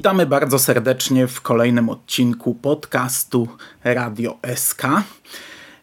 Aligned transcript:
Witamy 0.00 0.26
bardzo 0.26 0.58
serdecznie 0.58 1.26
w 1.26 1.40
kolejnym 1.40 1.88
odcinku 1.88 2.54
podcastu 2.54 3.48
Radio 3.84 4.38
SK. 4.54 4.82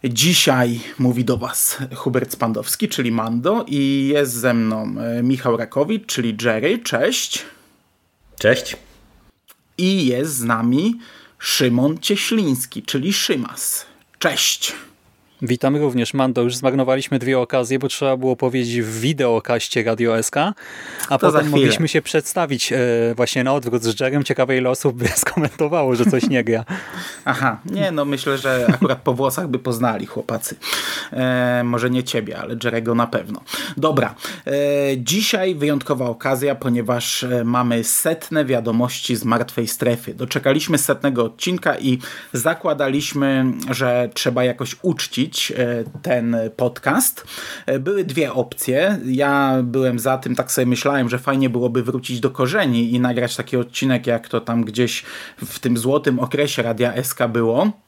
Dzisiaj 0.03 0.79
mówi 0.99 1.25
do 1.25 1.37
Was 1.37 1.77
Hubert 1.95 2.31
Spandowski, 2.31 2.89
czyli 2.89 3.11
Mando, 3.11 3.65
i 3.67 4.07
jest 4.13 4.33
ze 4.33 4.53
mną 4.53 4.95
e, 4.99 5.23
Michał 5.23 5.57
Rakowicz, 5.57 6.05
czyli 6.05 6.37
Jerry. 6.43 6.79
Cześć. 6.79 7.45
Cześć. 8.39 8.77
I 9.77 10.05
jest 10.05 10.35
z 10.35 10.43
nami 10.43 10.99
Szymon 11.39 11.97
Cieśliński, 11.99 12.83
czyli 12.83 13.13
Szymas. 13.13 13.85
Cześć. 14.19 14.73
Witamy 15.41 15.79
również, 15.79 16.13
Mando. 16.13 16.41
Już 16.41 16.55
zmarnowaliśmy 16.55 17.19
dwie 17.19 17.39
okazje, 17.39 17.79
bo 17.79 17.87
trzeba 17.87 18.17
było 18.17 18.35
powiedzieć 18.35 18.81
w 18.81 18.99
wideokaście 18.99 19.83
Radio 19.83 20.23
SK, 20.23 20.35
a 20.35 21.17
to 21.17 21.19
potem 21.19 21.49
mogliśmy 21.49 21.87
się 21.87 22.01
przedstawić 22.01 22.73
e, 22.73 22.77
właśnie 23.15 23.43
na 23.43 23.53
odwrót 23.53 23.83
z 23.83 23.99
Jerem. 23.99 24.23
Ciekawe 24.23 24.57
ile 24.57 24.69
osób 24.69 24.97
by 24.97 25.07
skomentowało, 25.25 25.95
że 25.95 26.05
coś 26.05 26.29
nie 26.29 26.43
gra. 26.43 26.65
Aha, 27.25 27.59
nie 27.65 27.91
no 27.91 28.05
myślę, 28.05 28.37
że 28.37 28.67
akurat 28.73 29.01
po 29.01 29.13
włosach 29.13 29.47
by 29.47 29.59
poznali 29.59 30.05
chłopacy. 30.05 30.55
E, 31.13 31.61
może 31.63 31.89
nie 31.89 32.03
ciebie, 32.03 32.37
ale 32.37 32.55
Jerego 32.63 32.95
na 32.95 33.07
pewno. 33.07 33.41
Dobra, 33.77 34.15
e, 34.47 34.51
dzisiaj 34.97 35.55
wyjątkowa 35.55 36.05
okazja, 36.05 36.55
ponieważ 36.55 37.23
e, 37.23 37.43
mamy 37.43 37.83
setne 37.83 38.45
wiadomości 38.45 39.15
z 39.15 39.23
martwej 39.23 39.67
strefy. 39.67 40.13
Doczekaliśmy 40.13 40.77
setnego 40.77 41.23
odcinka 41.23 41.77
i 41.77 41.99
zakładaliśmy, 42.33 43.45
że 43.69 44.09
trzeba 44.13 44.43
jakoś 44.43 44.75
uczcić 44.81 45.26
E, 45.51 45.83
ten 46.01 46.37
podcast. 46.55 47.23
E, 47.65 47.79
były 47.79 48.03
dwie 48.03 48.33
opcje. 48.33 48.99
Ja 49.05 49.57
byłem 49.63 49.99
za 49.99 50.17
tym, 50.17 50.35
tak 50.35 50.51
sobie 50.51 50.65
myślałem, 50.65 51.09
że 51.09 51.19
fajnie 51.19 51.49
byłoby 51.49 51.83
wrócić 51.83 52.19
do 52.19 52.29
korzeni 52.29 52.93
i 52.93 52.99
nagrać 52.99 53.35
taki 53.35 53.57
odcinek, 53.57 54.07
jak 54.07 54.27
to 54.27 54.41
tam 54.41 54.63
gdzieś 54.63 55.03
w 55.45 55.59
tym 55.59 55.77
złotym 55.77 56.19
okresie 56.19 56.61
Radia 56.61 57.03
SK 57.03 57.27
było 57.27 57.86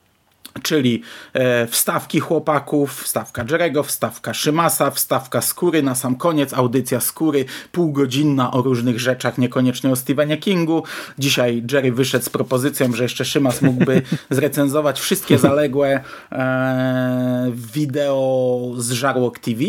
czyli 0.62 1.02
e, 1.34 1.68
wstawki 1.68 2.20
chłopaków, 2.20 3.04
wstawka 3.04 3.46
Jerego, 3.52 3.84
wstawka 3.84 4.34
Szymasa, 4.34 4.92
wstawka 4.92 5.42
Skóry, 5.42 5.84
na 5.84 5.96
sam 5.96 6.16
koniec 6.16 6.54
audycja 6.54 7.00
Skóry, 7.00 7.46
półgodzinna 7.72 8.52
o 8.52 8.62
różnych 8.62 9.00
rzeczach, 9.00 9.38
niekoniecznie 9.38 9.90
o 9.90 9.96
Stephenie 9.96 10.38
Kingu. 10.38 10.84
Dzisiaj 11.20 11.64
Jerry 11.72 11.92
wyszedł 11.92 12.26
z 12.26 12.30
propozycją, 12.30 12.94
że 12.94 13.04
jeszcze 13.04 13.26
Szymas 13.26 13.62
mógłby 13.62 14.02
zrecenzować 14.30 15.00
wszystkie 15.00 15.38
zaległe 15.38 16.04
e, 16.32 17.52
wideo 17.54 18.72
z 18.78 18.92
Żarłok 18.92 19.40
TV 19.40 19.64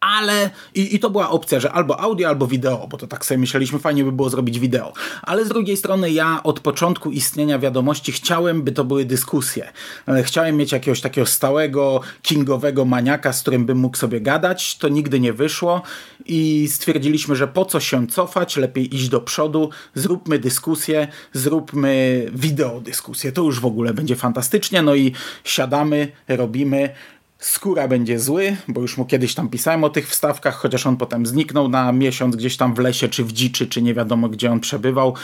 ale 0.00 0.50
i, 0.74 0.94
i 0.94 0.98
to 0.98 1.10
była 1.10 1.30
opcja, 1.30 1.60
że 1.60 1.72
albo 1.72 2.00
audio, 2.00 2.28
albo 2.28 2.46
wideo, 2.46 2.86
bo 2.90 2.96
to 2.96 3.06
tak 3.06 3.26
sobie 3.26 3.38
myśleliśmy, 3.38 3.78
fajnie 3.78 4.04
by 4.04 4.12
było 4.12 4.30
zrobić 4.30 4.58
wideo. 4.58 4.92
Ale 5.22 5.44
z 5.44 5.48
drugiej 5.48 5.76
strony 5.76 6.10
ja 6.10 6.42
od 6.42 6.60
początku 6.60 7.10
istnienia 7.10 7.58
wiadomości 7.58 8.12
chciałem, 8.12 8.62
by 8.62 8.72
to 8.72 8.84
były 8.84 9.04
dyskusje. 9.04 9.72
E, 10.08 10.22
chciałem 10.22 10.56
mieć 10.56 10.72
jakiegoś 10.72 11.00
takiego 11.00 11.26
stałego, 11.26 12.00
kingowego 12.22 12.84
maniaka, 12.84 13.32
z 13.32 13.42
którym 13.42 13.66
bym 13.66 13.78
mógł 13.78 13.96
sobie 13.96 14.20
gadać. 14.20 14.78
To 14.78 14.88
nigdy 14.88 15.20
nie 15.20 15.32
wyszło 15.32 15.82
i 16.26 16.68
stwierdziliśmy, 16.68 17.36
że 17.36 17.48
po 17.48 17.64
co 17.64 17.80
się 17.80 18.06
cofać, 18.06 18.56
lepiej 18.56 18.94
iść 18.94 19.08
do 19.08 19.20
przodu, 19.20 19.70
zróbmy 19.94 20.38
dyskusję, 20.38 21.08
zróbmy 21.32 22.26
wideo 22.34 22.80
dyskusję. 22.80 23.32
To 23.32 23.42
już 23.42 23.60
w 23.60 23.66
ogóle 23.66 23.94
będzie 23.94 24.16
fantastycznie. 24.16 24.82
No 24.82 24.94
i 24.94 25.12
siadamy, 25.44 26.12
robimy 26.28 26.94
skóra 27.42 27.88
będzie 27.88 28.18
zły, 28.18 28.56
bo 28.68 28.80
już 28.80 28.96
mu 28.96 29.04
kiedyś 29.04 29.34
tam 29.34 29.48
pisałem 29.48 29.84
o 29.84 29.90
tych 29.90 30.08
wstawkach, 30.08 30.54
chociaż 30.54 30.86
on 30.86 30.96
potem 30.96 31.26
zniknął 31.26 31.68
na 31.68 31.92
miesiąc 31.92 32.36
gdzieś 32.36 32.56
tam 32.56 32.74
w 32.74 32.78
lesie, 32.78 33.08
czy 33.08 33.24
w 33.24 33.32
dziczy, 33.32 33.66
czy 33.66 33.82
nie 33.82 33.94
wiadomo 33.94 34.28
gdzie 34.28 34.52
on 34.52 34.60
przebywał. 34.60 35.14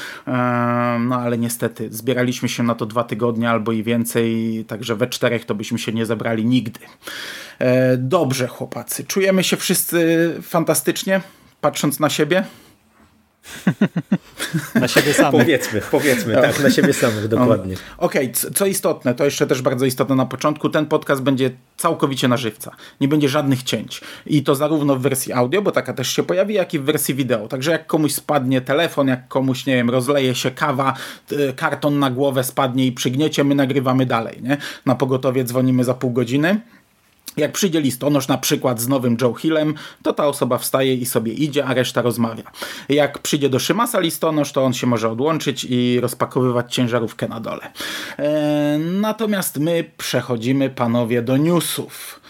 No 1.00 1.16
ale 1.16 1.38
niestety 1.38 1.88
zbieraliśmy 1.92 2.48
się 2.48 2.62
na 2.62 2.74
to 2.74 2.86
dwa 2.86 3.04
tygodnie 3.04 3.50
albo 3.50 3.72
i 3.72 3.82
więcej, 3.82 4.64
także 4.68 4.96
we 4.96 5.06
czterech 5.06 5.44
to 5.44 5.54
byśmy 5.54 5.78
się 5.78 5.92
nie 5.92 6.06
zebrali 6.06 6.44
nigdy. 6.44 6.80
E, 7.58 7.96
dobrze, 7.96 8.46
chłopacy. 8.46 9.04
Czujemy 9.04 9.44
się 9.44 9.56
wszyscy 9.56 10.34
fantastycznie, 10.42 11.20
patrząc 11.60 12.00
na 12.00 12.10
siebie? 12.10 12.44
Na 14.74 14.88
siebie 14.88 15.14
samych. 15.14 15.40
Powiedzmy, 15.40 15.80
powiedzmy, 15.90 16.34
tak, 16.34 16.60
na 16.60 16.70
siebie 16.70 16.92
samych, 16.92 17.28
dokładnie. 17.28 17.74
Okej, 17.98 18.32
okay, 18.32 18.50
co 18.54 18.66
istotne, 18.66 19.14
to 19.14 19.24
jeszcze 19.24 19.46
też 19.46 19.62
bardzo 19.62 19.86
istotne 19.86 20.14
na 20.14 20.26
początku, 20.26 20.68
ten 20.68 20.86
podcast 20.86 21.22
będzie 21.22 21.50
całkowicie 21.76 22.28
na 22.28 22.36
żywca. 22.36 22.76
Nie 23.00 23.08
będzie 23.08 23.28
żadnych 23.28 23.62
cięć. 23.62 24.00
I 24.26 24.42
to 24.42 24.54
zarówno 24.54 24.96
w 24.96 25.02
wersji 25.02 25.32
audio, 25.32 25.62
bo 25.62 25.72
taka 25.72 25.92
też 25.92 26.08
się 26.08 26.22
pojawi, 26.22 26.54
jak 26.54 26.74
i 26.74 26.78
w 26.78 26.82
wersji 26.82 27.14
wideo. 27.14 27.48
Także 27.48 27.70
jak 27.70 27.86
komuś 27.86 28.14
spadnie 28.14 28.60
telefon, 28.60 29.08
jak 29.08 29.28
komuś, 29.28 29.66
nie 29.66 29.76
wiem, 29.76 29.90
rozleje 29.90 30.34
się 30.34 30.50
kawa, 30.50 30.94
karton 31.56 31.98
na 31.98 32.10
głowę 32.10 32.44
spadnie 32.44 32.86
i 32.86 32.92
przygniecie, 32.92 33.44
my 33.44 33.54
nagrywamy 33.54 34.06
dalej, 34.06 34.38
nie? 34.42 34.56
Na 34.86 34.94
pogotowie 34.94 35.44
dzwonimy 35.44 35.84
za 35.84 35.94
pół 35.94 36.10
godziny. 36.10 36.60
Jak 37.36 37.52
przyjdzie 37.52 37.80
listonosz 37.80 38.28
na 38.28 38.38
przykład 38.38 38.80
z 38.80 38.88
nowym 38.88 39.16
Joe 39.20 39.34
Hillem, 39.34 39.74
to 40.02 40.12
ta 40.12 40.26
osoba 40.26 40.58
wstaje 40.58 40.94
i 40.94 41.06
sobie 41.06 41.32
idzie, 41.32 41.64
a 41.64 41.74
reszta 41.74 42.02
rozmawia. 42.02 42.42
Jak 42.88 43.18
przyjdzie 43.18 43.48
do 43.48 43.58
Szymasa 43.58 44.00
listonosz, 44.00 44.52
to 44.52 44.64
on 44.64 44.74
się 44.74 44.86
może 44.86 45.10
odłączyć 45.10 45.66
i 45.70 46.00
rozpakowywać 46.00 46.74
ciężarówkę 46.74 47.28
na 47.28 47.40
dole. 47.40 47.72
Eee, 48.18 48.78
natomiast 48.78 49.58
my 49.58 49.90
przechodzimy, 49.98 50.70
panowie, 50.70 51.22
do 51.22 51.36
newsów. 51.36 52.20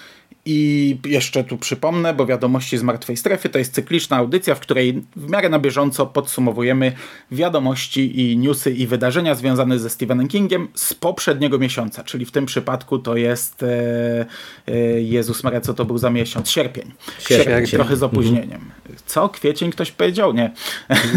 I 0.50 0.98
jeszcze 1.04 1.44
tu 1.44 1.58
przypomnę, 1.58 2.14
bo 2.14 2.26
wiadomości 2.26 2.78
z 2.78 2.82
martwej 2.82 3.16
strefy 3.16 3.48
to 3.48 3.58
jest 3.58 3.74
cykliczna 3.74 4.16
audycja, 4.16 4.54
w 4.54 4.60
której 4.60 5.02
w 5.16 5.30
miarę 5.30 5.48
na 5.48 5.58
bieżąco 5.58 6.06
podsumowujemy 6.06 6.92
wiadomości 7.30 8.20
i 8.20 8.38
newsy 8.38 8.70
i 8.70 8.86
wydarzenia 8.86 9.34
związane 9.34 9.78
ze 9.78 9.90
Stephenem 9.90 10.28
Kingiem 10.28 10.68
z 10.74 10.94
poprzedniego 10.94 11.58
miesiąca, 11.58 12.04
czyli 12.04 12.26
w 12.26 12.30
tym 12.30 12.46
przypadku 12.46 12.98
to 12.98 13.16
jest 13.16 13.62
e, 13.62 14.26
e, 14.68 14.76
Jezus 15.00 15.44
Maria, 15.44 15.60
co 15.60 15.74
to 15.74 15.84
był 15.84 15.98
za 15.98 16.10
miesiąc? 16.10 16.50
Sierpień. 16.50 16.92
Sierpień, 17.18 17.46
Sierpień 17.46 17.70
trochę 17.70 17.96
z 17.96 18.02
opóźnieniem. 18.02 18.60
Co? 19.06 19.28
Kwiecień 19.28 19.70
ktoś 19.70 19.92
powiedział? 19.92 20.32
Nie. 20.32 20.52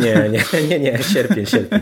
Nie, 0.01 0.29
nie, 0.29 0.67
nie, 0.67 0.79
nie. 0.79 1.03
Sierpień, 1.03 1.45
sierpień. 1.45 1.79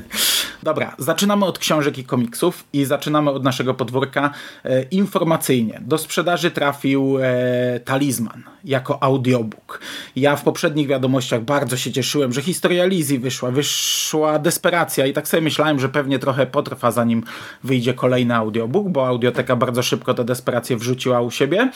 Dobra, 0.64 0.96
zaczynamy 0.98 1.46
od 1.46 1.60
książek 1.60 1.98
i 1.98 2.04
komiksów 2.04 2.64
i 2.74 2.86
zaczynamy 2.86 3.32
od 3.32 3.44
naszego 3.44 3.74
podwórka 3.74 4.34
e, 4.66 4.84
informacyjnie. 4.84 5.82
Do 5.82 5.98
sprzedaży 5.98 6.52
trafił 6.52 7.18
e, 7.20 7.39
Talizman 7.86 8.44
jako 8.64 9.04
audiobook. 9.04 9.82
Ja 10.16 10.36
w 10.36 10.44
poprzednich 10.44 10.88
wiadomościach 10.88 11.42
bardzo 11.42 11.78
się 11.78 11.92
cieszyłem, 11.92 12.34
że 12.34 12.42
historia 12.42 12.86
Lizzie 12.86 13.20
wyszła, 13.20 13.52
wyszła 13.52 14.40
Desperacja 14.40 15.06
i 15.06 15.14
tak 15.14 15.28
sobie 15.28 15.42
myślałem, 15.42 15.80
że 15.80 15.90
pewnie 15.90 16.20
trochę 16.20 16.46
potrwa 16.46 16.92
zanim 16.92 17.24
wyjdzie 17.64 17.94
kolejny 17.94 18.36
audiobook, 18.36 18.90
bo 18.90 19.08
audioteka 19.08 19.56
bardzo 19.56 19.84
szybko 19.84 20.14
tę 20.14 20.24
Desperację 20.24 20.78
wrzuciła 20.78 21.22
u 21.22 21.32
siebie 21.32 21.72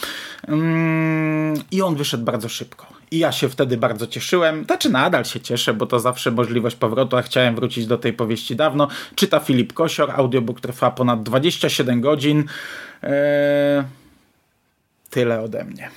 mm, 0.48 1.62
i 1.72 1.82
on 1.82 1.96
wyszedł 1.96 2.24
bardzo 2.24 2.50
szybko. 2.50 2.88
I 3.12 3.18
ja 3.20 3.32
się 3.32 3.50
wtedy 3.50 3.78
bardzo 3.78 4.08
cieszyłem. 4.08 4.64
Znaczy 4.66 4.90
nadal 4.90 5.26
się 5.26 5.40
cieszę, 5.40 5.74
bo 5.74 5.86
to 5.86 6.00
zawsze 6.00 6.32
możliwość 6.32 6.76
powrotu, 6.76 7.18
a 7.18 7.22
chciałem 7.22 7.56
wrócić 7.56 7.88
do 7.88 7.98
tej 7.98 8.14
powieści 8.14 8.56
dawno. 8.56 8.88
Czyta 9.16 9.40
Filip 9.40 9.74
Kosior, 9.74 10.12
audiobook 10.12 10.62
trwa 10.62 10.92
ponad 10.92 11.24
27 11.24 12.02
godzin. 12.02 12.44
Eee 13.04 14.03
tyle 15.14 15.42
ode 15.42 15.64
mnie. 15.64 15.90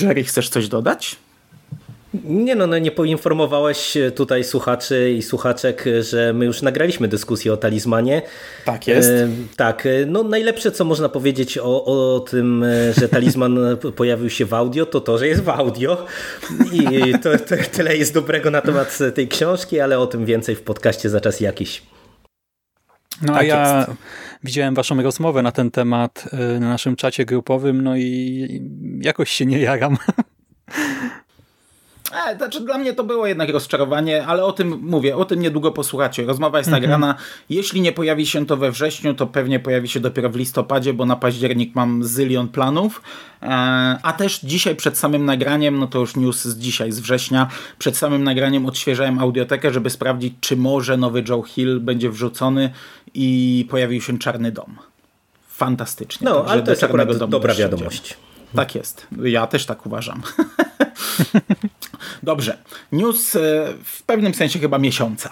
Jerry, 0.00 0.24
chcesz 0.24 0.48
coś 0.48 0.68
dodać? 0.68 1.16
Nie 2.24 2.54
no, 2.54 2.66
no, 2.66 2.78
nie 2.78 2.90
poinformowałeś 2.90 3.94
tutaj 4.16 4.44
słuchaczy 4.44 5.12
i 5.18 5.22
słuchaczek, 5.22 5.84
że 6.00 6.32
my 6.32 6.44
już 6.44 6.62
nagraliśmy 6.62 7.08
dyskusję 7.08 7.52
o 7.52 7.56
talizmanie. 7.56 8.22
Tak 8.64 8.86
jest. 8.86 9.10
E, 9.10 9.28
tak, 9.56 9.88
no 10.06 10.22
najlepsze 10.22 10.72
co 10.72 10.84
można 10.84 11.08
powiedzieć 11.08 11.58
o, 11.58 11.84
o 11.84 12.20
tym, 12.20 12.64
że 13.00 13.08
talizman 13.08 13.58
pojawił 13.96 14.30
się 14.30 14.44
w 14.44 14.54
audio, 14.54 14.86
to 14.86 15.00
to, 15.00 15.18
że 15.18 15.28
jest 15.28 15.42
w 15.42 15.48
audio 15.48 16.06
i 16.72 17.14
to, 17.22 17.38
to 17.38 17.54
tyle 17.72 17.96
jest 17.96 18.14
dobrego 18.14 18.50
na 18.50 18.60
temat 18.60 18.98
tej 19.14 19.28
książki, 19.28 19.80
ale 19.80 19.98
o 19.98 20.06
tym 20.06 20.26
więcej 20.26 20.54
w 20.54 20.62
podcaście 20.62 21.10
za 21.10 21.20
czas 21.20 21.40
jakiś. 21.40 21.82
No 23.22 23.32
Tak 23.32 23.42
a 23.42 23.44
ja 23.44 23.78
jest. 23.78 23.90
widziałem 24.44 24.74
waszą 24.74 25.02
rozmowę 25.02 25.42
na 25.42 25.52
ten 25.52 25.70
temat 25.70 26.24
y, 26.56 26.60
na 26.60 26.68
naszym 26.68 26.96
czacie 26.96 27.24
grupowym, 27.24 27.82
no 27.82 27.96
i 27.96 28.62
jakoś 29.00 29.30
się 29.30 29.46
nie 29.46 29.58
jaram. 29.58 29.96
E, 32.14 32.36
znaczy 32.36 32.60
dla 32.60 32.78
mnie 32.78 32.92
to 32.92 33.04
było 33.04 33.26
jednak 33.26 33.50
rozczarowanie, 33.50 34.26
ale 34.26 34.44
o 34.44 34.52
tym 34.52 34.78
mówię, 34.82 35.16
o 35.16 35.24
tym 35.24 35.40
niedługo 35.40 35.72
posłuchacie. 35.72 36.24
Rozmowa 36.24 36.58
jest 36.58 36.70
nagrana. 36.70 37.14
Jeśli 37.50 37.80
nie 37.80 37.92
pojawi 37.92 38.26
się 38.26 38.46
to 38.46 38.56
we 38.56 38.70
wrześniu, 38.70 39.14
to 39.14 39.26
pewnie 39.26 39.60
pojawi 39.60 39.88
się 39.88 40.00
dopiero 40.00 40.30
w 40.30 40.36
listopadzie, 40.36 40.92
bo 40.94 41.06
na 41.06 41.16
październik 41.16 41.74
mam 41.74 42.04
zylion 42.04 42.48
planów. 42.48 43.02
E, 43.42 43.46
a 44.02 44.12
też 44.12 44.40
dzisiaj 44.40 44.76
przed 44.76 44.98
samym 44.98 45.24
nagraniem, 45.24 45.78
no 45.78 45.86
to 45.86 45.98
już 45.98 46.16
news 46.16 46.44
z 46.44 46.58
dzisiaj, 46.58 46.92
z 46.92 47.00
września, 47.00 47.48
przed 47.78 47.96
samym 47.96 48.24
nagraniem 48.24 48.66
odświeżałem 48.66 49.18
audiotekę, 49.18 49.70
żeby 49.70 49.90
sprawdzić, 49.90 50.34
czy 50.40 50.56
może 50.56 50.96
nowy 50.96 51.24
Joe 51.28 51.42
Hill 51.42 51.80
będzie 51.80 52.10
wrzucony 52.10 52.70
i 53.14 53.66
pojawił 53.70 54.00
się 54.00 54.18
Czarny 54.18 54.52
Dom. 54.52 54.76
Fantastycznie. 55.48 56.24
No, 56.24 56.34
Także 56.36 56.52
ale 56.52 56.62
to 56.62 56.70
jest 56.70 56.84
akurat 56.84 57.16
dobra 57.16 57.54
wiadomość. 57.54 58.16
tak 58.56 58.74
jest. 58.74 59.06
Ja 59.22 59.46
też 59.46 59.66
tak 59.66 59.86
uważam. 59.86 60.22
Dobrze. 62.22 62.58
News 62.92 63.36
e, 63.36 63.40
w 63.84 64.02
pewnym 64.02 64.34
sensie 64.34 64.58
chyba 64.58 64.78
miesiąca. 64.78 65.30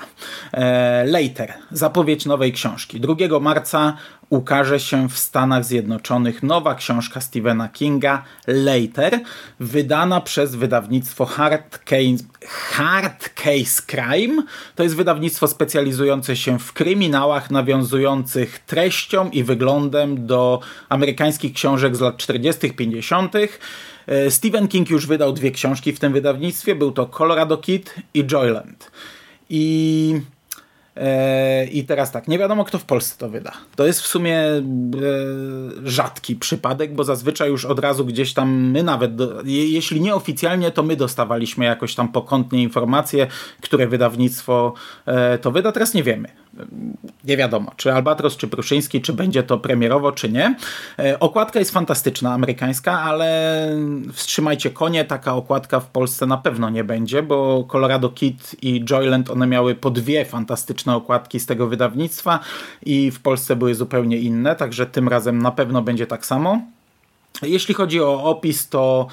E, 0.52 1.04
Later. 1.06 1.52
Zapowiedź 1.72 2.26
nowej 2.26 2.52
książki. 2.52 3.00
2 3.00 3.40
marca 3.40 3.96
ukaże 4.32 4.80
się 4.80 5.08
w 5.08 5.18
Stanach 5.18 5.64
Zjednoczonych 5.64 6.42
nowa 6.42 6.74
książka 6.74 7.20
Stephena 7.20 7.68
Kinga 7.68 8.22
Later, 8.46 9.20
wydana 9.60 10.20
przez 10.20 10.54
wydawnictwo 10.54 11.26
Hard 11.26 11.78
Case, 11.78 12.24
Hard 12.46 13.28
Case 13.28 13.82
Crime. 13.86 14.42
To 14.74 14.82
jest 14.82 14.96
wydawnictwo 14.96 15.48
specjalizujące 15.48 16.36
się 16.36 16.58
w 16.58 16.72
kryminałach 16.72 17.50
nawiązujących 17.50 18.58
treścią 18.58 19.30
i 19.30 19.44
wyglądem 19.44 20.26
do 20.26 20.60
amerykańskich 20.88 21.52
książek 21.52 21.96
z 21.96 22.00
lat 22.00 22.16
40., 22.16 22.70
50. 22.70 23.34
E, 24.06 24.30
Stephen 24.30 24.68
King 24.68 24.90
już 24.90 25.06
wydał 25.06 25.32
dwie 25.32 25.50
książki 25.50 25.92
w 25.92 26.00
tym 26.00 26.12
wydawnictwie. 26.12 26.74
Był 26.74 26.92
to 26.92 27.06
Colorado 27.06 27.56
Kid 27.56 27.94
i 28.14 28.26
Joyland. 28.32 28.90
I, 29.50 30.20
I 31.72 31.84
teraz 31.84 32.12
tak, 32.12 32.28
nie 32.28 32.38
wiadomo 32.38 32.64
kto 32.64 32.78
w 32.78 32.84
Polsce 32.84 33.18
to 33.18 33.28
wyda. 33.28 33.52
To 33.76 33.86
jest 33.86 34.00
w 34.00 34.06
sumie 34.06 34.38
e, 34.38 34.62
rzadki 35.84 36.36
przypadek, 36.36 36.94
bo 36.94 37.04
zazwyczaj 37.04 37.50
już 37.50 37.64
od 37.64 37.78
razu 37.78 38.04
gdzieś 38.04 38.34
tam 38.34 38.50
my 38.50 38.82
nawet, 38.82 39.12
jeśli 39.44 40.00
nie 40.00 40.14
oficjalnie, 40.14 40.70
to 40.70 40.82
my 40.82 40.96
dostawaliśmy 40.96 41.64
jakoś 41.64 41.94
tam 41.94 42.08
pokątnie 42.08 42.62
informacje, 42.62 43.26
które 43.60 43.86
wydawnictwo 43.86 44.74
e, 45.06 45.38
to 45.38 45.50
wyda. 45.50 45.72
Teraz 45.72 45.94
nie 45.94 46.02
wiemy 46.02 46.41
nie 47.24 47.36
wiadomo, 47.36 47.72
czy 47.76 47.92
Albatros, 47.92 48.36
czy 48.36 48.48
Pruszyński, 48.48 49.00
czy 49.00 49.12
będzie 49.12 49.42
to 49.42 49.58
premierowo, 49.58 50.12
czy 50.12 50.28
nie. 50.28 50.56
E, 50.98 51.20
Okładka 51.20 51.58
jest 51.58 51.70
fantastyczna, 51.70 52.32
amerykańska, 52.32 53.00
ale 53.00 53.68
wstrzymajcie 54.12 54.70
konie, 54.70 55.04
taka 55.04 55.34
okładka 55.34 55.80
w 55.80 55.86
Polsce 55.86 56.26
na 56.26 56.36
pewno 56.36 56.70
nie 56.70 56.84
będzie, 56.84 57.22
bo 57.22 57.64
Colorado 57.64 58.08
Kid 58.08 58.56
i 58.62 58.84
Joyland, 58.84 59.30
one 59.30 59.46
miały 59.46 59.74
po 59.74 59.90
dwie 59.90 60.24
fantastyczne 60.24 60.94
okładki 60.96 61.40
z 61.40 61.46
tego 61.46 61.66
wydawnictwa 61.66 62.40
i 62.82 63.10
w 63.10 63.20
Polsce 63.20 63.56
były 63.56 63.74
zupełnie 63.74 64.18
inne, 64.18 64.56
także 64.56 64.86
tym 64.86 65.08
razem 65.08 65.42
na 65.42 65.50
pewno 65.50 65.82
będzie 65.82 66.06
tak 66.06 66.26
samo. 66.26 66.60
Jeśli 67.42 67.74
chodzi 67.74 68.00
o 68.00 68.24
opis, 68.24 68.68
to 68.68 69.06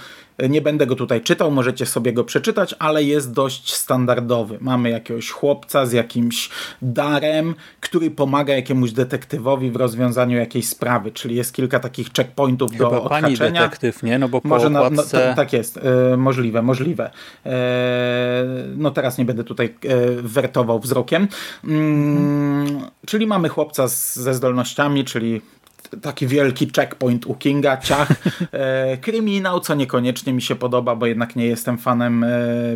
nie 0.50 0.62
będę 0.62 0.88
go 0.88 0.96
tutaj 0.96 1.22
czytał, 1.22 1.52
możecie 1.52 1.86
sobie 1.86 2.14
go 2.14 2.24
przeczytać, 2.24 2.76
ale 2.80 3.04
jest 3.04 3.32
dość 3.34 3.74
standardowy. 3.74 4.58
Mamy 4.62 4.90
jakiegoś 4.90 5.30
chłopca 5.30 5.86
z 5.86 5.92
jakimś 5.92 6.50
darem, 6.82 7.56
który 7.80 8.12
pomaga 8.12 8.54
jakiemuś 8.56 8.92
detektywowi 8.92 9.72
w 9.72 9.76
rozwiązaniu 9.76 10.38
jakiejś 10.38 10.68
sprawy, 10.68 11.12
czyli 11.12 11.36
jest 11.36 11.54
kilka 11.54 11.80
takich 11.80 12.08
checkpointów 12.18 12.78
do 12.78 12.90
Chyba 12.90 13.10
pani 13.10 13.34
odhaczenia. 13.34 13.62
detektyw, 13.62 14.04
nie? 14.04 14.20
No 14.20 14.30
bo 14.30 14.42
po 14.42 14.48
Może 14.48 14.70
na, 14.70 14.80
no, 14.80 14.86
okładce... 14.86 15.30
to, 15.30 15.36
tak 15.36 15.54
jest, 15.54 15.80
e, 16.14 16.18
możliwe, 16.18 16.62
możliwe. 16.62 17.12
E, 17.46 18.46
no 18.78 18.92
teraz 18.92 19.18
nie 19.18 19.26
będę 19.26 19.44
tutaj 19.44 19.76
e, 19.86 19.98
wertował 20.22 20.80
wzrokiem. 20.80 21.28
Mm, 21.64 22.80
Czyli 23.06 23.28
mamy 23.28 23.50
chłopca 23.50 23.88
z, 23.88 24.16
ze 24.16 24.34
zdolnościami, 24.34 25.06
czyli 25.06 25.42
taki 26.02 26.28
wielki 26.28 26.72
checkpoint 26.76 27.26
u 27.26 27.36
Kinga, 27.36 27.78
ciach, 27.78 28.10
e, 28.52 28.98
kryminał, 28.98 29.60
co 29.60 29.76
niekoniecznie 29.76 30.34
mi 30.34 30.42
się 30.42 30.56
podoba, 30.56 30.96
bo 30.96 31.06
jednak 31.06 31.36
nie 31.36 31.46
jestem 31.46 31.78
fanem 31.78 32.24
e, 32.24 32.30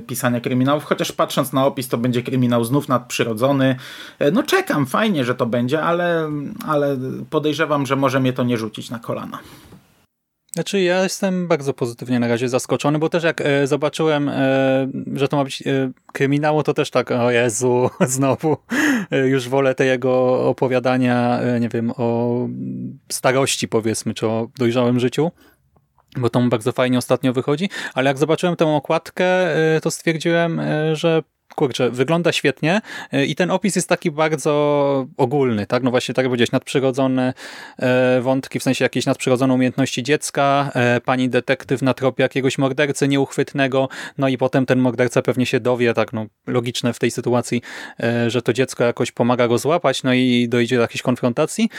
pisania 0.07 0.41
kryminałów, 0.41 0.83
chociaż 0.83 1.11
patrząc 1.11 1.53
na 1.53 1.65
opis 1.65 1.87
to 1.87 1.97
będzie 1.97 2.23
kryminał 2.23 2.63
znów 2.63 2.89
nadprzyrodzony. 2.89 3.75
E, 4.19 4.31
no 4.31 4.43
czekam, 4.43 4.85
fajnie, 4.85 5.25
że 5.25 5.35
to 5.35 5.45
będzie, 5.45 5.81
ale, 5.81 6.31
ale 6.67 6.97
podejrzewam, 7.29 7.85
że 7.85 7.95
może 7.95 8.19
mnie 8.19 8.33
to 8.33 8.43
nie 8.43 8.57
rzucić 8.57 8.89
na 8.89 8.99
kolana. 8.99 9.39
Znaczy 10.53 10.81
ja 10.81 11.03
jestem 11.03 11.47
bardzo 11.47 11.73
pozytywnie 11.73 12.19
na 12.19 12.27
razie 12.27 12.49
zaskoczony, 12.49 12.99
bo 12.99 13.09
też 13.09 13.23
jak 13.23 13.41
e, 13.41 13.67
zobaczyłem, 13.67 14.29
e, 14.29 14.87
że 15.13 15.27
to 15.27 15.37
ma 15.37 15.43
być 15.43 15.61
e, 15.61 15.91
kryminało, 16.13 16.63
to 16.63 16.73
też 16.73 16.91
tak, 16.91 17.11
o 17.11 17.31
Jezu, 17.31 17.89
znowu 18.07 18.57
e, 19.11 19.27
już 19.27 19.49
wolę 19.49 19.75
te 19.75 19.85
jego 19.85 20.41
opowiadania, 20.49 21.39
e, 21.39 21.59
nie 21.59 21.69
wiem, 21.69 21.91
o 21.97 22.37
starości 23.11 23.67
powiedzmy, 23.67 24.13
czy 24.13 24.27
o 24.27 24.47
dojrzałym 24.57 24.99
życiu 24.99 25.31
bo 26.17 26.29
to 26.29 26.39
mu 26.39 26.49
bardzo 26.49 26.71
fajnie 26.71 26.97
ostatnio 26.97 27.33
wychodzi, 27.33 27.69
ale 27.93 28.09
jak 28.09 28.17
zobaczyłem 28.17 28.55
tę 28.55 28.67
okładkę, 28.67 29.25
e, 29.75 29.81
to 29.81 29.91
stwierdziłem, 29.91 30.61
że 30.93 31.23
kurczę, 31.53 31.89
wygląda 31.91 32.31
świetnie 32.31 32.81
e, 33.11 33.25
i 33.25 33.35
ten 33.35 33.51
opis 33.51 33.75
jest 33.75 33.89
taki 33.89 34.11
bardzo 34.11 35.07
ogólny, 35.17 35.65
tak? 35.65 35.83
No 35.83 35.91
właśnie, 35.91 36.13
tak 36.13 36.23
jak 36.23 36.29
powiedziałeś, 36.29 36.51
nadprzyrodzone 36.51 37.33
e, 37.79 38.21
wątki, 38.21 38.59
w 38.59 38.63
sensie 38.63 38.85
jakieś 38.85 39.05
nadprzyrodzone 39.05 39.53
umiejętności 39.53 40.03
dziecka, 40.03 40.71
e, 40.75 41.01
pani 41.01 41.29
detektyw 41.29 41.81
na 41.81 41.93
tropie 41.93 42.23
jakiegoś 42.23 42.57
mordercy 42.57 43.07
nieuchwytnego, 43.07 43.89
no 44.17 44.27
i 44.27 44.37
potem 44.37 44.65
ten 44.65 44.79
morderca 44.79 45.21
pewnie 45.21 45.45
się 45.45 45.59
dowie, 45.59 45.93
tak 45.93 46.13
no 46.13 46.25
logiczne 46.47 46.93
w 46.93 46.99
tej 46.99 47.11
sytuacji, 47.11 47.61
że 48.27 48.41
to 48.41 48.53
dziecko 48.53 48.83
jakoś 48.83 49.11
pomaga 49.11 49.47
go 49.47 49.57
złapać, 49.57 50.03
no 50.03 50.13
i 50.13 50.47
dojdzie 50.49 50.75
do 50.75 50.81
jakiejś 50.81 51.01
konfrontacji. 51.01 51.69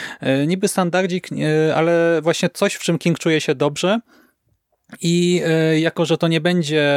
Niby 0.46 0.68
standardzik, 0.68 1.28
ale 1.74 2.20
właśnie 2.22 2.48
coś, 2.48 2.74
w 2.74 2.82
czym 2.82 2.98
King 2.98 3.18
czuje 3.18 3.40
się 3.40 3.54
dobrze, 3.54 4.00
i 5.00 5.42
jako, 5.80 6.04
że 6.04 6.18
to 6.18 6.28
nie 6.28 6.40
będzie 6.40 6.92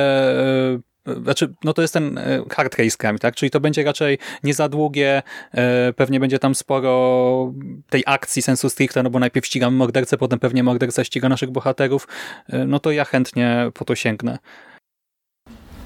znaczy, 1.24 1.54
no 1.63 1.74
to 1.74 1.81
jest 1.81 1.94
ten 1.94 2.18
e, 2.18 2.44
hard 2.51 2.75
case 2.75 2.98
crime, 2.98 3.19
tak? 3.19 3.36
Czyli 3.36 3.50
to 3.50 3.59
będzie 3.59 3.83
raczej 3.83 4.18
nie 4.44 4.54
za 4.54 4.69
długie, 4.69 5.24
e, 5.53 5.93
pewnie 5.93 6.20
będzie 6.20 6.39
tam 6.39 6.55
sporo 6.55 7.53
tej 7.89 8.03
akcji 8.05 8.41
sensu 8.41 8.70
stricte, 8.70 9.03
no 9.03 9.10
bo 9.10 9.20
najpierw 9.20 9.46
ścigamy 9.46 9.77
mordercę, 9.77 10.17
potem 10.17 10.39
pewnie 10.39 10.63
morderca 10.63 11.03
ściga 11.03 11.29
naszych 11.29 11.51
bohaterów, 11.51 12.08
e, 12.50 12.65
no 12.65 12.79
to 12.79 12.91
ja 12.91 13.05
chętnie 13.05 13.72
po 13.74 13.86
to 13.86 13.96
sięgnę. 13.96 14.38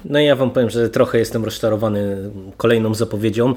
No 0.04 0.20
i 0.20 0.24
ja 0.24 0.36
wam 0.36 0.50
powiem, 0.50 0.70
że 0.70 0.88
trochę 0.90 1.18
jestem 1.18 1.44
rozczarowany 1.44 2.30
kolejną 2.56 2.94
zapowiedzią. 2.94 3.54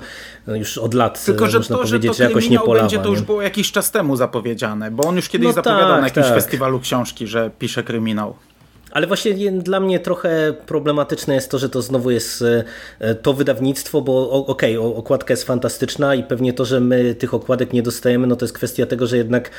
No 0.48 0.56
już 0.56 0.78
od 0.78 0.94
lat 0.94 1.26
Tylko, 1.26 1.48
że 1.48 1.58
można 1.58 1.76
to, 1.76 1.86
że 1.86 1.88
to 1.88 1.92
powiedzieć, 1.92 2.18
że 2.18 2.24
jakoś 2.24 2.36
nie 2.44 2.48
kryminał 2.48 2.66
polawa. 2.66 2.84
będzie, 2.88 3.00
to 3.00 3.10
już 3.10 3.22
było 3.22 3.42
jakiś 3.42 3.72
czas 3.72 3.92
temu 3.92 4.16
zapowiedziane, 4.16 4.92
bo 4.92 5.04
on 5.04 5.16
już 5.16 5.30
kiedyś 5.30 5.48
No 5.48 5.54
zapowiadał 5.54 5.90
tak, 5.90 6.02
na 6.02 6.08
jakimś 6.08 6.26
tak. 6.26 6.36
festiwalu 6.36 6.80
książki, 6.80 7.28
że 7.28 7.52
pisze 7.60 7.84
kryminał. 7.84 8.36
Ale 8.96 9.08
właśnie 9.08 9.52
dla 9.52 9.80
mnie 9.80 10.00
trochę 10.00 10.54
problematyczne 10.66 11.36
jest 11.36 11.52
to, 11.52 11.60
że 11.60 11.70
to 11.70 11.82
znowu 11.82 12.12
jest 12.12 12.44
e, 13.00 13.16
to 13.16 13.34
wydawnictwo, 13.34 14.02
bo 14.02 14.32
okej, 14.48 14.78
o- 14.78 14.96
okładka 14.96 15.34
jest 15.34 15.44
fantastyczna 15.44 16.16
i 16.16 16.24
pewnie 16.24 16.54
to, 16.54 16.66
że 16.66 16.80
my 16.80 17.16
tych 17.16 17.34
okładek 17.34 17.74
nie 17.74 17.84
dostajemy, 17.84 18.28
no 18.28 18.36
to 18.36 18.46
jest 18.46 18.54
kwestia 18.56 18.86
tego, 18.86 19.08
że 19.08 19.18
jednak 19.18 19.50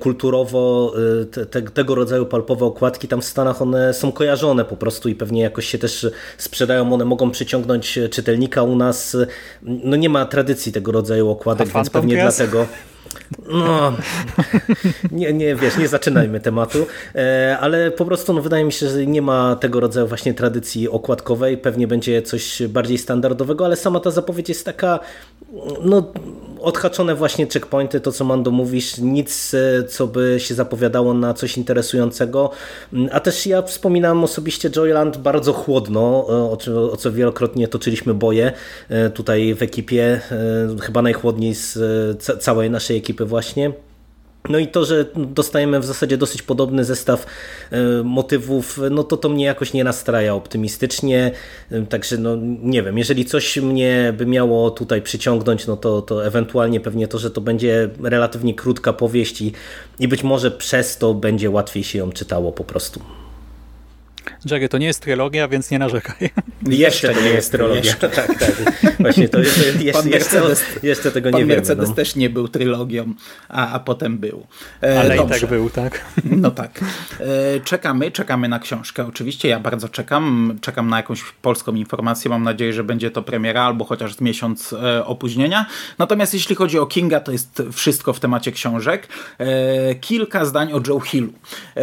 kulturowo 0.00 0.92
e, 1.22 1.24
te, 1.24 1.46
te, 1.46 1.62
tego 1.62 1.94
rodzaju 1.94 2.26
palpowe 2.26 2.64
okładki 2.64 3.08
tam 3.08 3.20
w 3.20 3.24
Stanach 3.24 3.62
one 3.62 3.94
są 3.94 4.12
kojarzone 4.12 4.64
po 4.64 4.76
prostu 4.76 5.08
i 5.08 5.14
pewnie 5.14 5.42
jakoś 5.42 5.66
się 5.66 5.78
też 5.78 6.06
sprzedają, 6.38 6.92
one 6.92 7.04
mogą 7.04 7.30
przyciągnąć 7.30 7.98
czytelnika 8.10 8.62
u 8.62 8.76
nas. 8.76 9.16
No 9.62 9.96
nie 9.96 10.08
ma 10.08 10.26
tradycji 10.26 10.72
tego 10.72 10.92
rodzaju 10.92 11.30
okładek, 11.30 11.68
więc 11.74 11.90
pewnie 11.90 12.14
dlatego... 12.38 12.66
No, 13.48 13.92
nie, 15.12 15.32
nie, 15.32 15.56
wiesz, 15.56 15.76
nie 15.78 15.88
zaczynajmy 15.88 16.40
tematu, 16.40 16.86
e, 17.14 17.58
ale 17.60 17.90
po 17.90 18.04
prostu 18.04 18.32
no, 18.32 18.42
wydaje 18.42 18.64
mi 18.64 18.72
się, 18.72 18.88
że 18.88 19.06
nie 19.06 19.22
ma 19.22 19.56
tego 19.56 19.80
rodzaju 19.80 20.06
właśnie 20.06 20.34
tradycji 20.34 20.88
okładkowej, 20.88 21.58
pewnie 21.58 21.86
będzie 21.86 22.22
coś 22.22 22.62
bardziej 22.68 22.98
standardowego, 22.98 23.64
ale 23.64 23.76
sama 23.76 24.00
ta 24.00 24.10
zapowiedź 24.10 24.48
jest 24.48 24.64
taka, 24.64 24.98
no 25.82 26.12
odhaczone 26.60 27.14
właśnie 27.14 27.46
checkpointy, 27.46 28.00
to 28.00 28.12
co 28.12 28.24
Mando 28.24 28.50
mówisz, 28.50 28.98
nic 28.98 29.54
e, 29.54 29.84
co 29.84 30.06
by 30.06 30.36
się 30.38 30.54
zapowiadało 30.54 31.14
na 31.14 31.34
coś 31.34 31.56
interesującego, 31.56 32.50
a 33.12 33.20
też 33.20 33.46
ja 33.46 33.62
wspominałem 33.62 34.24
osobiście 34.24 34.70
Joyland 34.70 35.16
bardzo 35.16 35.52
chłodno, 35.52 36.26
e, 36.28 36.32
o, 36.32 36.58
o 36.92 36.96
co 36.96 37.12
wielokrotnie 37.12 37.68
toczyliśmy 37.68 38.14
boje 38.14 38.52
tutaj 39.14 39.54
w 39.54 39.62
ekipie, 39.62 40.20
chyba 40.82 41.02
najchłodniej 41.02 41.54
z 41.54 41.78
ca- 42.22 42.36
całej 42.36 42.70
naszej 42.70 42.95
ekipy 42.96 43.24
właśnie. 43.24 43.72
No 44.48 44.58
i 44.58 44.68
to, 44.68 44.84
że 44.84 45.06
dostajemy 45.16 45.80
w 45.80 45.84
zasadzie 45.84 46.16
dosyć 46.16 46.42
podobny 46.42 46.84
zestaw 46.84 47.26
e, 47.70 48.02
motywów, 48.02 48.80
no 48.90 49.04
to 49.04 49.16
to 49.16 49.28
mnie 49.28 49.44
jakoś 49.44 49.72
nie 49.72 49.84
nastraja 49.84 50.34
optymistycznie, 50.34 51.30
e, 51.70 51.82
także 51.82 52.18
no 52.18 52.36
nie 52.62 52.82
wiem, 52.82 52.98
jeżeli 52.98 53.24
coś 53.24 53.56
mnie 53.56 54.14
by 54.16 54.26
miało 54.26 54.70
tutaj 54.70 55.02
przyciągnąć, 55.02 55.66
no 55.66 55.76
to, 55.76 56.02
to 56.02 56.26
ewentualnie 56.26 56.80
pewnie 56.80 57.08
to, 57.08 57.18
że 57.18 57.30
to 57.30 57.40
będzie 57.40 57.90
relatywnie 58.02 58.54
krótka 58.54 58.92
powieść 58.92 59.40
i, 59.40 59.52
i 59.98 60.08
być 60.08 60.22
może 60.22 60.50
przez 60.50 60.98
to 60.98 61.14
będzie 61.14 61.50
łatwiej 61.50 61.84
się 61.84 61.98
ją 61.98 62.12
czytało 62.12 62.52
po 62.52 62.64
prostu. 62.64 63.00
Jerry, 64.50 64.68
to 64.68 64.78
nie 64.78 64.86
jest 64.86 65.02
trylogia, 65.02 65.48
więc 65.48 65.70
nie 65.70 65.78
narzekaj. 65.78 66.30
Jeszcze 66.66 67.14
to 67.14 67.20
nie 67.20 67.28
jest 67.28 67.52
trylogia. 67.52 67.76
Jeszcze. 67.76 68.08
Tak, 68.08 68.38
tak. 68.38 68.52
Właśnie 69.00 69.28
to 69.28 69.38
jeszcze, 69.38 69.84
jeszcze, 69.84 70.02
Mercedes, 70.02 70.64
jeszcze 70.82 71.12
tego 71.12 71.28
nie 71.28 71.32
pan 71.32 71.40
wiemy. 71.40 71.56
Mercedes 71.56 71.88
no. 71.88 71.94
też 71.94 72.16
nie 72.16 72.30
był 72.30 72.48
trylogią, 72.48 73.14
a, 73.48 73.72
a 73.72 73.80
potem 73.80 74.18
był. 74.18 74.46
E, 74.82 75.00
Ale 75.00 75.16
dobrze. 75.16 75.36
i 75.36 75.40
tak 75.40 75.50
był, 75.50 75.70
tak? 75.70 76.04
No 76.24 76.50
tak. 76.50 76.80
E, 77.20 77.60
czekamy, 77.60 78.10
czekamy 78.10 78.48
na 78.48 78.58
książkę. 78.58 79.06
Oczywiście 79.06 79.48
ja 79.48 79.60
bardzo 79.60 79.88
czekam. 79.88 80.58
Czekam 80.60 80.90
na 80.90 80.96
jakąś 80.96 81.22
polską 81.42 81.74
informację. 81.74 82.28
Mam 82.28 82.42
nadzieję, 82.42 82.72
że 82.72 82.84
będzie 82.84 83.10
to 83.10 83.22
premiera 83.22 83.62
albo 83.62 83.84
chociaż 83.84 84.14
z 84.14 84.20
miesiąc 84.20 84.72
e, 84.72 85.04
opóźnienia. 85.04 85.66
Natomiast 85.98 86.34
jeśli 86.34 86.56
chodzi 86.56 86.78
o 86.78 86.86
Kinga, 86.86 87.20
to 87.20 87.32
jest 87.32 87.62
wszystko 87.72 88.12
w 88.12 88.20
temacie 88.20 88.52
książek. 88.52 89.08
E, 89.38 89.94
kilka 89.94 90.44
zdań 90.44 90.72
o 90.72 90.80
Joe 90.88 91.00
Hillu. 91.00 91.32
E, 91.76 91.82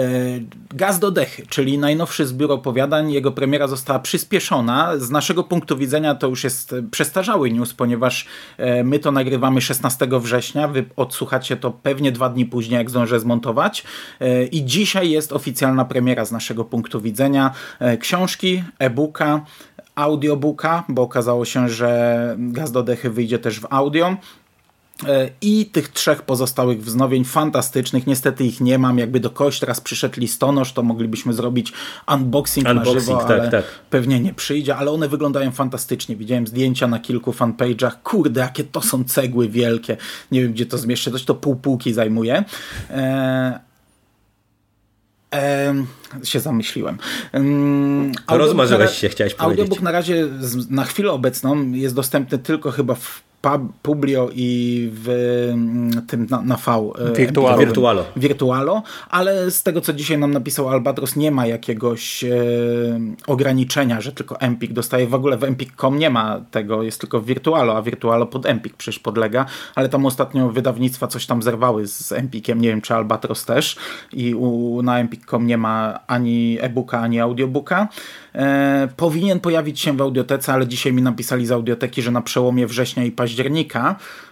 Gaz 0.75 0.99
do 0.99 1.11
dechy, 1.11 1.43
czyli 1.49 1.77
najnowszy 1.77 2.25
zbiór 2.33 2.51
opowiadań. 2.51 3.11
Jego 3.11 3.31
premiera 3.31 3.67
została 3.67 3.99
przyspieszona. 3.99 4.97
Z 4.97 5.09
naszego 5.09 5.43
punktu 5.43 5.77
widzenia 5.77 6.15
to 6.15 6.27
już 6.27 6.43
jest 6.43 6.75
przestarzały 6.91 7.51
news, 7.51 7.73
ponieważ 7.73 8.27
e, 8.57 8.83
my 8.83 8.99
to 8.99 9.11
nagrywamy 9.11 9.61
16 9.61 10.07
września. 10.11 10.67
Wy 10.67 10.85
odsłuchacie 10.95 11.57
to 11.57 11.71
pewnie 11.71 12.11
dwa 12.11 12.29
dni 12.29 12.45
później, 12.45 12.77
jak 12.77 12.89
zdążę 12.89 13.19
zmontować. 13.19 13.83
E, 14.19 14.45
I 14.45 14.65
dzisiaj 14.65 15.09
jest 15.09 15.33
oficjalna 15.33 15.85
premiera 15.85 16.25
z 16.25 16.31
naszego 16.31 16.65
punktu 16.65 17.01
widzenia. 17.01 17.51
E, 17.79 17.97
książki, 17.97 18.63
e-booka, 18.79 19.45
audiobooka, 19.95 20.83
bo 20.89 21.01
okazało 21.01 21.45
się, 21.45 21.69
że 21.69 22.35
Gaz 22.39 22.71
do 22.71 22.83
Dechy 22.83 23.09
wyjdzie 23.09 23.39
też 23.39 23.59
w 23.59 23.67
audio 23.69 24.17
i 25.41 25.65
tych 25.65 25.89
trzech 25.89 26.21
pozostałych 26.21 26.83
wznowień 26.83 27.25
fantastycznych. 27.25 28.07
Niestety 28.07 28.43
ich 28.45 28.61
nie 28.61 28.77
mam. 28.77 28.97
Jakby 28.97 29.19
do 29.19 29.29
kogoś 29.29 29.59
teraz 29.59 29.81
przyszedł 29.81 30.19
listonosz, 30.19 30.73
to 30.73 30.83
moglibyśmy 30.83 31.33
zrobić 31.33 31.73
unboxing, 32.07 32.67
unboxing 32.67 32.95
na 32.95 32.99
żywo, 33.01 33.17
tak, 33.17 33.39
ale 33.39 33.51
tak. 33.51 33.65
pewnie 33.89 34.19
nie 34.19 34.33
przyjdzie, 34.33 34.75
ale 34.75 34.91
one 34.91 35.07
wyglądają 35.07 35.51
fantastycznie. 35.51 36.15
Widziałem 36.15 36.47
zdjęcia 36.47 36.87
na 36.87 36.99
kilku 36.99 37.31
fanpage'ach. 37.31 37.91
Kurde, 38.03 38.41
jakie 38.41 38.63
to 38.63 38.81
są 38.81 39.03
cegły 39.03 39.49
wielkie. 39.49 39.97
Nie 40.31 40.41
wiem, 40.41 40.53
gdzie 40.53 40.65
to 40.65 40.77
zmieszczę. 40.77 41.11
Coś 41.11 41.23
to 41.23 41.35
pół 41.35 41.55
półki 41.55 41.93
zajmuje. 41.93 42.43
Eee, 45.31 45.85
się 46.23 46.39
zamyśliłem. 46.39 46.97
Rozmarzyłeś 48.27 48.91
się, 48.91 49.09
chciałeś 49.09 49.33
powiedzieć. 49.33 49.59
Audiobook 49.59 49.81
na 49.81 49.91
razie 49.91 50.27
na 50.69 50.83
chwilę 50.83 51.11
obecną 51.11 51.71
jest 51.71 51.95
dostępny 51.95 52.37
tylko 52.37 52.71
chyba 52.71 52.95
w 52.95 53.23
Publio 53.81 54.29
i 54.33 54.89
w 54.93 55.09
mm, 55.53 56.05
tym 56.07 56.27
na, 56.29 56.41
na 56.41 56.57
V. 56.57 56.91
E, 57.11 57.13
Virtualo. 57.17 57.57
Virtualo. 57.57 58.05
Virtualo, 58.15 58.83
ale 59.09 59.51
z 59.51 59.63
tego 59.63 59.81
co 59.81 59.93
dzisiaj 59.93 60.17
nam 60.17 60.31
napisał 60.31 60.69
Albatros 60.69 61.15
nie 61.15 61.31
ma 61.31 61.45
jakiegoś 61.45 62.23
e, 62.23 62.29
ograniczenia, 63.27 64.01
że 64.01 64.11
tylko 64.11 64.39
Empik 64.39 64.73
dostaje. 64.73 65.07
W 65.07 65.13
ogóle 65.13 65.37
w 65.37 65.43
Empik.com 65.43 65.99
nie 65.99 66.09
ma 66.09 66.41
tego, 66.51 66.83
jest 66.83 67.01
tylko 67.01 67.19
w 67.19 67.25
Virtualo, 67.25 67.77
a 67.77 67.81
Virtualo 67.81 68.25
pod 68.25 68.45
Empik 68.45 68.73
przecież 68.77 68.99
podlega, 68.99 69.45
ale 69.75 69.89
tam 69.89 70.05
ostatnio 70.05 70.49
wydawnictwa 70.49 71.07
coś 71.07 71.25
tam 71.25 71.41
zerwały 71.41 71.87
z 71.87 72.11
Empikiem, 72.11 72.61
nie 72.61 72.69
wiem 72.69 72.81
czy 72.81 72.93
Albatros 72.93 73.45
też 73.45 73.75
i 74.13 74.35
u, 74.35 74.81
na 74.81 74.99
Empik.com 74.99 75.47
nie 75.47 75.57
ma 75.57 75.99
ani 76.07 76.57
e-booka, 76.61 76.99
ani 76.99 77.19
audiobooka. 77.19 77.87
E, 78.35 78.87
powinien 78.97 79.39
pojawić 79.39 79.79
się 79.79 79.97
w 79.97 80.01
audiotece, 80.01 80.53
ale 80.53 80.67
dzisiaj 80.67 80.93
mi 80.93 81.01
napisali 81.01 81.45
z 81.45 81.51
audioteki, 81.51 82.01
że 82.01 82.11
na 82.11 82.21
przełomie 82.21 82.67
września 82.67 83.03
i 83.03 83.11
października. 83.11 83.32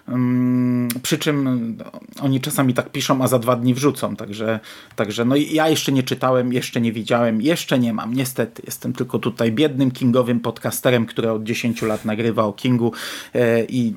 Um, 0.08 0.88
przy 1.03 1.17
czym 1.17 1.77
oni 2.22 2.41
czasami 2.41 2.74
tak 2.74 2.91
piszą, 2.91 3.24
a 3.24 3.27
za 3.27 3.39
dwa 3.39 3.55
dni 3.55 3.74
wrzucą. 3.74 4.15
Także, 4.15 4.60
także 4.96 5.25
no 5.25 5.36
ja 5.36 5.70
jeszcze 5.70 5.91
nie 5.91 6.03
czytałem, 6.03 6.53
jeszcze 6.53 6.81
nie 6.81 6.91
widziałem, 6.91 7.41
jeszcze 7.41 7.79
nie 7.79 7.93
mam. 7.93 8.13
Niestety, 8.13 8.62
jestem 8.65 8.93
tylko 8.93 9.20
tutaj 9.20 9.51
biednym 9.51 9.91
kingowym 9.91 10.39
podcasterem, 10.39 11.05
który 11.05 11.31
od 11.31 11.43
10 11.43 11.81
lat 11.81 12.05
nagrywa 12.05 12.43
o 12.43 12.53
Kingu 12.53 12.93
e, 13.34 13.63
i 13.63 13.93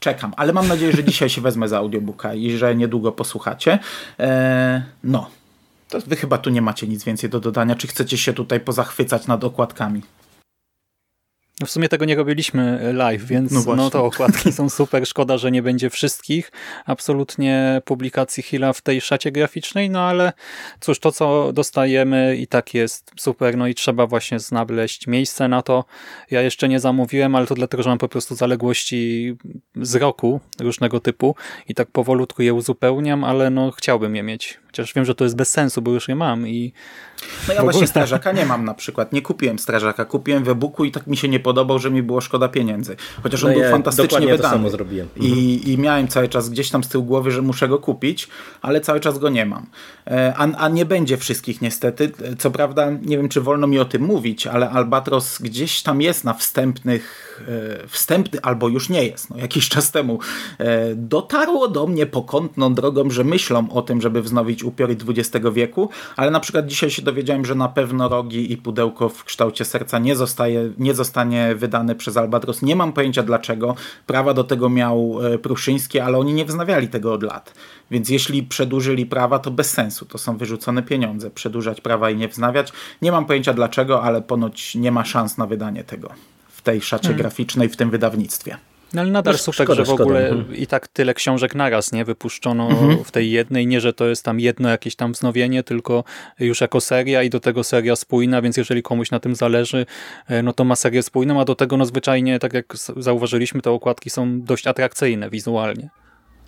czekam, 0.00 0.34
ale 0.36 0.52
mam 0.52 0.68
nadzieję, 0.68 0.92
że 0.92 1.04
dzisiaj 1.04 1.28
się 1.28 1.40
wezmę 1.40 1.68
za 1.68 1.78
audiobooka 1.78 2.34
i 2.34 2.50
że 2.50 2.76
niedługo 2.76 3.12
posłuchacie. 3.12 3.78
E, 4.20 4.82
no. 5.04 5.30
To 5.88 6.00
wy 6.00 6.16
chyba 6.16 6.38
tu 6.38 6.50
nie 6.50 6.62
macie 6.62 6.86
nic 6.86 7.04
więcej 7.04 7.30
do 7.30 7.40
dodania. 7.40 7.74
Czy 7.74 7.86
chcecie 7.86 8.18
się 8.18 8.32
tutaj 8.32 8.60
pozachwycać 8.60 9.26
nad 9.26 9.44
okładkami? 9.44 10.02
No 11.60 11.66
w 11.66 11.70
sumie 11.70 11.88
tego 11.88 12.04
nie 12.04 12.14
robiliśmy 12.14 12.92
live, 12.92 13.24
więc 13.24 13.66
no, 13.66 13.76
no, 13.76 13.90
to 13.90 14.04
okładki 14.04 14.52
są 14.52 14.70
super. 14.70 15.06
Szkoda, 15.06 15.38
że 15.38 15.50
nie 15.50 15.62
będzie 15.62 15.90
wszystkich 15.90 16.52
absolutnie 16.86 17.82
publikacji 17.84 18.42
Hilla 18.42 18.72
w 18.72 18.80
tej 18.80 19.00
szacie 19.00 19.32
graficznej, 19.32 19.90
no 19.90 20.00
ale 20.00 20.32
cóż, 20.80 20.98
to 20.98 21.12
co 21.12 21.52
dostajemy 21.52 22.36
i 22.36 22.46
tak 22.46 22.74
jest 22.74 23.10
super, 23.16 23.56
no 23.56 23.66
i 23.66 23.74
trzeba 23.74 24.06
właśnie 24.06 24.38
znaleźć 24.38 25.06
miejsce 25.06 25.48
na 25.48 25.62
to. 25.62 25.84
Ja 26.30 26.42
jeszcze 26.42 26.68
nie 26.68 26.80
zamówiłem, 26.80 27.34
ale 27.34 27.46
to 27.46 27.54
dlatego, 27.54 27.82
że 27.82 27.88
mam 27.88 27.98
po 27.98 28.08
prostu 28.08 28.34
zaległości 28.34 29.34
z 29.76 29.94
roku 29.94 30.40
różnego 30.60 31.00
typu 31.00 31.36
i 31.68 31.74
tak 31.74 31.90
powolutku 31.90 32.42
je 32.42 32.54
uzupełniam, 32.54 33.24
ale 33.24 33.50
no 33.50 33.70
chciałbym 33.70 34.16
je 34.16 34.22
mieć. 34.22 34.60
Chociaż 34.72 34.94
wiem, 34.94 35.04
że 35.04 35.14
to 35.14 35.24
jest 35.24 35.36
bez 35.36 35.50
sensu, 35.50 35.82
bo 35.82 35.90
już 35.90 36.08
je 36.08 36.14
mam 36.14 36.48
i 36.48 36.72
no 37.48 37.54
ja 37.54 37.62
właśnie 37.62 37.86
strażaka 37.86 38.32
nie 38.32 38.46
mam 38.46 38.64
na 38.64 38.74
przykład. 38.74 39.12
Nie 39.12 39.22
kupiłem 39.22 39.58
strażaka, 39.58 40.04
kupiłem 40.04 40.44
w 40.44 40.48
e-booku 40.48 40.84
i 40.84 40.90
tak 40.90 41.06
mi 41.06 41.16
się 41.16 41.28
nie 41.28 41.40
podobał, 41.40 41.78
że 41.78 41.90
mi 41.90 42.02
było 42.02 42.20
szkoda 42.20 42.48
pieniędzy. 42.48 42.96
Chociaż 43.22 43.44
on 43.44 43.50
no 43.50 43.54
był 43.54 43.62
ja 43.62 43.70
fantastycznie 43.70 44.20
wydany. 44.20 44.38
To 44.38 44.48
samo 44.48 44.70
zrobiłem. 44.70 45.08
I, 45.16 45.26
mhm. 45.26 45.72
I 45.72 45.78
miałem 45.78 46.08
cały 46.08 46.28
czas 46.28 46.48
gdzieś 46.48 46.70
tam 46.70 46.84
z 46.84 46.88
tyłu 46.88 47.04
głowy, 47.04 47.30
że 47.30 47.42
muszę 47.42 47.68
go 47.68 47.78
kupić, 47.78 48.28
ale 48.62 48.80
cały 48.80 49.00
czas 49.00 49.18
go 49.18 49.28
nie 49.28 49.46
mam. 49.46 49.66
E, 50.06 50.34
a, 50.36 50.42
a 50.42 50.68
nie 50.68 50.84
będzie 50.84 51.16
wszystkich 51.16 51.62
niestety. 51.62 52.12
Co 52.38 52.50
prawda, 52.50 52.90
nie 52.90 53.16
wiem 53.16 53.28
czy 53.28 53.40
wolno 53.40 53.66
mi 53.66 53.78
o 53.78 53.84
tym 53.84 54.02
mówić, 54.02 54.46
ale 54.46 54.70
Albatros 54.70 55.38
gdzieś 55.38 55.82
tam 55.82 56.02
jest 56.02 56.24
na 56.24 56.34
wstępnych 56.34 57.40
e, 57.82 57.88
wstępny, 57.88 58.40
albo 58.42 58.68
już 58.68 58.88
nie 58.88 59.04
jest. 59.04 59.30
No, 59.30 59.36
jakiś 59.36 59.68
czas 59.68 59.90
temu 59.90 60.18
e, 60.58 60.94
dotarło 60.94 61.68
do 61.68 61.86
mnie 61.86 62.06
pokątną 62.06 62.74
drogą, 62.74 63.10
że 63.10 63.24
myślą 63.24 63.70
o 63.70 63.82
tym, 63.82 64.00
żeby 64.00 64.22
wznowić 64.22 64.61
upiory 64.64 64.96
XX 65.08 65.46
wieku, 65.52 65.88
ale 66.16 66.30
na 66.30 66.40
przykład 66.40 66.66
dzisiaj 66.66 66.90
się 66.90 67.02
dowiedziałem, 67.02 67.44
że 67.44 67.54
na 67.54 67.68
pewno 67.68 68.08
rogi 68.08 68.52
i 68.52 68.56
pudełko 68.56 69.08
w 69.08 69.24
kształcie 69.24 69.64
serca 69.64 69.98
nie, 69.98 70.16
zostaje, 70.16 70.72
nie 70.78 70.94
zostanie 70.94 71.54
wydane 71.54 71.94
przez 71.94 72.16
Albatros. 72.16 72.62
Nie 72.62 72.76
mam 72.76 72.92
pojęcia 72.92 73.22
dlaczego. 73.22 73.74
Prawa 74.06 74.34
do 74.34 74.44
tego 74.44 74.68
miał 74.68 75.18
e, 75.34 75.38
Pruszyński, 75.38 76.00
ale 76.00 76.18
oni 76.18 76.34
nie 76.34 76.44
wznawiali 76.44 76.88
tego 76.88 77.12
od 77.12 77.22
lat. 77.22 77.54
Więc 77.90 78.08
jeśli 78.08 78.42
przedłużyli 78.42 79.06
prawa, 79.06 79.38
to 79.38 79.50
bez 79.50 79.70
sensu. 79.70 80.06
To 80.06 80.18
są 80.18 80.36
wyrzucone 80.36 80.82
pieniądze. 80.82 81.30
Przedłużać 81.30 81.80
prawa 81.80 82.10
i 82.10 82.16
nie 82.16 82.28
wznawiać. 82.28 82.72
Nie 83.02 83.12
mam 83.12 83.26
pojęcia 83.26 83.54
dlaczego, 83.54 84.02
ale 84.02 84.22
ponoć 84.22 84.74
nie 84.74 84.92
ma 84.92 85.04
szans 85.04 85.38
na 85.38 85.46
wydanie 85.46 85.84
tego 85.84 86.08
w 86.48 86.62
tej 86.62 86.80
szacie 86.80 87.08
hmm. 87.08 87.18
graficznej, 87.18 87.68
w 87.68 87.76
tym 87.76 87.90
wydawnictwie. 87.90 88.56
No 88.94 89.00
ale 89.00 89.10
nadal 89.10 89.38
super, 89.38 89.66
szkoda, 89.66 89.74
że 89.74 89.84
w 89.84 89.90
ogóle 89.90 90.28
szkoda. 90.28 90.54
i 90.54 90.66
tak 90.66 90.88
tyle 90.88 91.14
książek 91.14 91.54
naraz 91.54 91.92
nie 91.92 92.04
wypuszczono 92.04 92.68
mhm. 92.68 93.04
w 93.04 93.10
tej 93.10 93.30
jednej. 93.30 93.66
Nie, 93.66 93.80
że 93.80 93.92
to 93.92 94.06
jest 94.06 94.24
tam 94.24 94.40
jedno 94.40 94.68
jakieś 94.68 94.96
tam 94.96 95.12
wznowienie, 95.12 95.62
tylko 95.62 96.04
już 96.40 96.60
jako 96.60 96.80
seria 96.80 97.22
i 97.22 97.30
do 97.30 97.40
tego 97.40 97.64
seria 97.64 97.96
spójna, 97.96 98.42
więc 98.42 98.56
jeżeli 98.56 98.82
komuś 98.82 99.10
na 99.10 99.20
tym 99.20 99.34
zależy, 99.34 99.86
e, 100.28 100.42
no 100.42 100.52
to 100.52 100.64
ma 100.64 100.76
serię 100.76 101.02
spójną, 101.02 101.40
a 101.40 101.44
do 101.44 101.54
tego 101.54 101.76
no 101.76 101.86
zwyczajnie, 101.86 102.38
tak 102.38 102.52
jak 102.52 102.74
zauważyliśmy, 102.96 103.62
te 103.62 103.70
okładki 103.70 104.10
są 104.10 104.40
dość 104.40 104.66
atrakcyjne 104.66 105.30
wizualnie. 105.30 105.90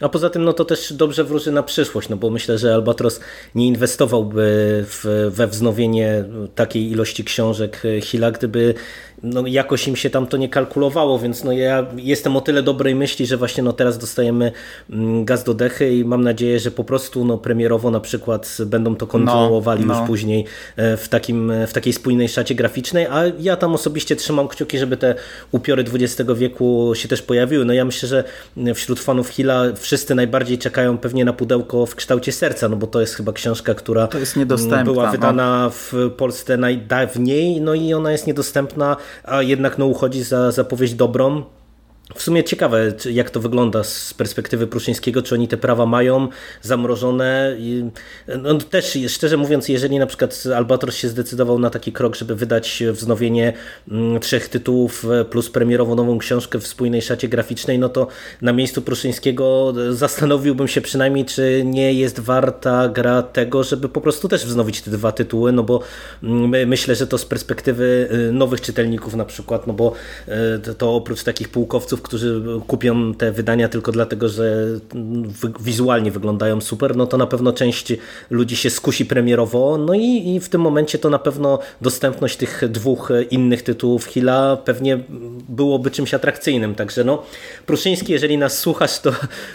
A 0.01 0.09
poza 0.09 0.31
tym 0.31 0.45
no 0.45 0.53
to 0.53 0.65
też 0.65 0.93
dobrze 0.93 1.25
wróży 1.25 1.53
na 1.53 1.63
przyszłość, 1.63 2.09
no 2.09 2.17
bo 2.17 2.31
myślę, 2.31 2.59
że 2.59 2.75
Albatros 2.75 3.21
nie 3.55 3.67
inwestowałby 3.67 4.45
w, 4.89 5.31
we 5.35 5.47
wznowienie 5.47 6.25
takiej 6.55 6.91
ilości 6.91 7.25
książek 7.25 7.83
Hila, 8.01 8.31
gdyby 8.31 8.75
no 9.23 9.47
jakoś 9.47 9.89
im 9.89 9.97
się 9.97 10.11
tam 10.11 10.27
to 10.27 10.37
nie 10.37 10.49
kalkulowało, 10.49 11.19
więc 11.19 11.45
no 11.45 11.53
ja 11.53 11.87
jestem 11.97 12.37
o 12.37 12.41
tyle 12.41 12.63
dobrej 12.63 12.95
myśli, 12.95 13.27
że 13.27 13.37
właśnie 13.37 13.63
no 13.63 13.73
teraz 13.73 13.99
dostajemy 13.99 14.53
mm, 14.91 15.25
gaz 15.25 15.45
do 15.45 15.55
dechy 15.55 15.95
i 15.95 16.05
mam 16.05 16.23
nadzieję, 16.23 16.61
że 16.61 16.71
po 16.71 16.85
prostu 16.85 17.25
no 17.25 17.39
premierowo 17.39 17.91
na 17.91 18.01
przykład 18.01 18.57
będą 18.67 18.97
to 18.97 19.07
kontynuowali 19.07 19.87
no, 19.87 19.95
no. 19.95 20.01
już 20.01 20.09
później 20.09 20.45
e, 20.77 20.97
w, 20.97 21.09
takim, 21.09 21.53
w 21.67 21.73
takiej 21.73 21.93
spójnej 21.93 22.29
szacie 22.29 22.55
graficznej, 22.55 23.07
a 23.07 23.23
ja 23.39 23.57
tam 23.57 23.75
osobiście 23.75 24.17
trzymam 24.17 24.49
kciuki, 24.49 24.79
żeby 24.79 24.97
te 24.97 25.15
upiory 25.53 25.85
XX 25.93 26.31
wieku 26.37 26.93
się 26.95 27.09
też 27.09 27.23
pojawiły. 27.23 27.65
No 27.65 27.73
ja 27.73 27.85
myślę, 27.85 28.09
że 28.09 28.25
wśród 28.75 29.01
fanów 29.01 29.29
Hilla 29.29 29.63
wszyscy 29.77 30.15
najbardziej 30.15 30.59
czekają 30.59 30.99
pewnie 30.99 31.25
na 31.25 31.33
pudełko 31.33 31.87
w 31.87 31.95
kształcie 31.95 32.33
serca, 32.33 32.69
no 32.69 32.77
bo 32.77 32.87
to 32.87 33.01
jest 33.01 33.15
chyba 33.15 33.33
książka, 33.33 33.75
która 33.75 34.09
była 34.85 35.07
no. 35.07 35.13
wydana 35.13 35.65
no. 35.65 35.71
w 35.71 35.93
Polsce 36.17 36.57
najdawniej, 36.57 37.61
no 37.61 37.75
i 37.75 37.95
ona 37.95 38.13
jest 38.13 38.27
niedostępna 38.27 38.97
a 39.25 39.43
jednak 39.43 39.79
no, 39.79 39.87
uchodzi 39.87 40.23
za 40.23 40.51
zapowiedź 40.51 40.95
dobrą. 40.95 41.43
W 42.15 42.23
sumie 42.23 42.45
ciekawe, 42.45 42.93
jak 43.11 43.31
to 43.31 43.41
wygląda 43.41 43.85
z 43.85 44.15
perspektywy 44.15 44.67
Pruszyńskiego, 44.67 45.23
czy 45.23 45.35
oni 45.35 45.49
te 45.49 45.57
prawa 45.57 45.87
mają 45.87 46.29
zamrożone. 46.63 47.57
No 48.39 48.59
też, 48.59 48.99
szczerze 49.09 49.37
mówiąc, 49.37 49.69
jeżeli 49.69 49.99
na 49.99 50.07
przykład 50.07 50.45
Albatros 50.57 50.95
się 50.95 51.09
zdecydował 51.09 51.59
na 51.59 51.71
taki 51.71 51.93
krok, 51.93 52.17
żeby 52.17 52.35
wydać 52.35 52.83
wznowienie 52.93 53.53
mm, 53.91 54.21
trzech 54.21 54.49
tytułów 54.49 55.05
e, 55.05 55.25
plus 55.25 55.51
premierową 55.51 55.95
nową 55.95 56.19
książkę 56.19 56.59
w 56.59 56.67
spójnej 56.67 57.03
szacie 57.03 57.29
graficznej, 57.29 57.79
no 57.79 57.89
to 57.89 58.07
na 58.43 58.53
miejscu 58.53 58.83
Pruszyńskiego 58.83 59.75
zastanowiłbym 59.91 60.69
się 60.69 60.81
przynajmniej, 60.81 61.25
czy 61.25 61.63
nie 61.65 61.93
jest 61.93 62.21
warta 62.21 62.89
gra 62.89 63.23
tego, 63.23 63.65
żeby 63.65 63.89
po 63.89 64.01
prostu 64.01 64.29
też 64.29 64.47
wznowić 64.47 64.83
te 64.83 64.91
dwa 64.91 65.13
tytuły, 65.13 65.53
no 65.53 65.63
bo 65.63 65.81
mm, 66.23 66.69
myślę, 66.69 66.95
że 66.95 67.07
to 67.07 67.19
z 67.19 67.25
perspektywy 67.25 68.09
y, 68.29 68.33
nowych 68.33 68.61
czytelników 68.61 69.15
na 69.15 69.25
przykład, 69.25 69.67
no 69.67 69.73
bo 69.73 69.93
to 70.79 70.95
oprócz 70.95 71.23
takich 71.23 71.49
pułkowców, 71.49 71.94
którzy 72.03 72.43
kupią 72.67 73.15
te 73.15 73.33
wydania 73.33 73.69
tylko 73.69 73.93
dlatego, 73.93 74.29
że 74.29 74.67
wizualnie 75.61 76.11
wyglądają 76.11 76.61
super, 76.61 76.97
no 76.97 77.07
to 77.07 77.17
na 77.17 77.27
pewno 77.27 77.53
część 77.53 77.93
ludzi 78.31 78.57
się 78.57 78.71
skusi 78.71 79.07
premierowo, 79.07 79.79
no 79.79 79.95
i, 79.95 80.35
i 80.35 80.41
w 80.41 80.49
tym 80.49 80.61
momencie 80.61 80.99
to 80.99 81.11
na 81.11 81.19
pewno 81.19 81.59
dostępność 81.81 82.37
tych 82.37 82.63
dwóch 82.69 83.13
innych 83.31 83.63
tytułów 83.63 84.05
Hila 84.05 84.57
pewnie 84.57 84.99
byłoby 85.49 85.91
czymś 85.91 86.15
atrakcyjnym, 86.15 86.75
także 86.75 87.05
no 87.05 87.23
Pruszyński, 87.67 88.13
jeżeli 88.13 88.39
nas 88.39 88.59
słuchasz, 88.59 89.01
to, 89.01 89.13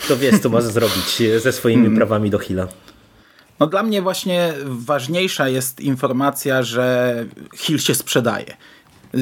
to 0.07 0.17
wiesz, 0.17 0.39
co 0.39 0.49
masz 0.49 0.63
zrobić 0.63 1.21
ze 1.37 1.51
swoimi 1.51 1.81
hmm. 1.81 1.97
prawami 1.97 2.29
do 2.29 2.39
Hila. 2.39 2.67
No 3.59 3.67
dla 3.67 3.83
mnie 3.83 4.01
właśnie 4.01 4.53
ważniejsza 4.65 5.49
jest 5.49 5.79
informacja, 5.81 6.63
że 6.63 7.15
Hill 7.55 7.79
się 7.79 7.95
sprzedaje. 7.95 8.57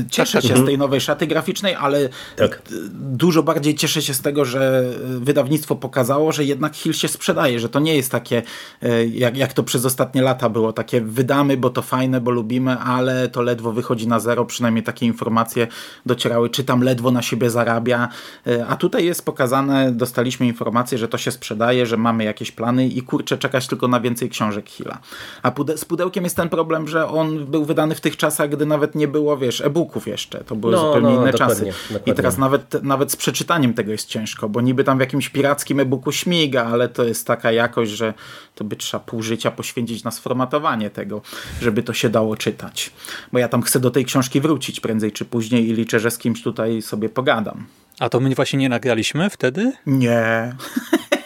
Cieszę 0.10 0.41
się 0.41 0.58
z 0.58 0.65
tej 0.65 0.77
nowej 0.77 1.01
szaty 1.01 1.27
graficznej, 1.27 1.75
ale 1.75 2.10
tak. 2.36 2.62
dużo 2.94 3.44
bardziej 3.44 3.75
cieszę 3.75 4.01
się 4.01 4.13
z 4.13 4.22
tego, 4.22 4.46
że 4.46 4.84
wydawnictwo 5.20 5.75
pokazało, 5.75 6.32
że 6.32 6.44
jednak 6.46 6.75
Hill 6.75 6.94
się 6.94 7.08
sprzedaje, 7.08 7.60
że 7.60 7.70
to 7.70 7.79
nie 7.79 7.96
jest 7.96 8.12
takie, 8.12 8.44
e, 8.82 9.06
jak, 9.06 9.38
jak 9.38 9.53
to 9.53 9.63
przez 9.63 9.86
ostatnie 9.86 10.22
lata 10.22 10.50
było, 10.50 10.74
takie 10.74 11.01
wydamy, 11.01 11.58
bo 11.58 11.70
to 11.70 11.82
fajne, 11.82 12.22
bo 12.22 12.32
lubimy, 12.32 12.77
ale 12.77 13.29
to 13.29 13.41
ledwo 13.41 13.72
wychodzi 13.72 14.08
na 14.08 14.20
zero, 14.20 14.46
przynajmniej 14.46 14.84
takie 14.84 15.06
informacje 15.06 15.67
docierały, 16.06 16.50
czy 16.50 16.63
tam 16.63 16.82
ledwo 16.82 17.12
na 17.12 17.22
siebie 17.22 17.50
zarabia, 17.50 18.10
e, 18.48 18.67
a 18.67 18.75
tutaj 18.75 19.06
jest 19.06 19.25
pokazane, 19.25 19.91
dostaliśmy 19.91 20.46
informację, 20.46 20.98
że 20.98 21.08
to 21.08 21.17
się 21.17 21.32
sprzedaje, 21.32 21.86
że 21.86 21.98
mamy 21.98 22.24
jakieś 22.24 22.51
plany 22.51 22.88
i 22.88 23.01
kurczę, 23.01 23.38
czekać 23.38 23.67
tylko 23.67 23.88
na 23.88 24.00
więcej 24.00 24.29
książek 24.29 24.70
Hilla. 24.70 25.00
A 25.44 25.51
pude 25.51 25.77
z 25.77 25.86
pudełkiem 25.86 26.24
jest 26.24 26.36
ten 26.36 26.50
problem, 26.50 26.88
że 26.88 27.08
on 27.08 27.46
był 27.46 27.65
wydany 27.65 27.96
w 27.96 28.01
tych 28.01 28.17
czasach, 28.17 28.50
gdy 28.50 28.65
nawet 28.65 28.96
nie 28.96 29.08
było, 29.08 29.38
wiesz, 29.38 29.62
e 29.62 29.77
e-booków 29.78 30.08
jeszcze. 30.08 30.44
To 30.44 30.56
były 30.56 30.74
no, 30.74 30.88
zupełnie 30.88 31.16
no, 31.16 31.22
inne 31.22 31.34
czasy. 31.34 31.66
Dokładnie. 31.66 32.14
I 32.14 32.16
teraz 32.16 32.38
nawet, 32.38 32.84
nawet 32.84 33.12
z 33.12 33.16
przeczytaniem 33.16 33.74
tego 33.74 33.92
jest 33.92 34.08
ciężko, 34.08 34.50
bo 34.50 34.62
niby 34.62 34.84
tam 34.84 34.98
w 34.98 35.02
jakimś 35.02 35.30
pirackim 35.30 35.80
e-booku 35.80 36.12
śmiga, 36.12 36.66
ale 36.66 36.90
to 36.90 37.04
jest 37.04 37.28
taka 37.28 37.52
jakość, 37.52 37.92
że 37.92 38.14
to 38.56 38.64
by 38.64 38.76
trzeba 38.76 39.04
pół 39.04 39.24
życia 39.24 39.52
poświęcić 39.52 40.04
na 40.04 40.12
sformatowanie 40.12 40.90
tego, 40.90 41.22
żeby 41.62 41.84
to 41.84 41.94
się 41.94 42.10
dało 42.10 42.36
czytać. 42.36 42.92
Bo 43.32 43.40
ja 43.40 43.48
tam 43.48 43.62
chcę 43.62 43.80
do 43.80 43.92
tej 43.92 44.06
książki 44.06 44.42
wrócić 44.42 44.80
prędzej 44.80 45.12
czy 45.12 45.26
później 45.26 45.70
i 45.70 45.74
liczę, 45.74 46.00
że 46.00 46.12
z 46.12 46.18
kimś 46.18 46.44
tutaj 46.44 46.82
sobie 46.82 47.10
pogadam. 47.10 47.66
A 48.00 48.10
to 48.10 48.20
my 48.20 48.36
właśnie 48.36 48.60
nie 48.60 48.70
nagraliśmy 48.70 49.30
wtedy? 49.30 49.74
Nie. 49.86 50.56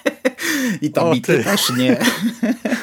I 0.81 0.91
tam 0.91 1.15
i 1.15 1.21
ty 1.21 1.43
też 1.43 1.69
nie. 1.77 1.97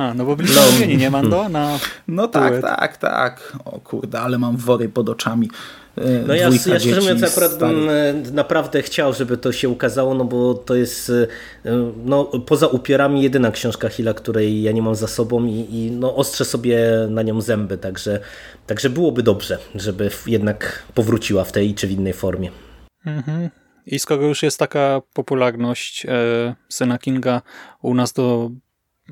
Aha, 0.00 0.14
no 0.14 0.24
bo 0.24 0.36
byliśmy 0.36 0.60
umówieni, 0.68 0.96
nie 0.96 1.10
Mando? 1.10 1.48
Na 1.48 1.78
no 2.08 2.28
tak, 2.28 2.62
tak, 2.62 2.96
tak. 2.96 3.52
O 3.64 3.80
kurde, 3.80 4.20
ale 4.20 4.38
mam 4.38 4.56
wory 4.56 4.88
pod 4.88 5.08
oczami. 5.08 5.50
E, 5.98 6.22
no 6.26 6.34
ja, 6.34 6.48
ja 6.48 6.78
szczerze 6.78 7.00
mówiąc 7.00 7.22
akurat 7.22 7.58
bym 7.58 7.88
e, 7.88 8.14
naprawdę 8.32 8.82
chciał, 8.82 9.12
żeby 9.12 9.36
to 9.36 9.52
się 9.52 9.68
ukazało, 9.68 10.14
no 10.14 10.24
bo 10.24 10.54
to 10.54 10.74
jest 10.74 11.10
e, 11.10 11.70
no, 12.04 12.24
poza 12.24 12.66
upiorami 12.66 13.22
jedyna 13.22 13.50
książka 13.50 13.88
Hilla, 13.88 14.14
której 14.14 14.62
ja 14.62 14.72
nie 14.72 14.82
mam 14.82 14.94
za 14.94 15.06
sobą 15.06 15.44
i, 15.44 15.66
i 15.70 15.90
no, 15.90 16.16
ostrzę 16.16 16.44
sobie 16.44 16.78
na 17.10 17.22
nią 17.22 17.40
zęby, 17.40 17.78
także, 17.78 18.20
także 18.66 18.90
byłoby 18.90 19.22
dobrze, 19.22 19.58
żeby 19.74 20.10
jednak 20.26 20.82
powróciła 20.94 21.44
w 21.44 21.52
tej 21.52 21.74
czy 21.74 21.86
w 21.86 21.90
innej 21.90 22.12
formie. 22.12 22.50
Mhm. 23.06 23.50
I 23.86 23.98
skoro 23.98 24.22
już 24.22 24.42
jest 24.42 24.58
taka 24.58 25.02
popularność 25.12 26.06
e, 26.06 26.54
syna 26.68 26.98
Kinga 26.98 27.42
u 27.82 27.94
nas, 27.94 28.12
to 28.12 28.50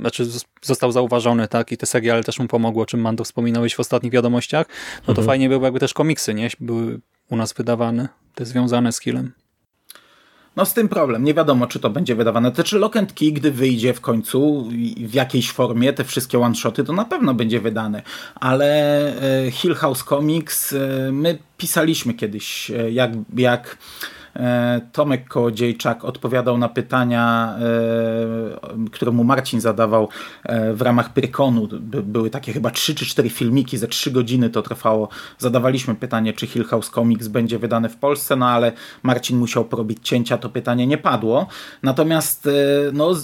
znaczy 0.01 0.27
został 0.63 0.93
zauważony, 0.93 1.49
tak, 1.49 1.73
i 1.73 1.77
te 1.77 1.87
seriale 1.87 2.25
też 2.25 2.39
mu 2.39 2.49
pomogło, 2.49 2.83
o 2.83 2.87
czym 2.87 3.01
Mando 3.01 3.25
wspominałeś 3.25 3.75
w 3.75 3.81
ostatnich 3.81 4.13
wiadomościach, 4.13 4.67
no 4.99 5.07
to 5.15 5.21
mhm. 5.21 5.27
fajnie 5.27 5.49
byłoby, 5.49 5.65
jakby 5.67 5.81
też 5.81 5.95
komiksy, 5.95 6.35
nie, 6.35 6.51
były 6.61 7.01
u 7.31 7.37
nas 7.37 7.53
wydawane, 7.53 8.09
te 8.35 8.45
związane 8.45 8.93
z 8.93 9.01
Killem. 9.01 9.33
No 10.59 10.65
z 10.65 10.75
tym 10.75 10.89
problem, 10.89 11.25
nie 11.25 11.35
wiadomo 11.35 11.67
czy 11.67 11.81
to 11.81 11.91
będzie 11.91 12.15
wydawane. 12.15 12.53
To 12.53 12.65
czy 12.65 12.79
Lock 12.79 12.97
and 12.97 13.13
Key, 13.13 13.33
gdy 13.33 13.51
wyjdzie 13.51 13.95
w 13.95 14.01
końcu 14.01 14.69
w 14.97 15.15
jakiejś 15.15 15.53
formie, 15.53 15.93
te 15.93 16.05
wszystkie 16.05 16.39
one-shoty, 16.39 16.85
to 16.85 16.93
na 16.93 17.05
pewno 17.05 17.35
będzie 17.35 17.61
wydane. 17.61 18.03
Ale 18.35 18.67
e, 19.47 19.51
Hill 19.51 19.75
House 19.75 20.05
Comics, 20.05 20.73
e, 20.73 20.79
my 21.13 21.39
pisaliśmy 21.57 22.15
kiedyś, 22.15 22.71
e, 22.71 22.91
jak, 22.91 23.11
jak 23.37 23.79
Tomek 24.92 25.29
Kołodziejczak 25.29 26.05
odpowiadał 26.05 26.59
na 26.59 26.68
pytania, 26.68 27.55
e, 27.61 28.88
które 28.90 29.12
mu 29.12 29.24
Marcin 29.24 29.61
zadawał 29.61 30.09
e, 30.44 30.74
w 30.74 30.83
ramach 30.83 31.12
Pyrkonu. 31.12 31.68
Były 32.03 32.31
takie 32.31 32.53
chyba 32.53 32.70
3 32.70 32.94
czy 32.94 33.07
4 33.07 33.31
filmiki, 33.31 33.79
ze 33.79 33.88
3 33.88 34.11
godziny 34.11 34.51
to 34.51 34.62
trwało. 34.62 35.09
Zadawaliśmy 35.38 35.94
pytanie, 35.94 36.33
czy 36.33 36.46
Hill 36.46 36.64
House 36.64 36.90
Comics 36.90 37.29
będzie 37.29 37.59
wydane 37.59 37.88
w 37.88 37.96
Polsce, 37.96 38.37
no 38.37 38.46
ale 38.46 38.72
Marcin 39.03 39.38
musiał 39.38 39.64
porobić 39.64 39.98
cięcia, 40.03 40.38
to 40.38 40.48
pytanie 40.48 40.87
nie 40.87 40.98
padło. 40.98 41.46
Natomiast 41.83 42.48
no, 42.92 43.14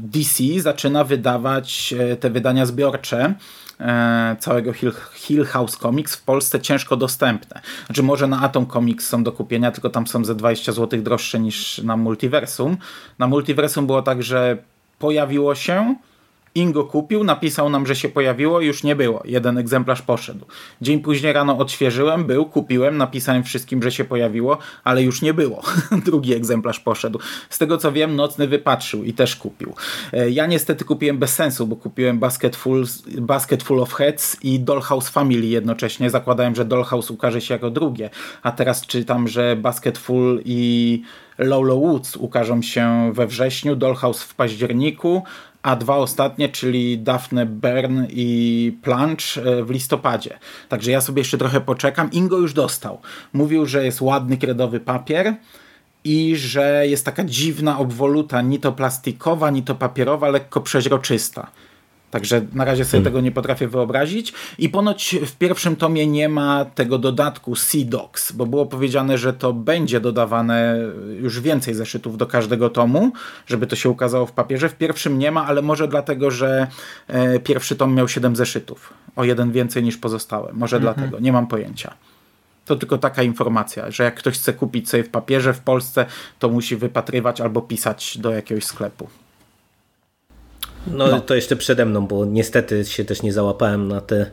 DC 0.00 0.44
zaczyna 0.58 1.04
wydawać 1.04 1.94
te 2.20 2.30
wydania 2.30 2.66
zbiorcze 2.66 2.88
E, 3.18 3.67
całego 4.38 4.72
Hill, 4.72 4.92
Hill 5.14 5.44
House 5.44 5.76
Comics 5.76 6.16
w 6.16 6.22
Polsce 6.22 6.60
ciężko 6.60 6.96
dostępne. 6.96 7.60
Znaczy 7.86 8.02
może 8.02 8.26
na 8.26 8.40
Atom 8.40 8.66
Comics 8.66 9.06
są 9.08 9.24
do 9.24 9.32
kupienia, 9.32 9.70
tylko 9.70 9.90
tam 9.90 10.06
są 10.06 10.24
ze 10.24 10.34
20 10.34 10.72
zł 10.72 11.02
droższe 11.02 11.40
niż 11.40 11.78
na 11.78 11.96
Multiversum. 11.96 12.76
Na 13.18 13.26
Multiversum 13.26 13.86
było 13.86 14.02
tak, 14.02 14.22
że 14.22 14.56
pojawiło 14.98 15.54
się 15.54 15.94
Ingo 16.54 16.84
kupił, 16.84 17.24
napisał 17.24 17.70
nam, 17.70 17.86
że 17.86 17.96
się 17.96 18.08
pojawiło, 18.08 18.60
już 18.60 18.82
nie 18.82 18.96
było. 18.96 19.22
Jeden 19.24 19.58
egzemplarz 19.58 20.02
poszedł. 20.02 20.46
Dzień 20.80 21.00
później 21.00 21.32
rano 21.32 21.58
odświeżyłem, 21.58 22.24
był, 22.24 22.46
kupiłem, 22.46 22.96
napisałem 22.96 23.44
wszystkim, 23.44 23.82
że 23.82 23.92
się 23.92 24.04
pojawiło, 24.04 24.58
ale 24.84 25.02
już 25.02 25.22
nie 25.22 25.34
było. 25.34 25.62
Drugi 26.06 26.34
egzemplarz 26.34 26.80
poszedł. 26.80 27.18
Z 27.50 27.58
tego 27.58 27.78
co 27.78 27.92
wiem, 27.92 28.16
nocny 28.16 28.48
wypatrzył 28.48 29.04
i 29.04 29.12
też 29.12 29.36
kupił. 29.36 29.74
E, 30.12 30.30
ja 30.30 30.46
niestety 30.46 30.84
kupiłem 30.84 31.18
bez 31.18 31.34
sensu, 31.34 31.66
bo 31.66 31.76
kupiłem 31.76 32.18
Basket 32.18 32.56
Full, 32.56 33.80
of 33.80 33.92
Heads 33.92 34.36
i 34.42 34.60
Dollhouse 34.60 35.08
Family 35.08 35.46
jednocześnie. 35.46 36.10
Zakładałem, 36.10 36.54
że 36.54 36.64
Dollhouse 36.64 37.10
ukaże 37.10 37.40
się 37.40 37.54
jako 37.54 37.70
drugie, 37.70 38.10
a 38.42 38.52
teraz 38.52 38.86
czytam, 38.86 39.28
że 39.28 39.56
Basket 39.56 39.98
Full 39.98 40.42
i 40.44 41.02
Lolo 41.38 41.76
Woods 41.76 42.16
ukażą 42.16 42.62
się 42.62 43.12
we 43.14 43.26
wrześniu, 43.26 43.76
Dollhouse 43.76 44.22
w 44.22 44.34
październiku, 44.34 45.22
a 45.62 45.76
dwa 45.76 45.96
ostatnie, 45.96 46.48
czyli 46.48 46.98
Daphne 46.98 47.46
Bern 47.46 48.04
i 48.10 48.72
Plunge 48.82 49.24
e, 49.36 49.64
w 49.64 49.70
listopadzie. 49.70 50.38
Także 50.68 50.90
ja 50.90 51.00
sobie 51.00 51.20
jeszcze 51.20 51.38
trochę 51.38 51.60
poczekam. 51.60 52.12
Ingo 52.12 52.38
już 52.38 52.52
dostał. 52.52 53.00
Mówił, 53.32 53.66
że 53.66 53.84
jest 53.84 54.00
ładny 54.00 54.36
kredowy 54.36 54.80
papier 54.80 55.34
i 56.04 56.36
że 56.36 56.86
jest 56.86 57.04
taka 57.04 57.24
dziwna 57.24 57.78
obwoluta, 57.78 58.42
ni 58.42 58.58
to 58.58 58.72
plastikowa, 58.72 59.50
ni 59.50 59.62
to 59.62 59.74
papierowa, 59.74 60.28
lekko 60.28 60.60
przeźroczysta. 60.60 61.50
Także 62.10 62.42
na 62.52 62.64
razie 62.64 62.84
sobie 62.84 62.90
hmm. 62.90 63.04
tego 63.04 63.20
nie 63.20 63.32
potrafię 63.32 63.68
wyobrazić. 63.68 64.32
I 64.58 64.68
ponoć 64.68 65.16
w 65.26 65.36
pierwszym 65.36 65.76
tomie 65.76 66.06
nie 66.06 66.28
ma 66.28 66.64
tego 66.64 66.98
dodatku 66.98 67.56
C-Docs, 67.56 68.32
bo 68.32 68.46
było 68.46 68.66
powiedziane, 68.66 69.18
że 69.18 69.32
to 69.32 69.52
będzie 69.52 70.00
dodawane 70.00 70.78
już 71.20 71.40
więcej 71.40 71.74
zeszytów 71.74 72.16
do 72.16 72.26
każdego 72.26 72.70
tomu, 72.70 73.12
żeby 73.46 73.66
to 73.66 73.76
się 73.76 73.90
ukazało 73.90 74.26
w 74.26 74.32
papierze. 74.32 74.68
W 74.68 74.74
pierwszym 74.74 75.18
nie 75.18 75.30
ma, 75.30 75.46
ale 75.46 75.62
może 75.62 75.88
dlatego, 75.88 76.30
że 76.30 76.66
e, 77.08 77.38
pierwszy 77.38 77.76
tom 77.76 77.94
miał 77.94 78.08
7 78.08 78.36
zeszytów. 78.36 78.92
O 79.16 79.24
jeden 79.24 79.52
więcej 79.52 79.82
niż 79.82 79.96
pozostałe. 79.96 80.52
Może 80.52 80.76
mhm. 80.76 80.94
dlatego. 80.94 81.20
Nie 81.20 81.32
mam 81.32 81.46
pojęcia. 81.46 81.94
To 82.64 82.76
tylko 82.76 82.98
taka 82.98 83.22
informacja, 83.22 83.90
że 83.90 84.04
jak 84.04 84.14
ktoś 84.14 84.34
chce 84.34 84.52
kupić 84.52 84.88
sobie 84.88 85.04
w 85.04 85.10
papierze 85.10 85.54
w 85.54 85.60
Polsce, 85.60 86.06
to 86.38 86.48
musi 86.48 86.76
wypatrywać 86.76 87.40
albo 87.40 87.62
pisać 87.62 88.18
do 88.18 88.30
jakiegoś 88.30 88.64
sklepu. 88.64 89.08
No, 90.86 91.06
no, 91.06 91.20
to 91.20 91.34
jeszcze 91.34 91.56
przede 91.56 91.86
mną, 91.86 92.06
bo 92.06 92.24
niestety 92.24 92.84
się 92.84 93.04
też 93.04 93.22
nie 93.22 93.32
załapałem 93.32 93.88
na 93.88 94.00
te, 94.00 94.30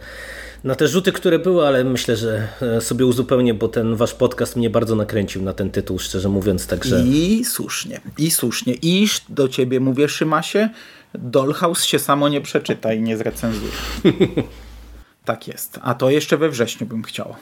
na 0.63 0.75
te 0.75 0.87
rzuty, 0.87 1.11
które 1.11 1.39
były, 1.39 1.67
ale 1.67 1.83
myślę, 1.83 2.17
że 2.17 2.47
e, 2.61 2.81
sobie 2.81 3.05
uzupełnię, 3.05 3.53
bo 3.53 3.67
ten 3.67 3.95
wasz 3.95 4.13
podcast 4.13 4.55
mnie 4.55 4.69
bardzo 4.69 4.95
nakręcił 4.95 5.41
na 5.41 5.53
ten 5.53 5.69
tytuł, 5.71 5.99
szczerze 5.99 6.29
mówiąc, 6.29 6.67
także... 6.67 7.03
I 7.05 7.45
słusznie, 7.45 8.01
i 8.17 8.31
słusznie. 8.31 8.73
Iż 8.73 9.21
do 9.29 9.47
ciebie 9.47 9.79
mówię, 9.79 10.09
Szymasie, 10.09 10.69
Dollhouse 11.13 11.85
się 11.85 11.99
samo 11.99 12.29
nie 12.29 12.41
przeczyta 12.41 12.93
i 12.93 13.01
nie 13.01 13.17
zrecenzuje. 13.17 13.71
tak 15.25 15.47
jest. 15.47 15.79
A 15.81 15.93
to 15.93 16.09
jeszcze 16.09 16.37
we 16.37 16.49
wrześniu 16.49 16.87
bym 16.87 17.03
chciał. 17.03 17.35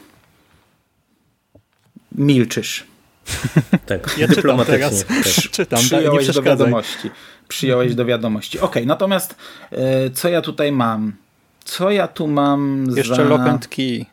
Milczysz. 2.12 2.93
Tak, 3.86 4.18
Ja 4.18 4.28
czytam 4.28 4.60
teraz. 4.66 5.06
Tak. 5.06 5.24
Czytam, 5.52 5.80
nie 5.80 5.86
Przyjąłeś 5.86 6.32
do 6.32 6.42
wiadomości. 6.42 7.12
Przyjąłeś 7.48 7.96
do 7.96 8.06
wiadomości. 8.06 8.60
Okej, 8.60 8.88
natomiast 8.88 9.36
e, 9.72 10.10
co 10.10 10.30
ja 10.30 10.42
tutaj 10.42 10.72
mam? 10.72 11.14
Co 11.64 11.92
ja 11.92 12.08
tu 12.08 12.28
mam 12.28 12.86
Jeszcze 12.96 13.16
za... 13.16 13.24
Lock 13.24 13.42
and 13.42 13.68
Key. 13.68 14.06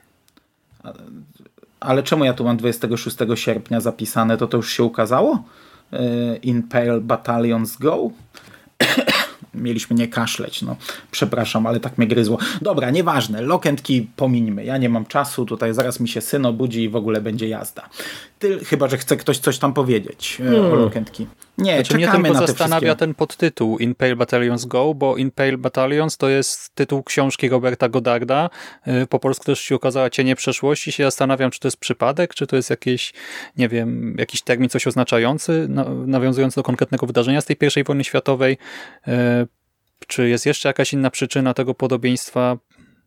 Ale 1.81 2.03
czemu 2.03 2.25
ja 2.25 2.35
tu 2.35 2.45
mam 2.45 2.57
26 2.57 3.17
sierpnia 3.35 3.81
zapisane? 3.81 4.37
To 4.37 4.47
to 4.47 4.57
już 4.57 4.73
się 4.73 4.85
ukazało? 4.85 5.45
E, 5.93 6.37
In 6.37 6.63
Pale 6.63 7.01
Battalions 7.01 7.77
Go? 7.77 8.11
Mieliśmy 9.55 9.97
nie 9.97 10.09
kaszleć, 10.09 10.63
no. 10.63 10.77
Przepraszam, 11.11 11.67
ale 11.67 11.81
tak 11.81 11.99
mnie 11.99 12.07
gryzło. 12.07 12.39
Dobra, 12.63 12.91
nieważne. 12.91 13.43
Lock 13.43 13.67
and 13.67 13.83
key 13.83 14.07
pomińmy. 14.17 14.65
Ja 14.65 14.79
nie 14.79 14.89
mam 14.89 15.07
czasu, 15.07 15.47
tutaj 15.47 15.75
zaraz 15.75 16.01
mi 16.01 16.09
się 16.09 16.21
syn 16.21 16.47
obudzi 16.47 16.83
i 16.83 16.89
w 16.89 16.97
ogóle 16.97 17.21
będzie 17.21 17.49
jazda. 17.49 17.89
Ty, 18.41 18.65
chyba, 18.65 18.89
że 18.89 18.99
chce 18.99 19.17
ktoś 19.17 19.39
coś 19.39 19.59
tam 19.59 19.73
powiedzieć 19.75 20.39
e, 20.53 20.63
o 20.63 20.75
Lock 20.75 20.97
and 20.97 21.11
key. 21.11 21.27
Nie, 21.59 21.75
Znaczy 21.75 21.95
mnie 21.95 22.09
tylko 22.09 22.33
na 22.33 22.47
zastanawia 22.47 22.95
ten 22.95 23.15
podtytuł 23.15 23.79
In 23.79 23.95
Pale 23.95 24.17
Battalions 24.17 24.65
Go, 24.65 24.95
bo 24.95 25.17
In 25.17 25.31
Pale 25.31 25.59
Battalions 25.59 26.17
to 26.17 26.29
jest 26.29 26.75
tytuł 26.75 27.03
książki 27.03 27.49
Roberta 27.49 27.89
Godarda. 27.89 28.51
Y, 29.03 29.07
Po 29.07 29.19
polsku 29.19 29.45
też 29.45 29.61
się 29.61 29.77
ukazała 29.77 30.11
Cienie 30.11 30.37
przeszłości. 30.37 30.93
Się 30.93 31.05
zastanawiam, 31.05 31.51
czy 31.51 31.61
to 31.61 31.69
jest 31.69 31.77
przypadek, 31.77 32.35
czy 32.35 32.47
to 32.47 32.57
jest 32.57 32.71
jakiś, 32.71 33.13
nie 33.57 33.69
wiem, 33.69 34.17
jakiś 34.19 34.43
termin 34.43 34.69
coś 34.69 34.87
oznaczający, 34.87 35.67
na- 35.69 35.91
nawiązujący 36.07 36.57
do 36.57 36.63
konkretnego 36.63 37.07
wydarzenia 37.07 37.41
z 37.41 37.45
tej 37.45 37.57
pierwszej 37.57 37.85
wojny 37.85 38.05
światowej. 38.05 38.59
Y, 39.09 39.11
Czy 40.07 40.29
jest 40.29 40.47
jeszcze 40.47 40.69
jakaś 40.69 40.93
inna 40.93 41.11
przyczyna 41.11 41.55
tego 41.55 41.75
podobieństwa? 41.75 42.57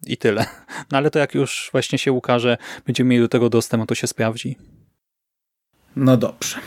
I 0.07 0.17
tyle. 0.17 0.45
No 0.91 0.97
ale 0.97 1.11
to 1.11 1.19
jak 1.19 1.35
już 1.35 1.69
właśnie 1.71 1.97
się 1.99 2.11
ukaże, 2.11 2.57
będziemy 2.85 3.09
mieli 3.09 3.21
do 3.23 3.27
tego 3.29 3.49
dostęp, 3.49 3.85
to 3.89 3.95
się 3.95 4.07
sprawdzi. 4.07 4.57
No 5.95 6.17
dobrze. 6.17 6.57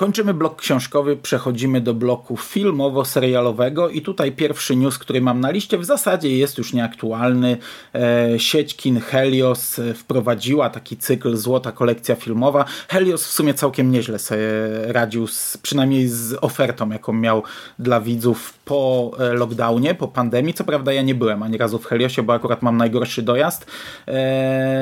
Kończymy 0.00 0.34
blok 0.34 0.60
książkowy, 0.60 1.16
przechodzimy 1.16 1.80
do 1.80 1.94
bloku 1.94 2.36
filmowo-serialowego 2.36 3.90
i 3.90 4.02
tutaj 4.02 4.32
pierwszy 4.32 4.76
news, 4.76 4.98
który 4.98 5.20
mam 5.20 5.40
na 5.40 5.50
liście, 5.50 5.78
w 5.78 5.84
zasadzie 5.84 6.36
jest 6.36 6.58
już 6.58 6.72
nieaktualny. 6.72 7.56
E, 7.94 8.38
sieć 8.38 8.76
kin 8.76 9.00
Helios 9.00 9.78
e, 9.78 9.94
wprowadziła 9.94 10.70
taki 10.70 10.96
cykl 10.96 11.36
Złota 11.36 11.72
kolekcja 11.72 12.14
filmowa. 12.14 12.64
Helios 12.88 13.26
w 13.26 13.30
sumie 13.30 13.54
całkiem 13.54 13.90
nieźle 13.90 14.18
sobie 14.18 14.38
radził, 14.86 15.26
z, 15.26 15.56
przynajmniej 15.56 16.08
z 16.08 16.36
ofertą, 16.40 16.90
jaką 16.90 17.12
miał 17.12 17.42
dla 17.78 18.00
widzów 18.00 18.54
po 18.64 19.10
e, 19.18 19.32
lockdownie, 19.34 19.94
po 19.94 20.08
pandemii. 20.08 20.54
Co 20.54 20.64
prawda 20.64 20.92
ja 20.92 21.02
nie 21.02 21.14
byłem 21.14 21.42
ani 21.42 21.58
razu 21.58 21.78
w 21.78 21.86
Heliosie, 21.86 22.22
bo 22.22 22.32
akurat 22.32 22.62
mam 22.62 22.76
najgorszy 22.76 23.22
dojazd. 23.22 23.66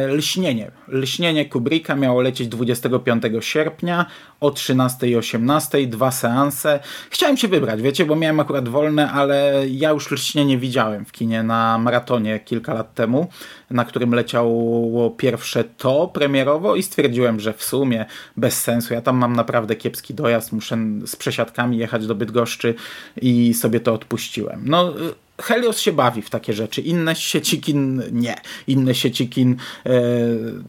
Lśnienie. 0.09 0.71
Lśnienie 0.89 1.45
Kubricka 1.45 1.97
miało 1.97 2.21
lecieć 2.21 2.49
25 2.49 3.23
sierpnia 3.41 3.78
o 4.41 4.51
13 4.51 5.09
i 5.09 5.17
18, 5.17 5.87
dwa 5.87 6.11
seanse. 6.11 6.81
Chciałem 7.11 7.37
się 7.37 7.49
wybrać, 7.49 7.83
wiecie, 7.83 8.07
bo 8.07 8.17
miałem 8.17 8.41
akurat 8.41 8.69
wolne, 8.69 9.13
ale 9.13 9.65
ja 9.69 9.91
już 9.91 10.11
lśnienie 10.11 10.59
widziałem 10.59 11.05
w 11.05 11.13
kinie 11.13 11.43
na 11.43 11.79
maratonie 11.79 12.41
kilka 12.41 12.75
lat 12.75 12.95
temu, 12.95 13.29
na 13.71 13.85
którym 13.85 14.15
leciało 14.15 15.11
pierwsze 15.11 15.65
to 15.65 16.09
premierowo 16.09 16.77
i 16.77 16.83
stwierdziłem, 16.83 17.41
że 17.41 17.53
w 17.53 17.65
sumie 17.65 18.07
bez 18.37 18.63
sensu. 18.63 18.95
Ja 18.95 19.03
tam 19.03 19.17
mam 19.17 19.37
naprawdę 19.37 19.77
kiepski 19.77 20.15
dojazd, 20.15 20.53
muszę 20.53 20.79
z 21.07 21.17
przesiadkami 21.17 21.79
jechać 21.79 22.07
do 22.07 22.15
Bydgoszczy 22.15 22.75
i 23.23 23.55
sobie 23.55 23.81
to 23.81 23.95
odpuściłem. 23.95 24.63
No, 24.65 24.95
Helios 25.41 25.79
się 25.79 25.93
bawi 25.93 26.23
w 26.23 26.31
takie 26.31 26.53
rzeczy. 26.53 26.81
Inne 26.81 27.17
sieci 27.17 27.61
kin 27.61 28.03
nie. 28.13 28.35
Inne 28.67 28.95
sieci 28.95 29.29
kin 29.29 29.57
e, 29.87 29.91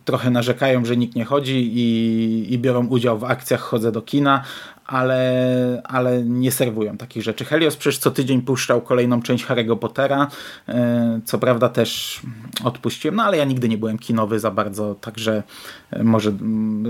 trochę 0.06 0.32
narzekają, 0.32 0.86
że 0.86 0.98
nikt 0.98 1.16
nie 1.16 1.26
chodzi 1.26 1.72
i, 1.74 2.54
i 2.54 2.60
biorą 2.60 2.88
udział 2.88 3.20
w 3.20 3.24
akcjach 3.24 3.62
chodzę 3.62 3.92
do 3.92 4.02
kina, 4.02 4.44
ale, 4.86 5.82
ale 5.84 6.24
nie 6.24 6.52
serwują 6.52 6.98
takich 6.98 7.24
rzeczy. 7.24 7.46
Helios 7.46 7.76
przecież 7.76 7.98
co 7.98 8.12
tydzień 8.12 8.42
puszczał 8.42 8.82
kolejną 8.82 9.22
część 9.22 9.46
Harry'ego 9.46 9.78
Pottera, 9.78 10.28
e, 10.68 11.20
co 11.26 11.40
prawda 11.40 11.70
też 11.70 12.22
odpuściłem, 12.64 13.16
no 13.16 13.24
ale 13.24 13.38
ja 13.38 13.46
nigdy 13.46 13.70
nie 13.70 13.78
byłem 13.78 14.00
kinowy 14.00 14.40
za 14.40 14.52
bardzo, 14.52 14.96
także 14.96 15.44
e, 15.92 16.04
może 16.04 16.30
mm, 16.30 16.86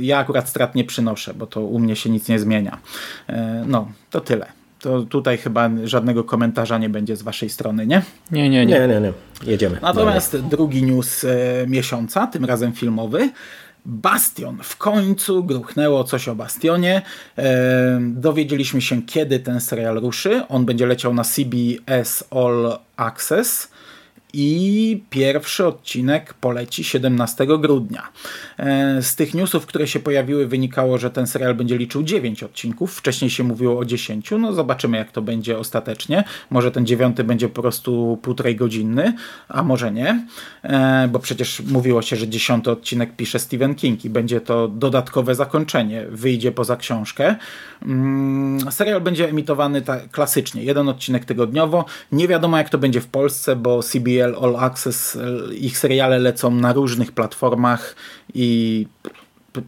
ja 0.00 0.18
akurat 0.18 0.48
strat 0.48 0.74
nie 0.74 0.84
przynoszę, 0.84 1.34
bo 1.34 1.46
to 1.46 1.60
u 1.60 1.78
mnie 1.78 1.96
się 1.96 2.10
nic 2.10 2.28
nie 2.28 2.38
zmienia. 2.38 2.78
E, 3.26 3.64
no, 3.66 3.88
to 4.10 4.20
tyle. 4.20 4.59
To 4.80 5.02
tutaj 5.02 5.38
chyba 5.38 5.70
żadnego 5.84 6.24
komentarza 6.24 6.78
nie 6.78 6.88
będzie 6.88 7.16
z 7.16 7.22
waszej 7.22 7.50
strony, 7.50 7.86
nie? 7.86 8.02
Nie, 8.30 8.48
nie, 8.48 8.66
nie. 8.66 8.80
Nie, 8.80 8.88
nie, 8.88 9.00
nie. 9.00 9.12
Jedziemy. 9.46 9.78
Natomiast 9.82 10.36
drugi 10.36 10.82
news 10.82 11.24
e, 11.24 11.28
miesiąca, 11.66 12.26
tym 12.26 12.44
razem 12.44 12.72
filmowy. 12.72 13.30
Bastion. 13.84 14.58
W 14.62 14.76
końcu 14.76 15.44
gruchnęło 15.44 16.04
coś 16.04 16.28
o 16.28 16.34
Bastionie. 16.34 17.02
E, 17.38 18.00
dowiedzieliśmy 18.00 18.80
się, 18.80 19.02
kiedy 19.02 19.38
ten 19.40 19.60
serial 19.60 20.00
ruszy. 20.00 20.42
On 20.48 20.64
będzie 20.64 20.86
leciał 20.86 21.14
na 21.14 21.24
CBS 21.24 22.24
All 22.30 22.78
Access. 22.96 23.70
I 24.32 25.02
pierwszy 25.10 25.66
odcinek 25.66 26.34
poleci 26.34 26.84
17 26.84 27.46
grudnia. 27.58 28.08
E, 28.58 29.02
Z 29.02 29.16
tych 29.16 29.34
newsów, 29.34 29.66
które 29.66 29.86
się 29.86 30.00
pojawiły, 30.00 30.46
wynikało, 30.46 30.98
że 30.98 31.10
ten 31.10 31.26
serial 31.26 31.54
będzie 31.54 31.78
liczył 31.78 32.02
9 32.02 32.42
odcinków. 32.42 32.94
Wcześniej 32.94 33.30
się 33.30 33.44
mówiło 33.44 33.78
o 33.78 33.84
10. 33.84 34.30
No 34.38 34.52
zobaczymy, 34.52 34.96
jak 34.96 35.12
to 35.12 35.22
będzie 35.22 35.58
ostatecznie. 35.58 36.24
Może 36.50 36.70
ten 36.70 36.86
dziewiąty 36.86 37.24
będzie 37.24 37.48
po 37.48 37.62
prostu 37.62 38.18
półtorej 38.22 38.56
godzinny, 38.56 39.12
a 39.48 39.62
może 39.62 39.92
nie. 39.92 40.26
E, 40.62 41.08
Bo 41.12 41.18
przecież 41.18 41.60
mówiło 41.60 42.02
się, 42.02 42.16
że 42.16 42.28
dziesiąty 42.28 42.70
odcinek 42.70 43.16
pisze 43.16 43.38
Stephen 43.38 43.74
King 43.74 44.04
i 44.04 44.10
będzie 44.10 44.40
to 44.40 44.68
dodatkowe 44.68 45.34
zakończenie. 45.34 46.06
Wyjdzie 46.10 46.52
poza 46.52 46.76
książkę. 46.76 47.36
Mm, 47.82 48.72
Serial 48.72 49.00
będzie 49.00 49.28
emitowany 49.28 49.82
tak 49.82 50.10
klasycznie. 50.10 50.64
Jeden 50.64 50.88
odcinek 50.88 51.24
tygodniowo. 51.24 51.84
Nie 52.12 52.28
wiadomo, 52.28 52.58
jak 52.58 52.68
to 52.68 52.78
będzie 52.78 53.00
w 53.00 53.06
Polsce, 53.06 53.56
bo 53.56 53.82
CBS 53.82 54.19
All 54.24 54.56
Access, 54.56 55.16
e, 55.16 55.54
ich 55.54 55.78
seriale 55.78 56.18
lecą 56.18 56.50
na 56.50 56.72
różnych 56.72 57.12
platformach 57.12 57.96
i 58.34 58.86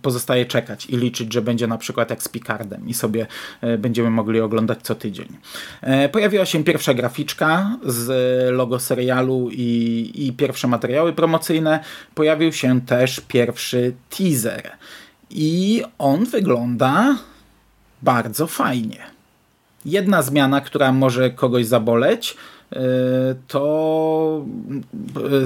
pozostaje 0.02 0.46
czekać 0.46 0.86
i 0.86 0.96
liczyć, 0.96 1.32
że 1.32 1.42
będzie 1.42 1.66
na 1.66 1.78
przykład 1.78 2.10
jak 2.10 2.22
z 2.22 2.28
Picardem 2.28 2.88
i 2.88 2.94
sobie 2.94 3.26
e, 3.60 3.78
będziemy 3.78 4.10
mogli 4.10 4.40
oglądać 4.40 4.78
co 4.82 4.94
tydzień. 4.94 5.28
E, 5.80 6.08
Pojawiła 6.08 6.46
się 6.46 6.64
pierwsza 6.64 6.94
graficzka 6.94 7.78
z 7.86 8.08
logo 8.52 8.78
serialu 8.78 9.48
i, 9.52 10.10
i 10.14 10.32
pierwsze 10.32 10.68
materiały 10.68 11.12
promocyjne. 11.12 11.80
Pojawił 12.14 12.52
się 12.52 12.80
też 12.80 13.20
pierwszy 13.28 13.92
teaser 14.10 14.70
i 15.30 15.82
on 15.98 16.24
wygląda 16.24 17.16
bardzo 18.02 18.46
fajnie. 18.46 18.98
Jedna 19.84 20.22
zmiana, 20.22 20.60
która 20.60 20.92
może 20.92 21.30
kogoś 21.30 21.66
zaboleć, 21.66 22.36
to 23.48 24.44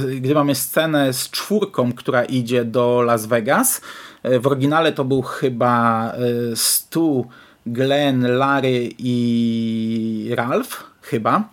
yy, 0.08 0.20
gdy 0.20 0.34
mamy 0.34 0.54
scenę 0.54 1.12
z 1.12 1.30
czwórką, 1.30 1.92
która 1.92 2.24
idzie 2.24 2.64
do 2.64 3.02
Las 3.02 3.26
Vegas. 3.26 3.80
Yy, 4.24 4.40
W 4.40 4.46
oryginale 4.46 4.92
to 4.92 5.04
był 5.04 5.22
chyba 5.22 6.12
Stu, 6.54 7.26
Glenn, 7.66 8.26
Larry 8.26 8.90
i 8.98 10.30
Ralph, 10.36 10.84
chyba. 11.02 11.48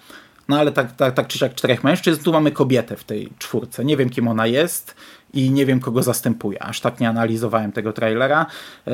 No 0.47 0.59
ale 0.59 0.71
tak, 0.71 0.95
tak, 0.95 1.13
tak 1.13 1.27
czy 1.27 1.37
siak 1.37 1.55
czterech 1.55 1.83
mężczyzn. 1.83 2.23
Tu 2.23 2.31
mamy 2.31 2.51
kobietę 2.51 2.95
w 2.95 3.03
tej 3.03 3.29
czwórce. 3.39 3.85
Nie 3.85 3.97
wiem 3.97 4.09
kim 4.09 4.27
ona 4.27 4.47
jest 4.47 4.95
i 5.33 5.51
nie 5.51 5.65
wiem 5.65 5.79
kogo 5.79 6.03
zastępuje. 6.03 6.63
Aż 6.63 6.81
tak 6.81 6.99
nie 6.99 7.09
analizowałem 7.09 7.71
tego 7.71 7.93
trailera. 7.93 8.45
E, 8.87 8.91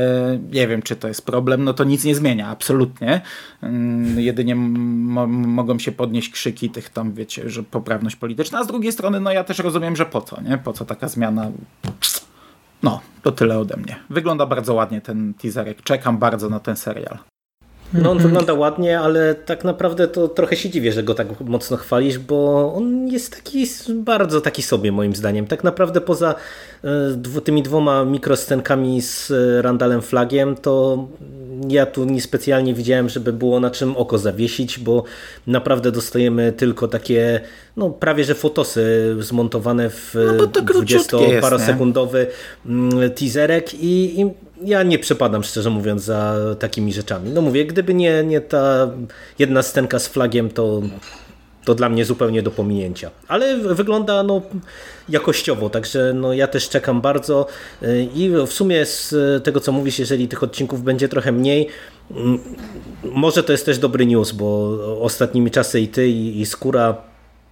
Nie 0.52 0.68
wiem 0.68 0.82
czy 0.82 0.96
to 0.96 1.08
jest 1.08 1.26
problem. 1.26 1.64
No 1.64 1.74
to 1.74 1.84
nic 1.84 2.04
nie 2.06 2.16
zmienia, 2.16 2.48
absolutnie. 2.48 3.22
Mm, 3.64 4.20
Jedynie 4.20 4.56
mo 4.56 5.28
mogą 5.28 5.80
się 5.80 5.92
podnieść 5.92 6.30
krzyki 6.30 6.70
tych 6.70 6.90
tam, 6.90 7.14
wiecie, 7.14 7.50
że 7.50 7.64
poprawność 7.64 8.16
polityczna. 8.16 8.60
A 8.60 8.64
z 8.64 8.68
drugiej 8.68 8.92
strony, 8.92 9.20
no 9.20 9.32
ja 9.32 9.44
też 9.44 9.60
rozumiem, 9.60 9.96
że 9.96 10.06
po 10.06 10.22
co, 10.22 10.42
nie? 10.42 10.58
Po 10.58 10.74
co 10.74 10.86
taka 10.86 11.08
zmiana? 11.08 11.52
No, 12.84 13.02
to 13.24 13.32
tyle 13.32 13.60
ode 13.60 13.78
mnie. 13.78 13.96
Wygląda 14.10 14.46
bardzo 14.46 14.74
ładnie 14.74 15.02
ten 15.02 15.34
teaserek. 15.34 15.82
Czekam 15.84 16.18
bardzo 16.18 16.50
na 16.50 16.60
ten 16.60 16.76
serial. 16.76 17.18
No 17.94 18.12
on 18.12 18.18
wygląda 18.20 18.54
ładnie, 18.54 19.00
ale 19.00 19.36
tak 19.36 19.64
naprawdę 19.64 20.08
to 20.08 20.28
trochę 20.28 20.56
się 20.56 20.70
dziwię, 20.70 20.92
że 20.92 21.04
go 21.04 21.14
tak 21.14 21.28
mocno 21.42 21.78
chwalisz, 21.78 22.20
bo 22.20 22.74
on 22.76 23.08
jest 23.08 23.36
taki 23.36 23.68
bardzo 23.94 24.42
taki 24.42 24.62
sobie 24.62 24.92
moim 24.92 25.16
zdaniem. 25.16 25.48
Tak 25.48 25.64
naprawdę 25.64 26.02
poza 26.02 26.36
e, 26.84 27.42
tymi 27.42 27.64
dwoma 27.64 28.06
mikroscenkami 28.06 29.02
z 29.02 29.32
e, 29.32 29.62
Randalem 29.62 30.02
Flagiem, 30.02 30.56
to 30.56 31.08
ja 31.70 31.86
tu 31.86 32.06
niespecjalnie 32.06 32.74
widziałem, 32.74 33.10
żeby 33.10 33.34
było 33.34 33.60
na 33.60 33.72
czym 33.72 33.98
oko 33.98 34.18
zawiesić, 34.18 34.80
bo 34.80 35.04
naprawdę 35.48 35.92
dostajemy 35.92 36.52
tylko 36.52 36.88
takie 36.88 37.42
no 37.78 37.90
prawie 37.90 38.24
że 38.24 38.36
fotosy 38.36 39.16
zmontowane 39.20 39.90
w 39.90 40.16
No 40.28 40.34
bo 40.34 40.48
to 40.48 40.64
króciutkie 40.64 41.18
jest, 41.18 41.32
nie? 41.32 41.42
20-parosekundowy 41.42 42.26
mm, 42.66 43.12
teaserek 43.12 43.74
i, 43.74 44.22
i 44.22 44.32
ja 44.64 44.84
nie 44.84 45.00
przepadam 45.00 45.44
szczerze 45.44 45.70
mówiąc 45.70 46.04
za 46.04 46.36
takimi 46.60 46.94
rzeczami. 46.94 47.30
No 47.30 47.42
mówię, 47.42 47.66
gdyby 47.66 47.94
nie, 47.94 48.24
nie 48.24 48.42
ta 48.42 48.92
jedna 49.40 49.64
scenka 49.64 50.00
z 50.00 50.08
flagiem, 50.08 50.50
to 50.50 50.82
to 51.66 51.76
dla 51.76 51.90
mnie 51.90 52.06
zupełnie 52.06 52.42
do 52.42 52.52
pominięcia. 52.52 53.12
Ale 53.28 53.58
wygląda 53.58 54.24
no, 54.24 54.42
jakościowo, 55.10 55.70
także 55.70 56.14
no, 56.14 56.34
ja 56.34 56.48
też 56.48 56.70
czekam 56.70 57.02
bardzo 57.02 57.48
i 58.16 58.32
w 58.48 58.54
sumie 58.54 58.86
z 58.86 59.16
tego 59.44 59.60
co 59.60 59.72
mówisz, 59.72 60.00
jeżeli 60.00 60.28
tych 60.28 60.44
odcinków 60.44 60.84
będzie 60.84 61.10
trochę 61.10 61.32
mniej, 61.32 61.68
mm, 62.12 62.40
może 63.04 63.44
to 63.44 63.52
jest 63.52 63.66
też 63.66 63.78
dobry 63.78 64.06
news, 64.06 64.32
bo 64.32 64.78
ostatnimi 65.02 65.52
czasy 65.52 65.82
i 65.82 65.88
ty 65.88 66.08
i, 66.08 66.42
i 66.42 66.46
Skóra 66.46 67.09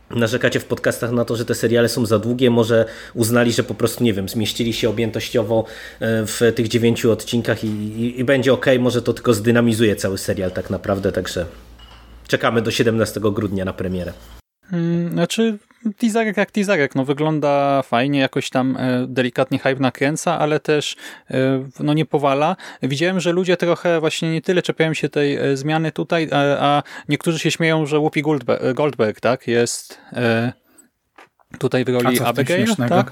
narzekacie 0.09 0.59
w 0.59 0.65
podcastach 0.65 1.11
na 1.11 1.25
to, 1.25 1.35
że 1.35 1.45
te 1.45 1.55
seriale 1.55 1.89
są 1.89 2.05
za 2.05 2.19
długie, 2.19 2.49
może 2.49 2.85
uznali, 3.13 3.53
że 3.53 3.63
po 3.63 3.73
prostu, 3.73 4.03
nie 4.03 4.13
wiem, 4.13 4.29
zmieścili 4.29 4.73
się 4.73 4.89
objętościowo 4.89 5.65
w 6.01 6.51
tych 6.55 6.67
dziewięciu 6.67 7.11
odcinkach 7.11 7.63
i, 7.63 7.67
i, 7.67 8.19
i 8.19 8.23
będzie 8.23 8.53
ok, 8.53 8.65
może 8.79 9.01
to 9.01 9.13
tylko 9.13 9.33
zdynamizuje 9.33 9.95
cały 9.95 10.17
serial 10.17 10.51
tak 10.51 10.69
naprawdę, 10.69 11.11
także 11.11 11.45
czekamy 12.27 12.61
do 12.61 12.71
17 12.71 13.19
grudnia 13.19 13.65
na 13.65 13.73
premierę. 13.73 14.13
Hmm, 14.69 15.11
znaczy, 15.11 15.57
teaserek 15.97 16.37
jak 16.37 16.51
teaserek, 16.51 16.95
no 16.95 17.05
wygląda 17.05 17.81
fajnie, 17.81 18.19
jakoś 18.19 18.49
tam 18.49 18.77
e, 18.77 19.05
delikatnie 19.07 19.59
hype 19.59 19.79
nakręca, 19.79 20.39
ale 20.39 20.59
też 20.59 20.95
e, 21.31 21.63
no 21.79 21.93
nie 21.93 22.05
powala. 22.05 22.55
Widziałem, 22.83 23.19
że 23.19 23.31
ludzie 23.31 23.57
trochę 23.57 23.99
właśnie 23.99 24.31
nie 24.31 24.41
tyle 24.41 24.61
czepiają 24.61 24.93
się 24.93 25.09
tej 25.09 25.35
e, 25.35 25.57
zmiany 25.57 25.91
tutaj, 25.91 26.29
a 26.59 26.83
niektórzy 27.09 27.39
się 27.39 27.51
śmieją, 27.51 27.85
że 27.85 27.99
Whoopi 27.99 28.21
Goldberg, 28.21 28.73
Goldberg 28.73 29.19
tak, 29.19 29.47
jest 29.47 30.01
tutaj 31.59 31.85
w 31.85 31.89
roli 31.89 32.19
Abigail, 32.19 32.75
tak? 32.89 33.11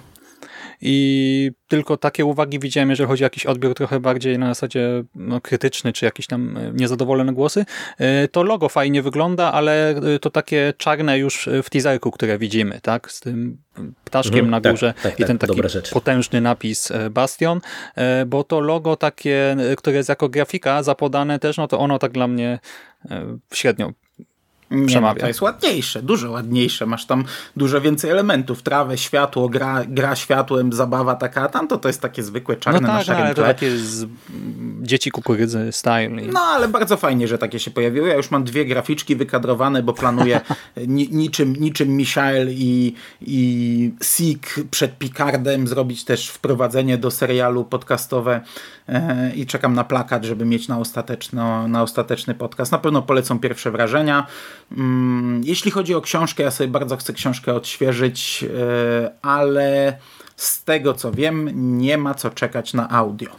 I 0.82 1.52
tylko 1.68 1.98
takie 1.98 2.26
uwagi 2.26 2.60
widziałem, 2.60 2.90
jeżeli 2.90 3.08
chodzi 3.08 3.24
o 3.24 3.26
jakiś 3.26 3.46
odbiór 3.46 3.74
trochę 3.74 4.00
bardziej 4.00 4.40
na 4.40 4.48
zasadzie 4.48 5.04
no, 5.16 5.42
krytyczny, 5.42 5.94
czy 5.94 6.06
jakieś 6.06 6.28
tam 6.28 6.58
e, 6.58 6.72
niezadowolone 6.74 7.34
głosy. 7.34 7.66
E, 7.98 8.28
to 8.28 8.44
logo 8.44 8.70
fajnie 8.70 9.02
wygląda, 9.02 9.52
ale 9.52 9.90
e, 9.90 10.20
to 10.20 10.30
takie 10.30 10.74
czarne 10.78 11.20
już 11.20 11.50
w 11.64 11.70
teaserku, 11.70 12.12
które 12.12 12.38
widzimy, 12.38 12.80
tak? 12.82 13.12
Z 13.12 13.20
tym 13.20 13.58
ptaszkiem 14.06 14.34
mhm, 14.34 14.52
na 14.52 14.62
tak, 14.62 14.74
górze 14.74 14.94
tak, 14.94 15.12
tak, 15.12 15.20
i 15.20 15.26
ten 15.26 15.38
taki 15.38 15.62
potężny 15.92 16.42
napis 16.42 16.92
Bastion, 17.12 17.62
bo 18.28 18.44
to 18.44 18.60
logo 18.60 18.96
takie, 18.96 19.58
które 19.78 19.96
jest 19.96 20.10
jako 20.10 20.30
grafika 20.30 20.84
zapodane 20.84 21.40
też, 21.40 21.58
no 21.58 21.68
to 21.68 21.80
ono 21.80 22.00
tak 22.00 22.12
dla 22.12 22.28
mnie 22.28 22.60
średnio 23.54 23.92
nie, 24.72 25.02
no, 25.02 25.16
to 25.16 25.28
jest 25.28 25.42
ładniejsze, 25.42 26.02
dużo 26.02 26.32
ładniejsze. 26.32 26.86
Masz 26.86 27.06
tam 27.06 27.24
dużo 27.58 27.82
więcej 27.82 28.12
elementów. 28.12 28.62
Trawę, 28.62 28.98
światło, 28.98 29.50
gra, 29.50 29.84
gra 29.88 30.16
światłem, 30.16 30.74
zabawa 30.74 31.16
taka, 31.16 31.42
a 31.42 31.48
tamto 31.48 31.78
to 31.78 31.90
jest 31.90 32.02
takie 32.02 32.24
zwykłe 32.24 32.56
czarne 32.56 32.80
no 32.80 32.88
tak, 32.88 32.98
na 32.98 33.04
szarym 33.04 33.24
ale 33.24 33.36
to 33.36 33.42
takie 33.42 33.78
z 33.78 34.08
dzieci 34.82 35.12
kukurydzy 35.12 35.72
style. 35.72 36.10
No 36.10 36.40
ale 36.40 36.68
bardzo 36.68 36.98
fajnie, 36.98 37.28
że 37.28 37.38
takie 37.38 37.60
się 37.60 37.72
pojawiły. 37.72 38.08
Ja 38.08 38.16
już 38.16 38.32
mam 38.32 38.44
dwie 38.44 38.66
graficzki 38.66 39.16
wykadrowane, 39.16 39.84
bo 39.84 39.94
planuję 39.94 40.42
ni 40.88 41.10
niczym, 41.12 41.56
niczym 41.56 41.90
Michael 41.90 42.50
i, 42.52 42.96
i 43.22 43.92
Sik 44.04 44.56
przed 44.72 44.98
Picardem 44.98 45.68
zrobić 45.68 46.04
też 46.04 46.30
wprowadzenie 46.30 46.98
do 46.98 47.12
serialu 47.12 47.64
podcastowe 47.64 48.42
e, 48.90 49.32
i 49.36 49.46
czekam 49.46 49.74
na 49.74 49.84
plakat, 49.84 50.26
żeby 50.26 50.46
mieć 50.46 50.68
na, 50.68 50.80
ostateczno, 50.80 51.68
na 51.68 51.84
ostateczny 51.84 52.34
podcast. 52.34 52.72
Na 52.72 52.78
pewno 52.78 53.02
polecą 53.02 53.40
pierwsze 53.40 53.72
wrażenia. 53.72 54.28
Mm, 54.72 55.42
jeśli 55.44 55.72
chodzi 55.72 55.96
o 55.96 56.02
książkę, 56.02 56.44
ja 56.44 56.52
sobie 56.52 56.68
bardzo 56.68 56.98
chcę 56.98 57.14
książkę 57.14 57.54
odświeżyć, 57.54 58.46
e, 58.60 59.12
ale 59.22 59.98
z 60.36 60.64
tego 60.64 60.94
co 60.94 61.12
wiem, 61.12 61.50
nie 61.78 61.98
ma 61.98 62.14
co 62.14 62.30
czekać 62.30 62.74
na 62.74 62.90
audio. 62.90 63.30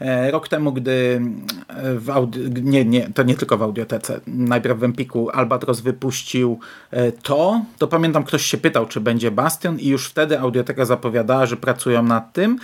E, 0.00 0.30
rok 0.30 0.48
temu, 0.48 0.72
gdy 0.72 1.20
e, 1.68 1.94
w 1.94 2.28
nie, 2.62 2.84
nie, 2.84 3.10
to 3.14 3.22
nie 3.22 3.34
tylko 3.34 3.58
w 3.58 3.62
audiotece, 3.62 4.20
najpierw 4.26 4.78
w 4.78 4.84
Empiku 4.84 5.30
Albatros 5.30 5.80
wypuścił 5.80 6.58
e, 6.90 7.12
to, 7.12 7.62
to 7.78 7.86
pamiętam 7.88 8.24
ktoś 8.24 8.42
się 8.42 8.58
pytał, 8.58 8.86
czy 8.86 9.00
będzie 9.00 9.30
Bastion 9.30 9.78
i 9.78 9.88
już 9.88 10.08
wtedy 10.08 10.40
audioteka 10.40 10.84
zapowiadała, 10.84 11.46
że 11.46 11.56
pracują 11.56 12.02
nad 12.02 12.32
tym. 12.32 12.58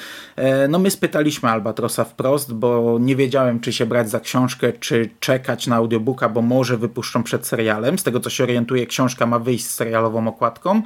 No 0.69 0.79
my 0.79 0.91
spytaliśmy 0.91 1.49
Albatrosa 1.49 2.05
wprost, 2.05 2.55
bo 2.55 2.99
nie 3.01 3.17
wiedziałem, 3.17 3.61
czy 3.61 3.73
się 3.73 3.87
brać 3.87 4.11
za 4.11 4.21
książkę, 4.21 4.73
czy 4.73 5.11
czekać 5.21 5.67
na 5.67 5.77
audiobooka, 5.77 6.29
bo 6.29 6.43
może 6.43 6.77
wypuszczą 6.77 7.23
przed 7.23 7.47
serialem. 7.47 7.99
Z 7.99 8.03
tego 8.03 8.21
co 8.21 8.31
się 8.31 8.45
orientuję, 8.45 8.87
książka 8.87 9.27
ma 9.27 9.39
wyjść 9.39 9.67
z 9.67 9.75
serialową 9.75 10.29
okładką. 10.29 10.83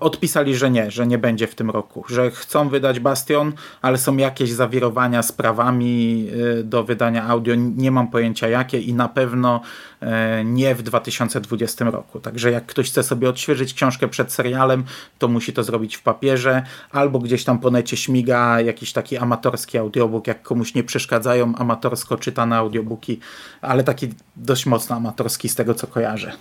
Odpisali, 0.00 0.56
że 0.56 0.70
nie, 0.70 0.90
że 0.90 1.06
nie 1.06 1.18
będzie 1.18 1.46
w 1.46 1.54
tym 1.54 1.70
roku 1.70 2.05
że 2.10 2.30
chcą 2.30 2.68
wydać 2.68 3.00
Bastion, 3.00 3.52
ale 3.82 3.98
są 3.98 4.16
jakieś 4.16 4.52
zawirowania 4.52 5.22
z 5.22 5.32
prawami 5.32 6.26
y, 6.60 6.64
do 6.64 6.84
wydania 6.84 7.24
audio. 7.24 7.54
Nie 7.54 7.90
mam 7.90 8.08
pojęcia 8.08 8.48
jakie 8.48 8.80
i 8.80 8.94
na 8.94 9.08
pewno 9.08 9.60
y, 10.02 10.06
nie 10.44 10.74
w 10.74 10.82
2020 10.82 11.84
roku. 11.84 12.20
Także 12.20 12.50
jak 12.50 12.66
ktoś 12.66 12.90
chce 12.90 13.02
sobie 13.02 13.28
odświeżyć 13.28 13.74
książkę 13.74 14.08
przed 14.08 14.32
serialem, 14.32 14.84
to 15.18 15.28
musi 15.28 15.52
to 15.52 15.62
zrobić 15.62 15.96
w 15.96 16.02
papierze 16.02 16.62
albo 16.90 17.18
gdzieś 17.18 17.44
tam 17.44 17.58
po 17.58 17.70
necie 17.70 17.96
śmiga 17.96 18.60
jakiś 18.60 18.92
taki 18.92 19.16
amatorski 19.16 19.78
audiobook, 19.78 20.26
jak 20.26 20.42
komuś 20.42 20.74
nie 20.74 20.84
przeszkadzają 20.84 21.54
amatorsko 21.54 22.16
czytane 22.16 22.56
audiobooki, 22.56 23.20
ale 23.60 23.84
taki 23.84 24.08
dość 24.36 24.66
mocno 24.66 24.96
amatorski 24.96 25.48
z 25.48 25.54
tego 25.54 25.74
co 25.74 25.86
kojarzę. 25.86 26.32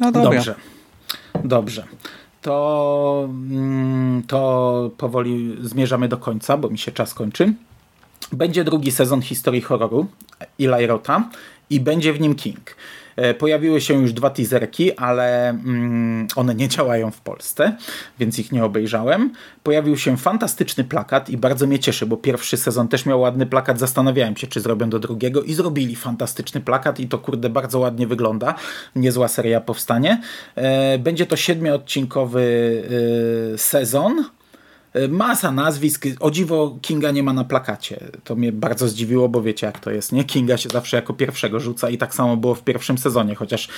No 0.00 0.12
dobrze. 0.12 0.54
Dobrze 1.44 1.84
to, 2.44 3.28
mm, 3.28 4.22
to 4.26 4.90
powoli 4.96 5.56
zmierzamy 5.62 6.08
do 6.08 6.16
końca, 6.16 6.56
bo 6.56 6.68
mi 6.68 6.78
się 6.78 6.92
czas 6.92 7.14
kończy. 7.14 7.54
Będzie 8.32 8.64
drugi 8.64 8.92
sezon 8.92 9.22
historii 9.22 9.60
horroru 9.62 10.06
Eli 10.58 10.86
Rota 10.86 11.28
i 11.70 11.80
będzie 11.80 12.12
w 12.12 12.20
nim 12.20 12.34
King. 12.34 12.76
E, 13.16 13.34
pojawiły 13.34 13.80
się 13.80 13.94
już 13.94 14.12
dwa 14.12 14.30
teaserki, 14.30 14.92
ale 14.92 15.48
mm, 15.48 16.26
one 16.36 16.54
nie 16.54 16.68
działają 16.68 17.10
w 17.10 17.20
Polsce, 17.20 17.76
więc 18.18 18.38
ich 18.38 18.52
nie 18.52 18.64
obejrzałem. 18.64 19.32
Pojawił 19.62 19.96
się 19.96 20.16
fantastyczny 20.16 20.84
plakat 20.84 21.30
i 21.30 21.36
bardzo 21.36 21.66
mnie 21.66 21.78
cieszy, 21.78 22.06
bo 22.06 22.16
pierwszy 22.16 22.56
sezon 22.56 22.88
też 22.88 23.06
miał 23.06 23.20
ładny 23.20 23.46
plakat. 23.46 23.78
Zastanawiałem 23.78 24.36
się, 24.36 24.46
czy 24.46 24.60
zrobią 24.60 24.90
do 24.90 24.98
drugiego 24.98 25.42
i 25.42 25.54
zrobili 25.54 25.96
fantastyczny 25.96 26.60
plakat 26.60 27.00
i 27.00 27.08
to 27.08 27.18
kurde 27.18 27.48
bardzo 27.48 27.78
ładnie 27.78 28.06
wygląda. 28.06 28.54
Niezła 28.96 29.28
seria 29.28 29.60
powstanie. 29.60 30.20
E, 30.54 30.98
będzie 30.98 31.26
to 31.26 31.36
siedmioodcinkowy 31.36 32.82
e, 33.54 33.58
sezon 33.58 34.24
Masa 35.08 35.52
nazwisk. 35.52 36.06
O 36.20 36.30
dziwo 36.30 36.78
Kinga 36.82 37.10
nie 37.10 37.22
ma 37.22 37.32
na 37.32 37.44
plakacie. 37.44 38.00
To 38.24 38.36
mnie 38.36 38.52
bardzo 38.52 38.88
zdziwiło, 38.88 39.28
bo 39.28 39.42
wiecie 39.42 39.66
jak 39.66 39.80
to 39.80 39.90
jest, 39.90 40.12
nie? 40.12 40.24
Kinga 40.24 40.56
się 40.56 40.68
zawsze 40.68 40.96
jako 40.96 41.14
pierwszego 41.14 41.60
rzuca 41.60 41.90
i 41.90 41.98
tak 41.98 42.14
samo 42.14 42.36
było 42.36 42.54
w 42.54 42.62
pierwszym 42.62 42.98
sezonie, 42.98 43.34
chociaż 43.34 43.68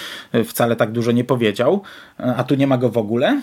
wcale 0.44 0.76
tak 0.76 0.92
dużo 0.92 1.12
nie 1.12 1.24
powiedział, 1.24 1.82
a 2.18 2.44
tu 2.44 2.54
nie 2.54 2.66
ma 2.66 2.78
go 2.78 2.90
w 2.90 2.98
ogóle. 2.98 3.42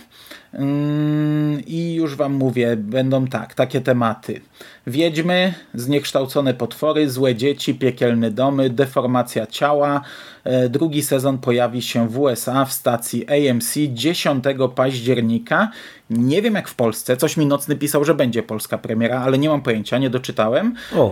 I 1.67 1.93
już 1.93 2.15
wam 2.15 2.33
mówię, 2.33 2.75
będą 2.77 3.27
tak, 3.27 3.53
takie 3.53 3.81
tematy. 3.81 4.41
Wiedźmy, 4.87 5.53
zniekształcone 5.73 6.53
potwory, 6.53 7.09
złe 7.09 7.35
dzieci, 7.35 7.75
piekielne 7.75 8.31
domy, 8.31 8.69
deformacja 8.69 9.47
ciała. 9.47 10.01
E, 10.43 10.69
drugi 10.69 11.01
sezon 11.01 11.37
pojawi 11.37 11.81
się 11.81 12.07
w 12.09 12.19
USA 12.19 12.65
w 12.65 12.73
stacji 12.73 13.49
AMC 13.49 13.73
10 13.93 14.43
października. 14.75 15.71
Nie 16.09 16.41
wiem 16.41 16.55
jak 16.55 16.67
w 16.67 16.75
Polsce, 16.75 17.17
coś 17.17 17.37
mi 17.37 17.45
nocny 17.45 17.75
pisał, 17.75 18.03
że 18.03 18.15
będzie 18.15 18.43
polska 18.43 18.77
premiera, 18.77 19.21
ale 19.21 19.37
nie 19.37 19.49
mam 19.49 19.61
pojęcia, 19.61 19.97
nie 19.97 20.09
doczytałem. 20.09 20.75
O. 20.95 21.11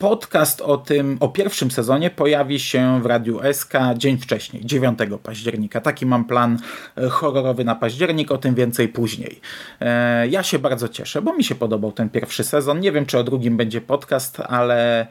Podcast 0.00 0.60
o 0.60 0.76
tym, 0.76 1.16
o 1.20 1.28
pierwszym 1.28 1.70
sezonie 1.70 2.10
pojawi 2.10 2.60
się 2.60 3.02
w 3.02 3.06
Radiu 3.06 3.40
SK 3.52 3.72
dzień 3.96 4.18
wcześniej, 4.18 4.64
9 4.64 4.98
października. 5.22 5.80
Taki 5.80 6.06
mam 6.06 6.24
plan 6.24 6.58
e, 6.96 7.08
horrorowy 7.08 7.64
na 7.64 7.74
październik, 7.74 8.30
o 8.32 8.38
tym 8.38 8.54
więcej 8.54 8.88
później. 8.88 9.40
E, 9.80 10.28
ja 10.28 10.42
się 10.42 10.58
bardzo 10.58 10.88
cieszę, 10.88 11.22
bo 11.22 11.36
mi 11.36 11.44
się 11.44 11.54
podobał 11.54 11.92
ten 11.92 12.08
pierwszy 12.08 12.44
sezon. 12.44 12.80
Nie 12.80 12.92
wiem, 12.92 13.06
czy 13.06 13.18
o 13.18 13.24
drugim 13.24 13.56
będzie 13.56 13.80
podcast, 13.80 14.40
ale 14.40 15.06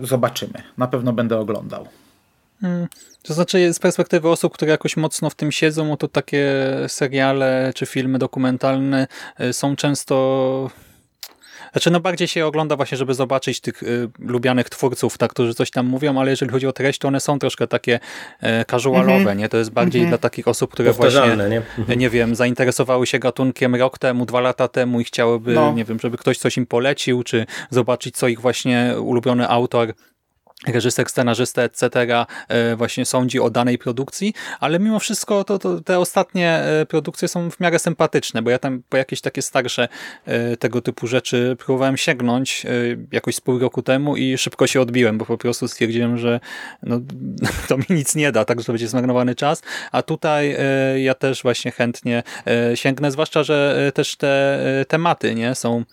zobaczymy. 0.00 0.62
Na 0.78 0.86
pewno 0.86 1.12
będę 1.12 1.38
oglądał. 1.38 1.88
Hmm. 2.60 2.86
To 3.22 3.34
znaczy, 3.34 3.72
z 3.72 3.78
perspektywy 3.78 4.28
osób, 4.28 4.54
które 4.54 4.70
jakoś 4.70 4.96
mocno 4.96 5.30
w 5.30 5.34
tym 5.34 5.52
siedzą, 5.52 5.96
to 5.96 6.08
takie 6.08 6.52
seriale 6.88 7.72
czy 7.74 7.86
filmy 7.86 8.18
dokumentalne 8.18 9.06
e, 9.38 9.52
są 9.52 9.76
często 9.76 10.70
znaczy, 11.74 11.90
no 11.90 12.00
bardziej 12.00 12.28
się 12.28 12.46
ogląda 12.46 12.76
właśnie, 12.76 12.98
żeby 12.98 13.14
zobaczyć 13.14 13.60
tych 13.60 13.82
y, 13.82 14.08
lubianych 14.18 14.70
twórców, 14.70 15.18
tak, 15.18 15.30
którzy 15.30 15.54
coś 15.54 15.70
tam 15.70 15.86
mówią, 15.86 16.20
ale 16.20 16.30
jeżeli 16.30 16.52
chodzi 16.52 16.66
o 16.66 16.72
treść, 16.72 16.98
to 16.98 17.08
one 17.08 17.20
są 17.20 17.38
troszkę 17.38 17.66
takie 17.66 18.00
e, 18.40 18.64
casualowe, 18.64 19.12
mm 19.12 19.26
-hmm. 19.26 19.36
nie? 19.36 19.48
To 19.48 19.56
jest 19.56 19.70
bardziej 19.70 20.00
mm 20.00 20.08
-hmm. 20.08 20.10
dla 20.10 20.18
takich 20.18 20.48
osób, 20.48 20.72
które 20.72 20.92
właśnie, 20.92 21.20
nie? 21.20 21.62
Mm 21.78 21.94
nie 21.96 22.10
wiem, 22.10 22.34
zainteresowały 22.34 23.06
się 23.06 23.18
gatunkiem 23.18 23.74
rok 23.74 23.98
temu, 23.98 24.26
dwa 24.26 24.40
lata 24.40 24.68
temu 24.68 25.00
i 25.00 25.04
chciałyby, 25.04 25.54
no. 25.54 25.72
nie 25.72 25.84
wiem, 25.84 25.98
żeby 26.00 26.18
ktoś 26.18 26.38
coś 26.38 26.56
im 26.56 26.66
polecił, 26.66 27.22
czy 27.22 27.46
zobaczyć, 27.70 28.16
co 28.16 28.28
ich 28.28 28.40
właśnie 28.40 28.94
ulubiony 29.00 29.48
autor 29.48 29.94
reżyser, 30.66 31.08
scenarzysta, 31.08 31.62
etc. 31.62 31.90
E, 32.48 32.76
właśnie 32.76 33.04
sądzi 33.04 33.40
o 33.40 33.50
danej 33.50 33.78
produkcji, 33.78 34.34
ale 34.60 34.78
mimo 34.78 34.98
wszystko 34.98 35.44
to, 35.44 35.58
to, 35.58 35.80
te 35.80 35.98
ostatnie 35.98 36.50
e, 36.50 36.86
produkcje 36.86 37.28
są 37.28 37.50
w 37.50 37.60
miarę 37.60 37.78
sympatyczne, 37.78 38.42
bo 38.42 38.50
ja 38.50 38.58
tam 38.58 38.82
po 38.88 38.96
jakieś 38.96 39.20
takie 39.20 39.42
starsze 39.42 39.88
e, 40.26 40.56
tego 40.56 40.80
typu 40.80 41.06
rzeczy 41.06 41.56
próbowałem 41.58 41.96
sięgnąć 41.96 42.66
jakoś 43.12 43.34
z 43.34 43.40
pół 43.40 43.58
roku 43.58 43.82
temu 43.82 44.16
i 44.16 44.38
szybko 44.38 44.66
się 44.66 44.80
odbiłem, 44.80 45.18
bo 45.18 45.24
po 45.24 45.38
prostu 45.38 45.68
stwierdziłem, 45.68 46.18
że 46.18 46.40
no, 46.82 47.00
to 47.68 47.76
mi 47.76 47.84
nic 47.90 48.14
nie 48.14 48.32
da, 48.32 48.44
tak, 48.44 48.60
że 48.60 48.72
będzie 48.72 48.88
zmarnowany 48.88 49.34
czas, 49.34 49.62
a 49.92 50.02
tutaj 50.02 50.56
ja 50.96 51.14
też 51.14 51.42
właśnie 51.42 51.70
chętnie 51.70 52.22
sięgnę, 52.74 53.10
zwłaszcza, 53.10 53.42
że 53.42 53.90
też 53.94 54.16
te 54.16 54.58
tematy 54.88 55.34
nie 55.34 55.54
są 55.54 55.84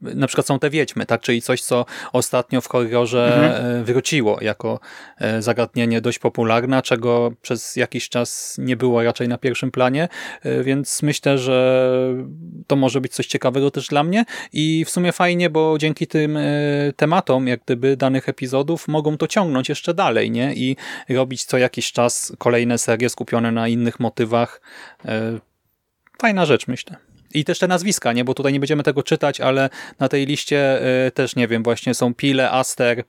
na 0.00 0.26
przykład 0.26 0.46
są 0.46 0.58
te 0.58 0.70
wiedźmy, 0.70 1.06
tak? 1.06 1.20
czyli 1.20 1.42
coś, 1.42 1.62
co 1.62 1.86
ostatnio 2.12 2.60
w 2.60 2.68
horrorze 2.68 3.36
mhm. 3.36 3.80
E, 3.80 3.84
wróciło 3.84 4.38
jako 4.40 4.80
e, 5.18 5.42
zagadnienie 5.42 6.00
dość 6.00 6.18
popularne, 6.18 6.82
czego 6.82 7.32
przez 7.42 7.76
jakiś 7.76 8.08
czas 8.08 8.56
nie 8.58 8.76
było 8.76 9.02
raczej 9.02 9.28
na 9.28 9.38
pierwszym 9.38 9.70
planie, 9.70 10.08
więc 10.62 11.02
myślę, 11.02 11.38
że 11.38 11.88
to 12.66 12.76
może 12.76 13.00
być 13.00 13.14
coś 13.14 13.26
ciekawego 13.26 13.70
też 13.70 13.88
dla 13.88 14.04
mnie 14.04 14.24
i 14.52 14.84
w 14.84 14.90
sumie 14.90 15.12
fajnie, 15.12 15.50
bo 15.50 15.78
dzięki 15.78 16.06
tym 16.06 16.38
tematom, 16.96 17.48
jak 17.48 17.60
gdyby 17.64 17.96
danych 17.96 18.28
epizodów, 18.28 18.88
mogą 18.88 19.16
to 19.16 19.26
ciągnąć 19.26 19.68
jeszcze 19.68 19.94
dalej 19.94 20.30
nie? 20.30 20.54
i 20.54 20.76
robić 21.08 21.44
co 21.44 21.58
jakiś 21.58 21.92
czas 21.92 22.32
kolejne 22.38 22.78
serie 22.78 23.08
skupione 23.08 23.52
na 23.52 23.68
innych 23.68 24.00
motywach. 24.00 24.60
Fajna 26.18 26.46
rzecz, 26.46 26.66
myślę. 26.66 27.13
I 27.34 27.44
też 27.44 27.58
te 27.58 27.68
nazwiska, 27.68 28.12
nie? 28.12 28.24
Bo 28.24 28.34
tutaj 28.34 28.52
nie 28.52 28.60
będziemy 28.60 28.82
tego 28.82 29.02
czytać, 29.02 29.40
ale 29.40 29.70
na 29.98 30.08
tej 30.08 30.26
liście 30.26 30.82
y, 31.06 31.10
też, 31.10 31.36
nie 31.36 31.48
wiem, 31.48 31.62
właśnie 31.62 31.94
są 31.94 32.14
Pile, 32.14 32.50
Aster, 32.50 33.04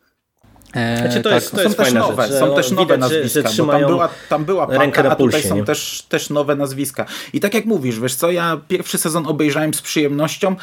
e, 0.76 0.98
znaczy 0.98 1.22
to 1.22 1.30
tak. 1.30 1.34
jest, 1.34 1.52
to 1.52 1.62
jest 1.62 1.78
są 1.78 1.84
też 1.84 1.94
nowe, 1.94 2.28
rzecz, 2.28 2.40
są 2.40 2.56
też 2.56 2.72
nowe 2.72 2.96
widać, 2.96 3.00
nazwiska, 3.00 3.50
że, 3.50 3.56
że 3.56 3.66
tam 3.66 3.86
była, 3.86 4.10
tam 4.30 4.46
była 4.46 4.68
paka, 4.68 5.10
a 5.10 5.16
tutaj 5.16 5.44
są 5.44 5.66
też, 5.66 6.06
też 6.10 6.30
nowe 6.30 6.56
nazwiska. 6.56 7.06
I 7.34 7.40
tak 7.40 7.54
jak 7.54 7.66
mówisz, 7.66 8.00
wiesz 8.00 8.16
co, 8.16 8.32
ja 8.32 8.62
pierwszy 8.68 8.98
sezon 8.98 9.28
obejrzałem 9.28 9.74
z 9.74 9.82
przyjemnością, 9.82 10.56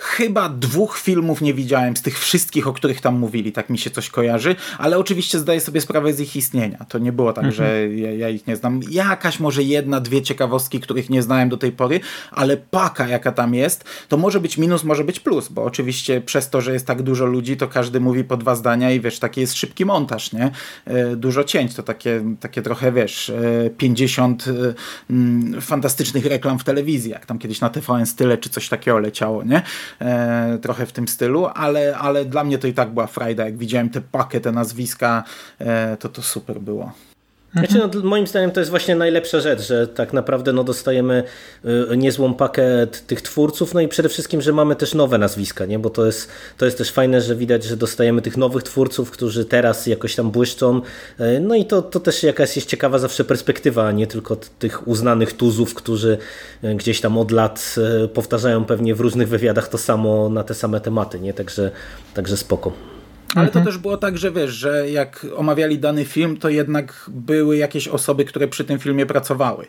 Chyba 0.00 0.48
dwóch 0.48 0.98
filmów 0.98 1.40
nie 1.40 1.54
widziałem 1.54 1.96
z 1.96 2.02
tych 2.02 2.18
wszystkich, 2.18 2.68
o 2.68 2.72
których 2.72 3.00
tam 3.00 3.18
mówili, 3.18 3.52
tak 3.52 3.70
mi 3.70 3.78
się 3.78 3.90
coś 3.90 4.10
kojarzy, 4.10 4.56
ale 4.78 4.98
oczywiście 4.98 5.38
zdaję 5.38 5.60
sobie 5.60 5.80
sprawę 5.80 6.12
z 6.12 6.20
ich 6.20 6.36
istnienia. 6.36 6.86
To 6.88 6.98
nie 6.98 7.12
było 7.12 7.32
tak, 7.32 7.44
mhm. 7.44 7.54
że 7.54 7.88
ja, 7.88 8.12
ja, 8.12 8.28
ich 8.28 8.46
nie 8.46 8.56
znam. 8.56 8.80
Jakaś 8.90 9.40
może 9.40 9.62
jedna, 9.62 10.00
dwie 10.00 10.22
ciekawostki, 10.22 10.80
których 10.80 11.10
nie 11.10 11.22
znałem 11.22 11.48
do 11.48 11.56
tej 11.56 11.72
pory, 11.72 12.00
ale 12.30 12.56
paka 12.56 13.08
jaka 13.08 13.32
tam 13.32 13.54
jest, 13.54 13.84
to 14.08 14.16
może 14.16 14.40
być 14.40 14.58
minus, 14.58 14.84
może 14.84 15.04
być 15.04 15.20
plus, 15.20 15.48
bo 15.48 15.64
oczywiście 15.64 16.20
przez 16.20 16.50
to, 16.50 16.60
że 16.60 16.72
jest 16.72 16.86
tak 16.86 17.02
dużo 17.02 17.26
ludzi, 17.26 17.56
to 17.56 17.68
każdy 17.68 18.00
mówi 18.00 18.24
po 18.24 18.36
dwa 18.36 18.54
zdania 18.54 18.90
i 18.92 19.00
wiesz, 19.00 19.18
taki 19.18 19.40
jest 19.40 19.54
szybki 19.54 19.84
montaż, 19.84 20.32
nie? 20.32 20.50
E, 20.84 21.16
dużo 21.16 21.44
cięć, 21.44 21.74
to 21.74 21.82
takie, 21.82 22.22
takie 22.40 22.62
trochę, 22.62 22.92
wiesz, 22.92 23.32
50 23.76 24.44
e, 24.48 24.74
mm, 25.10 25.60
fantastycznych 25.60 26.26
reklam 26.26 26.58
w 26.58 26.64
telewizji, 26.64 27.10
jak 27.10 27.26
tam 27.26 27.38
kiedyś 27.38 27.60
na 27.60 27.70
TVN 27.70 28.06
Style 28.06 28.38
czy 28.38 28.50
coś 28.50 28.68
takiego 28.68 28.98
leciało, 28.98 29.44
nie? 29.44 29.62
E, 30.00 30.58
trochę 30.62 30.86
w 30.86 30.92
tym 30.92 31.08
stylu, 31.08 31.46
ale, 31.46 31.98
ale 31.98 32.24
dla 32.24 32.44
mnie 32.44 32.58
to 32.58 32.66
i 32.66 32.72
tak 32.72 32.90
była 32.90 33.06
frajda. 33.06 33.44
Jak 33.44 33.56
widziałem 33.56 33.90
te 33.90 34.00
pakę, 34.00 34.40
te 34.40 34.52
nazwiska, 34.52 35.24
e, 35.58 35.96
to 35.96 36.08
to 36.08 36.22
super 36.22 36.60
było. 36.60 36.92
Znaczy, 37.52 37.78
no, 37.78 38.00
moim 38.02 38.26
zdaniem 38.26 38.50
to 38.50 38.60
jest 38.60 38.70
właśnie 38.70 38.96
najlepsza 38.96 39.40
rzecz, 39.40 39.60
że 39.60 39.86
tak 39.86 40.12
naprawdę 40.12 40.52
no, 40.52 40.64
dostajemy 40.64 41.24
y, 41.92 41.96
niezłą 41.96 42.34
pakę 42.34 42.86
tych 43.06 43.22
twórców, 43.22 43.74
no 43.74 43.80
i 43.80 43.88
przede 43.88 44.08
wszystkim, 44.08 44.42
że 44.42 44.52
mamy 44.52 44.76
też 44.76 44.94
nowe 44.94 45.18
nazwiska, 45.18 45.66
nie? 45.66 45.78
bo 45.78 45.90
to 45.90 46.06
jest, 46.06 46.28
to 46.58 46.64
jest 46.64 46.78
też 46.78 46.90
fajne, 46.90 47.20
że 47.20 47.36
widać, 47.36 47.64
że 47.64 47.76
dostajemy 47.76 48.22
tych 48.22 48.36
nowych 48.36 48.62
twórców, 48.62 49.10
którzy 49.10 49.44
teraz 49.44 49.86
jakoś 49.86 50.14
tam 50.14 50.30
błyszczą, 50.30 50.80
y, 51.20 51.40
no 51.40 51.54
i 51.54 51.64
to, 51.64 51.82
to 51.82 52.00
też 52.00 52.22
jakaś 52.22 52.56
jest 52.56 52.68
ciekawa 52.68 52.98
zawsze 52.98 53.24
perspektywa, 53.24 53.86
a 53.86 53.92
nie 53.92 54.06
tylko 54.06 54.36
tych 54.58 54.88
uznanych 54.88 55.32
tuzów, 55.32 55.74
którzy 55.74 56.18
y, 56.64 56.74
gdzieś 56.74 57.00
tam 57.00 57.18
od 57.18 57.30
lat 57.30 57.74
powtarzają 58.14 58.64
pewnie 58.64 58.94
w 58.94 59.00
różnych 59.00 59.28
wywiadach 59.28 59.68
to 59.68 59.78
samo 59.78 60.28
na 60.28 60.44
te 60.44 60.54
same 60.54 60.80
tematy, 60.80 61.20
nie? 61.20 61.34
Także, 61.34 61.70
także 62.14 62.36
spoko. 62.36 62.87
Ale 63.34 63.46
mhm. 63.46 63.64
to 63.64 63.70
też 63.70 63.78
było 63.78 63.96
tak, 63.96 64.18
że 64.18 64.32
wiesz, 64.32 64.50
że 64.50 64.90
jak 64.90 65.26
omawiali 65.36 65.78
dany 65.78 66.04
film, 66.04 66.36
to 66.36 66.48
jednak 66.48 67.04
były 67.08 67.56
jakieś 67.56 67.88
osoby, 67.88 68.24
które 68.24 68.48
przy 68.48 68.64
tym 68.64 68.78
filmie 68.78 69.06
pracowały. 69.06 69.66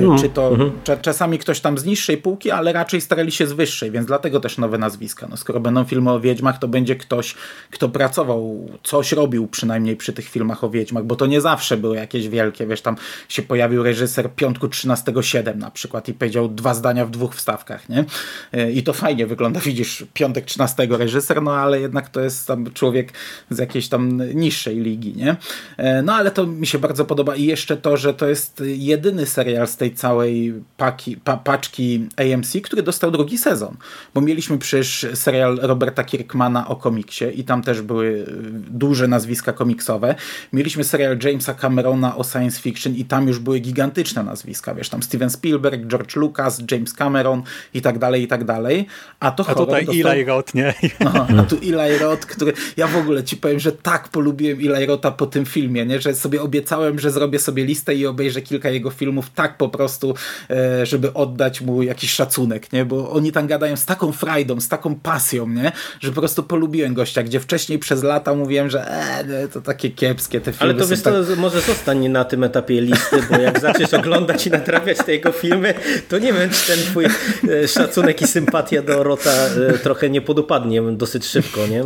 No. 0.00 0.18
Czy 0.18 0.28
to 0.28 0.48
mhm. 0.48 0.72
czasami 1.02 1.38
ktoś 1.38 1.60
tam 1.60 1.78
z 1.78 1.84
niższej 1.84 2.16
półki, 2.16 2.50
ale 2.50 2.72
raczej 2.72 3.00
starali 3.00 3.32
się 3.32 3.46
z 3.46 3.52
wyższej, 3.52 3.90
więc 3.90 4.06
dlatego 4.06 4.40
też 4.40 4.58
nowe 4.58 4.78
nazwiska. 4.78 5.26
No, 5.30 5.36
skoro 5.36 5.60
będą 5.60 5.84
filmy 5.84 6.10
o 6.10 6.20
Wiedźmach, 6.20 6.58
to 6.58 6.68
będzie 6.68 6.96
ktoś, 6.96 7.34
kto 7.70 7.88
pracował, 7.88 8.68
coś 8.82 9.12
robił 9.12 9.46
przynajmniej 9.46 9.96
przy 9.96 10.12
tych 10.12 10.28
filmach 10.28 10.64
o 10.64 10.70
Wiedźmach, 10.70 11.04
bo 11.04 11.16
to 11.16 11.26
nie 11.26 11.40
zawsze 11.40 11.76
były 11.76 11.96
jakieś 11.96 12.28
wielkie, 12.28 12.66
wiesz, 12.66 12.82
tam 12.82 12.96
się 13.28 13.42
pojawił 13.42 13.82
reżyser 13.82 14.30
Piątku 14.34 14.66
13.7 14.66 15.56
na 15.56 15.70
przykład 15.70 16.08
i 16.08 16.14
powiedział 16.14 16.48
dwa 16.48 16.74
zdania 16.74 17.06
w 17.06 17.10
dwóch 17.10 17.34
wstawkach, 17.34 17.88
nie? 17.88 18.04
E, 18.52 18.72
I 18.72 18.82
to 18.82 18.92
fajnie 18.92 19.26
wygląda, 19.26 19.60
widzisz, 19.60 20.04
Piątek 20.14 20.44
13 20.44 20.88
reżyser, 20.90 21.42
no 21.42 21.54
ale 21.54 21.80
jednak 21.80 22.08
to 22.08 22.20
jest 22.20 22.46
tam 22.46 22.72
człowiek 22.72 22.99
człowiek 23.00 23.12
z 23.50 23.58
jakiejś 23.58 23.88
tam 23.88 24.22
niższej 24.34 24.76
ligi, 24.76 25.14
nie? 25.16 25.36
E, 25.76 26.02
no 26.02 26.14
ale 26.14 26.30
to 26.30 26.46
mi 26.46 26.66
się 26.66 26.78
bardzo 26.78 27.04
podoba 27.04 27.36
i 27.36 27.44
jeszcze 27.44 27.76
to, 27.76 27.96
że 27.96 28.14
to 28.14 28.28
jest 28.28 28.62
jedyny 28.66 29.26
serial 29.26 29.68
z 29.68 29.76
tej 29.76 29.94
całej 29.94 30.54
paki, 30.76 31.16
pa, 31.16 31.36
paczki 31.36 32.08
AMC, 32.16 32.56
który 32.62 32.82
dostał 32.82 33.10
drugi 33.10 33.38
sezon, 33.38 33.76
bo 34.14 34.20
mieliśmy 34.20 34.58
przecież 34.58 35.06
serial 35.14 35.58
Roberta 35.62 36.04
Kirkmana 36.04 36.68
o 36.68 36.76
komiksie 36.76 37.24
i 37.34 37.44
tam 37.44 37.62
też 37.62 37.82
były 37.82 38.26
duże 38.70 39.08
nazwiska 39.08 39.52
komiksowe. 39.52 40.14
Mieliśmy 40.52 40.84
serial 40.84 41.18
Jamesa 41.24 41.54
Camerona 41.54 42.16
o 42.16 42.24
science 42.24 42.60
fiction 42.60 42.94
i 42.94 43.04
tam 43.04 43.28
już 43.28 43.38
były 43.38 43.60
gigantyczne 43.60 44.22
nazwiska, 44.22 44.74
wiesz, 44.74 44.88
tam 44.88 45.02
Steven 45.02 45.30
Spielberg, 45.30 45.86
George 45.86 46.16
Lucas, 46.16 46.62
James 46.70 46.94
Cameron 46.94 47.42
i 47.74 47.82
tak 47.82 47.98
dalej, 47.98 48.22
i 48.22 48.28
tak 48.28 48.44
dalej. 48.44 48.86
A 49.20 49.30
to 49.30 49.48
a 49.48 49.54
tutaj 49.54 49.84
dostał... 49.84 50.12
Eli 50.12 50.24
Roth, 50.24 50.54
nie? 50.54 50.74
No, 51.04 51.26
a 51.40 51.42
tu 51.42 51.56
Eli 51.56 51.98
Roth, 51.98 52.26
który... 52.26 52.52
Ja 52.76 52.86
w 52.90 52.96
ogóle 52.96 53.24
ci 53.24 53.36
powiem, 53.36 53.60
że 53.60 53.72
tak 53.72 54.08
polubiłem 54.08 54.58
Eli 54.58 54.86
Rota 54.86 55.10
po 55.10 55.26
tym 55.26 55.46
filmie, 55.46 55.86
nie? 55.86 56.00
że 56.00 56.14
sobie 56.14 56.42
obiecałem, 56.42 56.98
że 56.98 57.10
zrobię 57.10 57.38
sobie 57.38 57.64
listę 57.64 57.94
i 57.94 58.06
obejrzę 58.06 58.42
kilka 58.42 58.70
jego 58.70 58.90
filmów 58.90 59.30
tak 59.34 59.56
po 59.56 59.68
prostu, 59.68 60.14
e, 60.50 60.86
żeby 60.86 61.12
oddać 61.12 61.60
mu 61.60 61.82
jakiś 61.82 62.12
szacunek, 62.12 62.72
nie? 62.72 62.84
bo 62.84 63.10
oni 63.10 63.32
tam 63.32 63.46
gadają 63.46 63.76
z 63.76 63.84
taką 63.84 64.12
frajdą, 64.12 64.60
z 64.60 64.68
taką 64.68 64.94
pasją, 64.94 65.48
nie? 65.48 65.72
że 66.00 66.12
po 66.12 66.20
prostu 66.20 66.42
polubiłem 66.42 66.94
gościa, 66.94 67.22
gdzie 67.22 67.40
wcześniej 67.40 67.78
przez 67.78 68.02
lata 68.02 68.34
mówiłem, 68.34 68.70
że 68.70 68.88
e, 68.88 69.48
to 69.48 69.60
takie 69.60 69.90
kiepskie 69.90 70.40
te 70.40 70.52
filmy 70.52 70.72
Ale 70.72 70.80
to 70.80 70.88
wiesz, 70.88 71.02
tak... 71.02 71.14
to 71.14 71.36
może 71.36 71.60
zostań 71.60 72.08
na 72.08 72.24
tym 72.24 72.44
etapie 72.44 72.80
listy, 72.80 73.16
bo 73.30 73.38
jak 73.38 73.60
zaczniesz 73.70 73.94
oglądać 73.94 74.46
i 74.46 74.50
natrafiać 74.50 74.98
te 74.98 75.12
jego 75.12 75.32
filmy, 75.32 75.74
to 76.08 76.18
nie 76.18 76.32
wiem, 76.32 76.50
czy 76.50 76.66
ten 76.66 76.78
twój 76.78 77.04
e, 77.04 77.68
szacunek 77.68 78.22
i 78.22 78.26
sympatia 78.26 78.82
do 78.82 79.02
Rota 79.02 79.30
e, 79.30 79.78
trochę 79.78 80.10
nie 80.10 80.20
podupadnie 80.20 80.82
dosyć 80.82 81.26
szybko, 81.26 81.66
nie? 81.66 81.84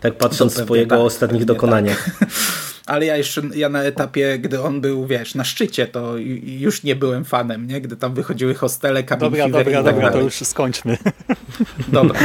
Tak 0.00 0.14
patrząc 0.14 0.62
po 0.62 0.76
jego 0.76 0.96
tak, 0.96 1.04
ostatnich 1.04 1.44
dokonaniach. 1.44 2.10
Tak. 2.18 2.28
Ale 2.86 3.06
ja 3.06 3.16
jeszcze 3.16 3.42
ja 3.54 3.68
na 3.68 3.82
etapie, 3.82 4.38
gdy 4.38 4.62
on 4.62 4.80
był, 4.80 5.06
wiesz, 5.06 5.34
na 5.34 5.44
szczycie, 5.44 5.86
to 5.86 6.16
już 6.42 6.82
nie 6.82 6.96
byłem 6.96 7.24
fanem, 7.24 7.66
nie? 7.66 7.80
Gdy 7.80 7.96
tam 7.96 8.14
wychodziły 8.14 8.54
hostele, 8.54 9.04
cabin 9.04 9.20
Dobra, 9.20 9.48
dobra, 9.48 9.82
tak 9.82 9.94
dobra, 9.94 10.10
to 10.10 10.20
już 10.20 10.34
skończmy. 10.34 10.98
Dobra. 11.88 12.20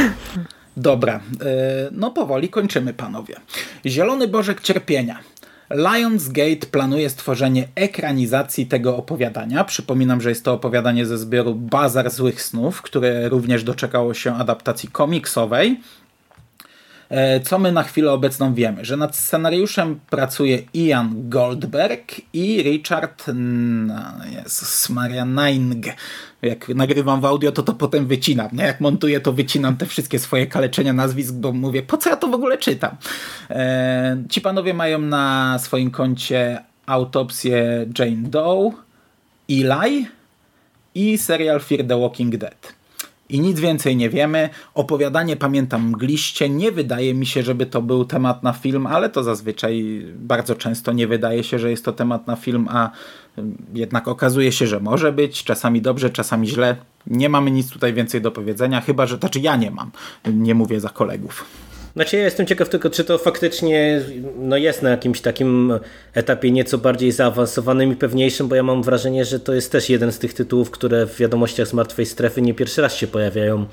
Dobra, 0.76 1.20
e, 1.40 1.88
no 1.92 2.10
powoli 2.10 2.48
kończymy, 2.48 2.94
panowie. 2.94 3.34
Zielony 3.86 4.28
Bożek 4.28 4.60
Cierpienia. 4.60 5.18
Lionsgate 5.70 6.66
planuje 6.70 7.10
stworzenie 7.10 7.68
ekranizacji 7.74 8.66
tego 8.66 8.96
opowiadania. 8.96 9.64
Przypominam, 9.64 10.20
że 10.20 10.28
jest 10.28 10.44
to 10.44 10.52
opowiadanie 10.52 11.06
ze 11.06 11.18
zbioru 11.18 11.54
Bazar 11.54 12.10
Złych 12.10 12.42
Snów, 12.42 12.82
które 12.82 13.28
również 13.28 13.64
doczekało 13.64 14.14
się 14.14 14.34
adaptacji 14.34 14.88
komiksowej. 14.88 15.80
E, 17.14 17.40
co 17.40 17.58
my 17.58 17.72
na 17.72 17.82
chwilę 17.82 18.12
obecną 18.12 18.54
wiemy? 18.54 18.84
Że 18.84 18.96
nad 18.96 19.16
scenariuszem 19.16 20.00
pracuje 20.10 20.58
Ian 20.74 21.28
Goldberg 21.28 22.20
i 22.32 22.62
Richard 22.62 23.24
Jezus 24.30 24.90
Maria 24.90 25.24
Neing. 25.24 25.86
Jak 26.42 26.68
nagrywam 26.68 27.20
w 27.20 27.24
audio, 27.24 27.52
to 27.52 27.62
to 27.62 27.72
potem 27.72 28.06
wycinam. 28.06 28.48
Nie? 28.52 28.64
Jak 28.64 28.80
montuję, 28.80 29.20
to 29.20 29.32
wycinam 29.32 29.76
te 29.76 29.86
wszystkie 29.86 30.18
swoje 30.18 30.46
kaleczenia 30.46 30.92
nazwisk, 30.92 31.34
bo 31.34 31.52
mówię, 31.52 31.82
po 31.82 31.96
co 31.96 32.10
ja 32.10 32.16
to 32.16 32.28
w 32.28 32.34
ogóle 32.34 32.58
czytam? 32.58 32.96
E, 33.50 34.16
ci 34.30 34.40
panowie 34.40 34.74
mają 34.74 34.98
na 34.98 35.56
swoim 35.58 35.90
koncie 35.90 36.62
autopsję 36.86 37.86
Jane 37.98 38.28
Doe, 38.28 38.70
Eli 39.50 40.06
i 40.94 41.18
serial 41.18 41.60
Fear 41.60 41.86
the 41.86 42.00
Walking 42.00 42.36
Dead 42.36 42.73
i 43.28 43.40
nic 43.40 43.60
więcej 43.60 43.96
nie 43.96 44.10
wiemy. 44.10 44.48
Opowiadanie 44.74 45.36
pamiętam 45.36 45.88
mgliście. 45.88 46.48
Nie 46.48 46.72
wydaje 46.72 47.14
mi 47.14 47.26
się, 47.26 47.42
żeby 47.42 47.66
to 47.66 47.82
był 47.82 48.04
temat 48.04 48.42
na 48.42 48.52
film, 48.52 48.86
ale 48.86 49.10
to 49.10 49.22
zazwyczaj 49.22 50.02
bardzo 50.16 50.54
często 50.54 50.92
nie 50.92 51.06
wydaje 51.06 51.44
się, 51.44 51.58
że 51.58 51.70
jest 51.70 51.84
to 51.84 51.92
temat 51.92 52.26
na 52.26 52.36
film, 52.36 52.68
a 52.70 52.90
jednak 53.74 54.08
okazuje 54.08 54.52
się, 54.52 54.66
że 54.66 54.80
może 54.80 55.12
być. 55.12 55.44
Czasami 55.44 55.82
dobrze, 55.82 56.10
czasami 56.10 56.48
źle. 56.48 56.76
Nie 57.06 57.28
mamy 57.28 57.50
nic 57.50 57.70
tutaj 57.70 57.94
więcej 57.94 58.20
do 58.20 58.30
powiedzenia, 58.30 58.80
chyba 58.80 59.06
że, 59.06 59.16
znaczy 59.16 59.40
ja 59.40 59.56
nie 59.56 59.70
mam. 59.70 59.90
Nie 60.32 60.54
mówię 60.54 60.80
za 60.80 60.88
kolegów. 60.88 61.44
Znaczy 61.94 62.16
ja 62.16 62.24
jestem 62.24 62.46
ciekaw 62.46 62.68
tylko, 62.68 62.90
czy 62.90 63.04
to 63.04 63.18
faktycznie 63.18 64.00
no 64.38 64.56
jest 64.56 64.82
na 64.82 64.90
jakimś 64.90 65.20
takim 65.20 65.72
etapie 66.14 66.50
nieco 66.50 66.78
bardziej 66.78 67.12
zaawansowanym 67.12 67.92
i 67.92 67.96
pewniejszym, 67.96 68.48
bo 68.48 68.54
ja 68.54 68.62
mam 68.62 68.82
wrażenie, 68.82 69.24
że 69.24 69.40
to 69.40 69.54
jest 69.54 69.72
też 69.72 69.90
jeden 69.90 70.12
z 70.12 70.18
tych 70.18 70.34
tytułów, 70.34 70.70
które 70.70 71.06
w 71.06 71.16
wiadomościach 71.16 71.68
z 71.68 71.72
Martwej 71.72 72.06
Strefy 72.06 72.42
nie 72.42 72.54
pierwszy 72.54 72.82
raz 72.82 72.94
się 72.96 73.06
pojawiają 73.06 73.66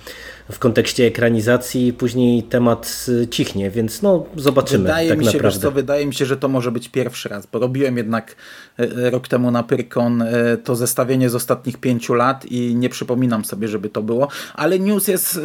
w 0.51 0.59
kontekście 0.59 1.05
ekranizacji 1.05 1.93
później 1.93 2.43
temat 2.43 3.05
cichnie, 3.29 3.71
więc 3.71 4.01
no 4.01 4.25
zobaczymy 4.35 4.83
wydaje 4.83 5.09
tak 5.09 5.19
mi 5.19 5.25
się, 5.25 5.33
naprawdę. 5.33 5.59
Co, 5.59 5.71
wydaje 5.71 6.05
mi 6.05 6.13
się, 6.13 6.25
że 6.25 6.37
to 6.37 6.47
może 6.47 6.71
być 6.71 6.89
pierwszy 6.89 7.29
raz, 7.29 7.45
bo 7.45 7.59
robiłem 7.59 7.97
jednak 7.97 8.35
e, 8.77 9.09
rok 9.09 9.27
temu 9.27 9.51
na 9.51 9.63
Pyrkon 9.63 10.21
e, 10.21 10.57
to 10.57 10.75
zestawienie 10.75 11.29
z 11.29 11.35
ostatnich 11.35 11.77
pięciu 11.77 12.13
lat 12.13 12.45
i 12.45 12.75
nie 12.75 12.89
przypominam 12.89 13.45
sobie, 13.45 13.67
żeby 13.67 13.89
to 13.89 14.01
było, 14.01 14.27
ale 14.53 14.79
news 14.79 15.07
jest, 15.07 15.37
e, 15.37 15.41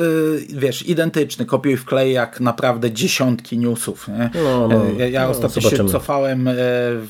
wiesz, 0.58 0.88
identyczny, 0.88 1.46
kopiuj 1.46 1.76
wklej 1.76 2.12
jak 2.12 2.40
naprawdę 2.40 2.92
dziesiątki 2.92 3.58
newsów. 3.58 4.08
No, 4.44 4.68
no, 4.68 4.84
ja 4.98 5.08
ja 5.08 5.22
no, 5.22 5.28
ostatnio 5.28 5.62
zobaczymy. 5.62 5.88
się 5.88 5.92
cofałem 5.92 6.48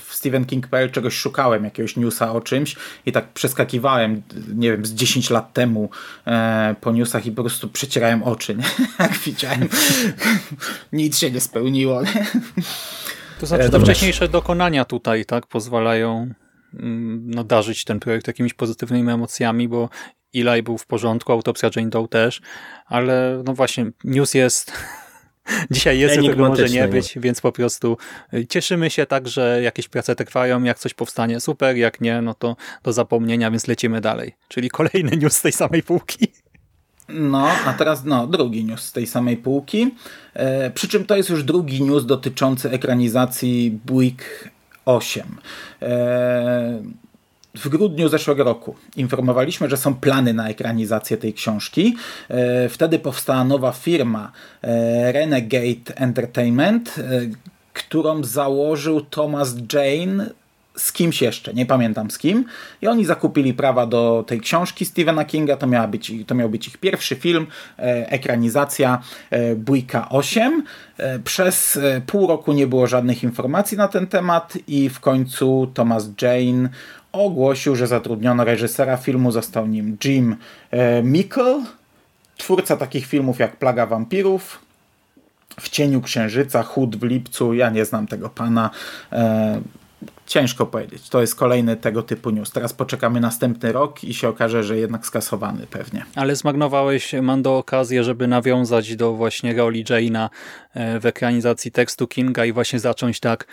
w 0.05 0.15
Stephen 0.15 0.45
King.pl, 0.45 0.91
czegoś 0.91 1.15
szukałem, 1.15 1.65
jakiegoś 1.65 1.97
newsa 1.97 2.33
o 2.33 2.41
czymś 2.41 2.77
i 3.07 3.13
tak 3.13 3.29
przeskakiwałem, 3.29 4.23
nie 4.55 4.71
wiem, 4.73 4.87
z 4.87 4.95
10 4.95 5.31
lat 5.31 5.53
temu 5.53 5.91
po 6.81 6.93
newsach 6.93 7.27
i 7.27 7.33
po 7.33 7.43
prostu 7.43 7.69
przecierałem 7.77 8.23
oczy, 8.23 8.57
nie? 8.57 8.65
jak 8.99 9.13
widziałem. 9.19 9.69
Nic 10.93 11.19
się 11.19 11.31
nie 11.31 11.41
spełniło. 11.41 12.03
Nie? 12.03 12.27
To 13.41 13.47
znaczy, 13.47 13.65
te 13.65 13.71
Dobra. 13.71 13.87
wcześniejsze 13.87 14.29
dokonania 14.29 14.85
tutaj 14.85 15.25
tak 15.25 15.47
pozwalają 15.47 16.31
mm, 16.75 17.31
no, 17.31 17.45
darzyć 17.45 17.85
ten 17.85 18.01
projekt 18.01 18.27
jakimiś 18.27 18.55
pozytywnymi 18.55 19.11
emocjami, 19.11 19.69
bo 19.69 19.89
Eli 20.35 20.63
był 20.63 20.79
w 20.79 20.87
porządku, 20.87 21.33
autopsja 21.33 21.71
Jane 21.77 21.91
Doe 21.91 22.09
też, 22.09 22.41
ale 22.87 23.43
no 23.45 23.55
właśnie, 23.55 23.87
news 24.05 24.35
jest 24.35 24.73
dzisiaj 25.71 25.99
jest, 25.99 26.15
tego 26.15 26.49
może 26.49 26.69
nie? 26.69 26.89
być, 26.89 27.19
więc 27.19 27.41
po 27.41 27.53
prostu 27.53 27.97
y, 28.35 28.47
cieszymy 28.47 28.91
się 28.91 29.07
tak, 29.07 29.29
że 29.29 29.63
jakieś 29.63 29.89
prace 29.89 30.17
trwają, 30.17 30.63
jak 30.63 30.79
coś 30.79 30.95
powstanie 30.95 31.41
super, 31.41 31.77
jak 31.77 32.01
nie, 32.01 32.23
no 32.23 32.35
to 32.35 32.57
do 32.83 32.93
zapomnienia, 32.93 33.51
więc 33.51 33.67
lecimy 33.67 34.01
dalej. 34.01 34.35
Czyli 34.49 34.71
kolejny 34.71 35.17
news 35.23 35.37
z 35.37 35.43
tej 35.43 35.53
samej 35.53 35.83
półki. 35.83 36.29
No, 37.09 37.49
a 37.67 37.73
teraz 37.73 38.05
no, 38.05 38.27
drugi 38.27 38.65
news 38.65 38.83
z 38.83 38.93
tej 38.93 39.07
samej 39.07 39.37
półki. 39.37 39.95
E, 40.35 40.71
przy 40.71 40.89
czym 40.89 41.05
to 41.05 41.17
jest 41.17 41.29
już 41.29 41.45
drugi 41.45 41.83
news 41.83 42.07
dotyczący 42.07 42.71
ekranizacji 42.71 43.81
Buick 43.85 44.25
8. 44.85 45.23
E, 45.83 46.83
w 47.57 47.69
grudniu 47.69 48.09
zeszłego 48.09 48.45
roku 48.45 48.75
informowaliśmy, 48.97 49.69
że 49.69 49.77
są 49.77 49.95
plany 49.95 50.35
na 50.35 50.49
ekranizację 50.49 51.17
tej 51.17 51.35
książki. 51.35 51.97
E, 52.29 52.69
wtedy 52.69 52.99
powstała 52.99 53.45
nowa 53.45 53.73
firma 53.73 54.33
e, 54.63 55.13
Renegade 55.13 55.97
Entertainment, 55.97 56.95
e, 56.99 57.03
którą 57.73 58.25
założył 58.25 59.01
Thomas 59.01 59.55
Jane 59.73 60.31
z 60.77 60.93
kimś 60.93 61.23
jeszcze, 61.23 61.55
nie 61.55 61.67
pamiętam 61.67 62.11
z 62.11 62.19
kim. 62.19 62.45
I 62.83 62.87
oni 62.87 63.05
zakupili 63.05 63.55
prawa 63.55 63.87
do 63.87 64.25
tej 64.27 64.41
książki 64.41 64.85
Stephena 64.85 65.25
Kinga. 65.25 65.57
To, 65.57 65.67
miała 65.67 65.89
być, 65.89 66.13
to 66.27 66.35
miał 66.35 66.49
być 66.49 66.69
ich 66.69 66.79
pierwszy 66.79 67.17
film, 67.17 67.47
e, 67.79 68.11
ekranizacja 68.11 69.03
e, 69.31 69.55
Bójka 69.55 70.09
8. 70.09 70.63
E, 70.99 71.19
przez 71.19 71.77
e, 71.77 72.01
pół 72.07 72.27
roku 72.27 72.53
nie 72.53 72.67
było 72.67 72.87
żadnych 72.87 73.23
informacji 73.23 73.77
na 73.77 73.89
ten 73.89 74.07
temat 74.07 74.59
i 74.69 74.89
w 74.89 75.01
końcu 75.01 75.71
Thomas 75.75 76.09
Jane 76.23 76.69
ogłosił, 77.13 77.77
że 77.77 77.87
zatrudniono 77.87 78.45
reżysera 78.45 78.97
filmu, 78.97 79.33
został 79.33 79.67
nim 79.67 79.97
Jim 80.05 80.37
e, 80.71 81.03
Mickle, 81.03 81.65
twórca 82.37 82.77
takich 82.77 83.07
filmów 83.07 83.39
jak 83.39 83.57
Plaga 83.57 83.87
Wampirów, 83.87 84.67
w 85.61 85.69
cieniu 85.69 86.01
księżyca, 86.01 86.63
chód 86.63 86.97
w 86.97 87.03
lipcu. 87.03 87.55
Ja 87.55 87.71
nie 87.71 87.85
znam 87.85 88.07
tego 88.07 88.29
pana. 88.29 88.71
E, 89.13 89.61
ciężko 90.27 90.67
powiedzieć. 90.67 91.09
To 91.09 91.21
jest 91.21 91.35
kolejny 91.35 91.77
tego 91.77 92.03
typu 92.03 92.31
news. 92.31 92.51
Teraz 92.51 92.73
poczekamy 92.73 93.21
następny 93.21 93.73
rok 93.73 94.05
i 94.05 94.15
się 94.15 94.29
okaże, 94.29 94.65
że 94.65 94.79
jednak 94.79 95.07
skasowany 95.07 95.67
pewnie. 95.67 96.05
Ale 96.15 96.37
zmarnowałeś, 96.37 97.13
Mando, 97.23 97.59
okazję, 97.59 98.05
żeby 98.05 98.27
nawiązać 98.27 98.97
do 98.97 99.13
właśnie 99.13 99.55
roli 99.55 99.85
Jane'a 99.85 100.29
e, 100.75 101.01
w 101.01 101.07
ekranizacji 101.07 101.73
tekstu 101.73 102.07
Kinga 102.09 102.45
i 102.45 102.53
właśnie 102.53 102.81
zacząć 102.81 103.21
tak 103.21 103.47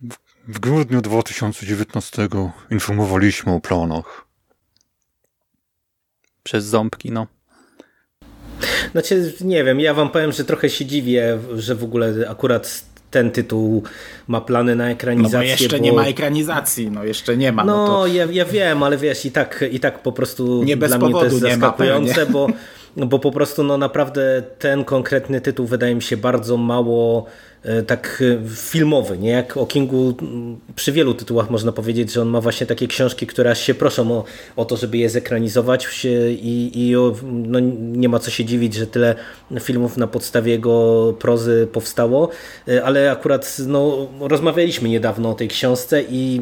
w, 0.00 0.14
w 0.48 0.58
grudniu 0.58 1.00
2019 1.00 2.28
informowaliśmy 2.70 3.52
o 3.52 3.60
planach. 3.60 4.26
Przez 6.42 6.64
ząbki, 6.64 7.12
no. 7.12 7.26
Znaczy, 8.92 9.34
nie 9.40 9.64
wiem, 9.64 9.80
ja 9.80 9.94
wam 9.94 10.10
powiem, 10.10 10.32
że 10.32 10.44
trochę 10.44 10.70
się 10.70 10.86
dziwię, 10.86 11.38
że 11.54 11.74
w 11.74 11.84
ogóle 11.84 12.14
akurat 12.28 12.84
ten 13.10 13.30
tytuł 13.30 13.82
ma 14.28 14.40
plany 14.40 14.76
na 14.76 14.84
No 14.84 14.90
ekranizację. 14.90 15.38
bo 15.38 15.44
jeszcze 15.44 15.76
bo... 15.78 15.84
nie 15.84 15.92
ma 15.92 16.06
ekranizacji, 16.06 16.90
no 16.90 17.04
jeszcze 17.04 17.36
nie 17.36 17.52
ma. 17.52 17.64
No, 17.64 17.76
No, 17.76 17.86
to 17.86 18.06
ja, 18.06 18.26
ja 18.30 18.44
wiem, 18.44 18.82
ale 18.82 18.96
wiesz, 18.96 19.24
i 19.26 19.32
tak, 19.32 19.64
i 19.70 19.80
tak 19.80 19.98
po 20.02 20.12
prostu 20.12 20.62
Nie 20.64 20.76
bez 20.76 20.88
dla 20.90 20.98
mnie 20.98 21.12
to 21.12 21.24
jest 21.24 21.38
zaskakujące, 21.38 22.26
bo, 22.26 22.46
bo 22.96 23.18
po 23.18 23.32
prostu 23.32 23.62
no 23.62 23.78
naprawdę 23.78 24.42
ten 24.58 24.84
konkretny 24.84 25.40
tytuł 25.40 25.66
wydaje 25.66 25.94
mi 25.94 26.02
się 26.02 26.16
bardzo 26.16 26.56
mało 26.56 27.26
tak 27.86 28.22
e, 28.22 28.48
filmowy, 28.48 29.18
nie? 29.18 29.30
Jak 29.30 29.56
o 29.56 29.66
Kingu 29.66 30.14
przy 30.76 30.92
wielu 30.92 31.14
tytułach 31.14 31.50
można 31.50 31.72
powiedzieć, 31.72 32.12
że 32.12 32.22
on 32.22 32.28
ma 32.28 32.40
właśnie 32.40 32.66
takie 32.66 32.86
książki, 32.86 33.26
które 33.26 33.50
aż 33.50 33.60
się 33.60 33.74
proszą 33.74 34.12
o, 34.12 34.24
o 34.56 34.64
to, 34.64 34.76
żeby 34.76 34.96
je 34.96 35.10
zekranizować 35.10 36.06
i, 36.30 36.70
i 36.74 36.96
o, 36.96 37.14
no, 37.22 37.60
nie 37.78 38.08
ma 38.08 38.18
co 38.18 38.30
się 38.30 38.44
dziwić, 38.44 38.74
że 38.74 38.86
tyle 38.86 39.14
filmów 39.60 39.96
na 39.96 40.06
podstawie 40.06 40.52
jego 40.52 41.14
prozy 41.18 41.68
powstało, 41.72 42.30
e, 42.68 42.84
ale 42.84 43.10
akurat 43.10 43.56
no, 43.66 44.08
rozmawialiśmy 44.20 44.88
niedawno 44.88 45.30
o 45.30 45.34
tej 45.34 45.48
książce 45.48 46.02
i 46.02 46.40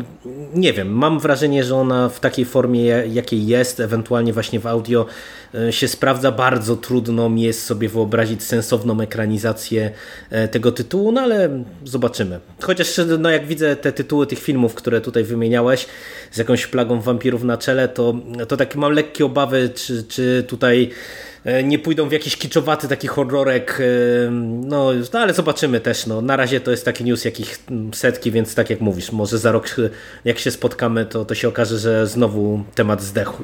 nie 0.55 0.73
wiem, 0.73 0.89
mam 0.89 1.21
wrażenie, 1.21 1.65
że 1.65 1.77
ona 1.77 2.09
w 2.09 2.21
takiej 2.21 2.45
formie, 2.45 2.83
jakiej 3.13 3.47
jest, 3.47 3.81
ewentualnie 3.81 4.33
właśnie 4.33 4.61
w 4.61 4.67
audio 4.67 5.07
e, 5.55 5.73
się 5.73 5.89
sprawdza. 5.89 6.33
Bardzo 6.33 6.77
trudno 6.77 7.29
mi 7.29 7.43
jest 7.43 7.65
sobie 7.65 7.89
wyobrazić 7.89 8.43
sensowną 8.43 9.01
ekranizację 9.01 9.91
e, 10.31 10.49
tego 10.49 10.73
tytułu, 10.73 11.13
no 11.15 11.21
ale 11.21 11.65
zobaczymy. 11.85 12.41
Chociaż 12.63 13.01
no, 13.19 13.31
jak 13.31 13.47
widzę 13.47 13.77
te 13.77 13.93
tytuły 13.93 14.27
tych 14.27 14.39
filmów, 14.39 14.75
które 14.75 15.01
tutaj 15.01 15.25
wymieniałeś, 15.25 15.87
z 16.31 16.39
jakąś 16.39 16.67
plagą 16.67 17.01
wampirów 17.01 17.43
na 17.43 17.59
czele, 17.59 17.89
to, 17.89 18.15
to 18.49 18.57
takie 18.57 18.79
mam 18.79 18.93
lekkie 18.93 19.25
obawy, 19.25 19.71
czy, 19.75 20.05
czy 20.05 20.45
tutaj 20.49 20.91
e, 21.45 21.65
nie 21.65 21.79
pójdą 21.79 22.09
w 22.09 22.13
jakiś 22.13 22.37
kiczowaty 22.37 22.89
taki 22.89 23.07
horrorek, 23.09 23.81
e, 23.81 24.31
no, 24.31 24.91
no 25.13 25.21
ale 25.21 25.35
zobaczymy 25.35 25.81
też, 25.81 26.07
no. 26.07 26.23
na 26.23 26.37
razie 26.37 26.61
to 26.61 26.71
jest 26.71 26.85
taki 26.85 27.05
news 27.05 27.25
jakich 27.25 27.59
setki, 27.95 28.31
więc 28.31 28.55
tak 28.55 28.71
jak 28.71 28.81
mówisz, 28.81 29.13
może 29.13 29.39
za 29.39 29.53
rok 29.53 29.69
e, 29.79 29.91
jak 30.25 30.39
się 30.39 30.51
spotkamy, 30.51 31.07
to, 31.07 31.25
to 31.25 31.35
się 31.35 31.49
okaże, 31.49 31.79
że 31.79 32.07
znowu 32.07 32.65
temat 32.75 33.03
zdechł. 33.03 33.43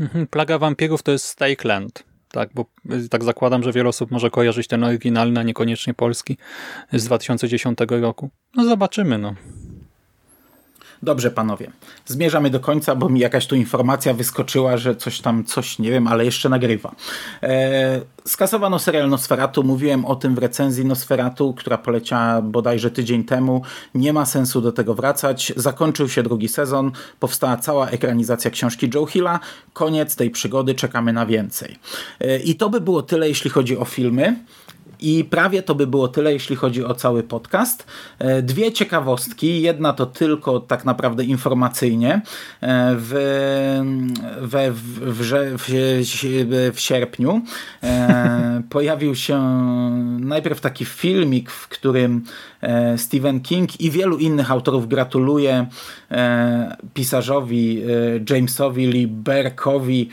Mhm, 0.00 0.26
Plaga 0.26 0.58
wampirów 0.58 1.02
to 1.02 1.12
jest 1.12 1.24
Stake 1.24 1.68
Land. 1.68 2.15
Tak, 2.36 2.50
bo 2.54 2.64
y, 2.92 3.08
tak 3.08 3.24
zakładam, 3.24 3.62
że 3.62 3.72
wiele 3.72 3.88
osób 3.88 4.10
może 4.10 4.30
kojarzyć 4.30 4.68
ten 4.68 4.84
oryginalny, 4.84 5.40
a 5.40 5.42
niekoniecznie 5.42 5.94
polski 5.94 6.36
z 6.92 7.04
2010 7.04 7.78
roku. 7.90 8.30
No 8.54 8.64
zobaczymy, 8.64 9.18
no. 9.18 9.34
Dobrze, 11.02 11.30
panowie. 11.30 11.70
Zmierzamy 12.06 12.50
do 12.50 12.60
końca, 12.60 12.94
bo 12.94 13.08
mi 13.08 13.20
jakaś 13.20 13.46
tu 13.46 13.56
informacja 13.56 14.14
wyskoczyła, 14.14 14.76
że 14.76 14.96
coś 14.96 15.20
tam, 15.20 15.44
coś 15.44 15.78
nie 15.78 15.90
wiem, 15.90 16.06
ale 16.06 16.24
jeszcze 16.24 16.48
nagrywa. 16.48 16.94
E, 17.42 18.00
skasowano 18.24 18.78
serial 18.78 19.08
Nosferatu. 19.08 19.62
Mówiłem 19.62 20.04
o 20.04 20.16
tym 20.16 20.34
w 20.34 20.38
recenzji 20.38 20.84
Nosferatu, 20.84 21.54
która 21.54 21.78
poleciała 21.78 22.42
bodajże 22.42 22.90
tydzień 22.90 23.24
temu. 23.24 23.62
Nie 23.94 24.12
ma 24.12 24.26
sensu 24.26 24.60
do 24.60 24.72
tego 24.72 24.94
wracać. 24.94 25.52
Zakończył 25.56 26.08
się 26.08 26.22
drugi 26.22 26.48
sezon. 26.48 26.92
Powstała 27.20 27.56
cała 27.56 27.88
ekranizacja 27.88 28.50
książki 28.50 28.90
Joe 28.94 29.06
Hilla. 29.06 29.40
Koniec 29.72 30.16
tej 30.16 30.30
przygody. 30.30 30.74
Czekamy 30.74 31.12
na 31.12 31.26
więcej. 31.26 31.78
E, 32.20 32.38
I 32.38 32.54
to 32.54 32.70
by 32.70 32.80
było 32.80 33.02
tyle, 33.02 33.28
jeśli 33.28 33.50
chodzi 33.50 33.78
o 33.78 33.84
filmy. 33.84 34.36
I 35.00 35.24
prawie 35.24 35.62
to 35.62 35.74
by 35.74 35.86
było 35.86 36.08
tyle, 36.08 36.32
jeśli 36.32 36.56
chodzi 36.56 36.84
o 36.84 36.94
cały 36.94 37.22
podcast. 37.22 37.86
E, 38.18 38.42
Dwie 38.42 38.72
ciekawostki. 38.72 39.62
Jedna 39.62 39.92
to 39.92 40.06
tylko 40.06 40.60
tak 40.60 40.84
naprawdę 40.84 41.24
informacyjnie. 41.24 42.22
E, 42.60 42.94
W, 42.98 43.12
we, 44.40 44.72
w, 44.72 44.78
w, 44.78 45.58
w, 45.58 46.72
w 46.74 46.80
sierpniu 46.80 47.42
e, 47.82 48.62
pojawił 48.70 49.14
się 49.14 49.40
najpierw 50.20 50.60
taki 50.60 50.84
filmik, 50.84 51.50
w 51.50 51.68
którym 51.68 52.24
Stephen 52.96 53.40
King 53.40 53.80
i 53.80 53.90
wielu 53.90 54.18
innych 54.18 54.50
autorów 54.50 54.88
gratuluje 54.88 55.66
pisarzowi 56.94 57.82
Jamesowi 58.30 58.86
Lee 58.86 59.06
Berkowi 59.06 60.08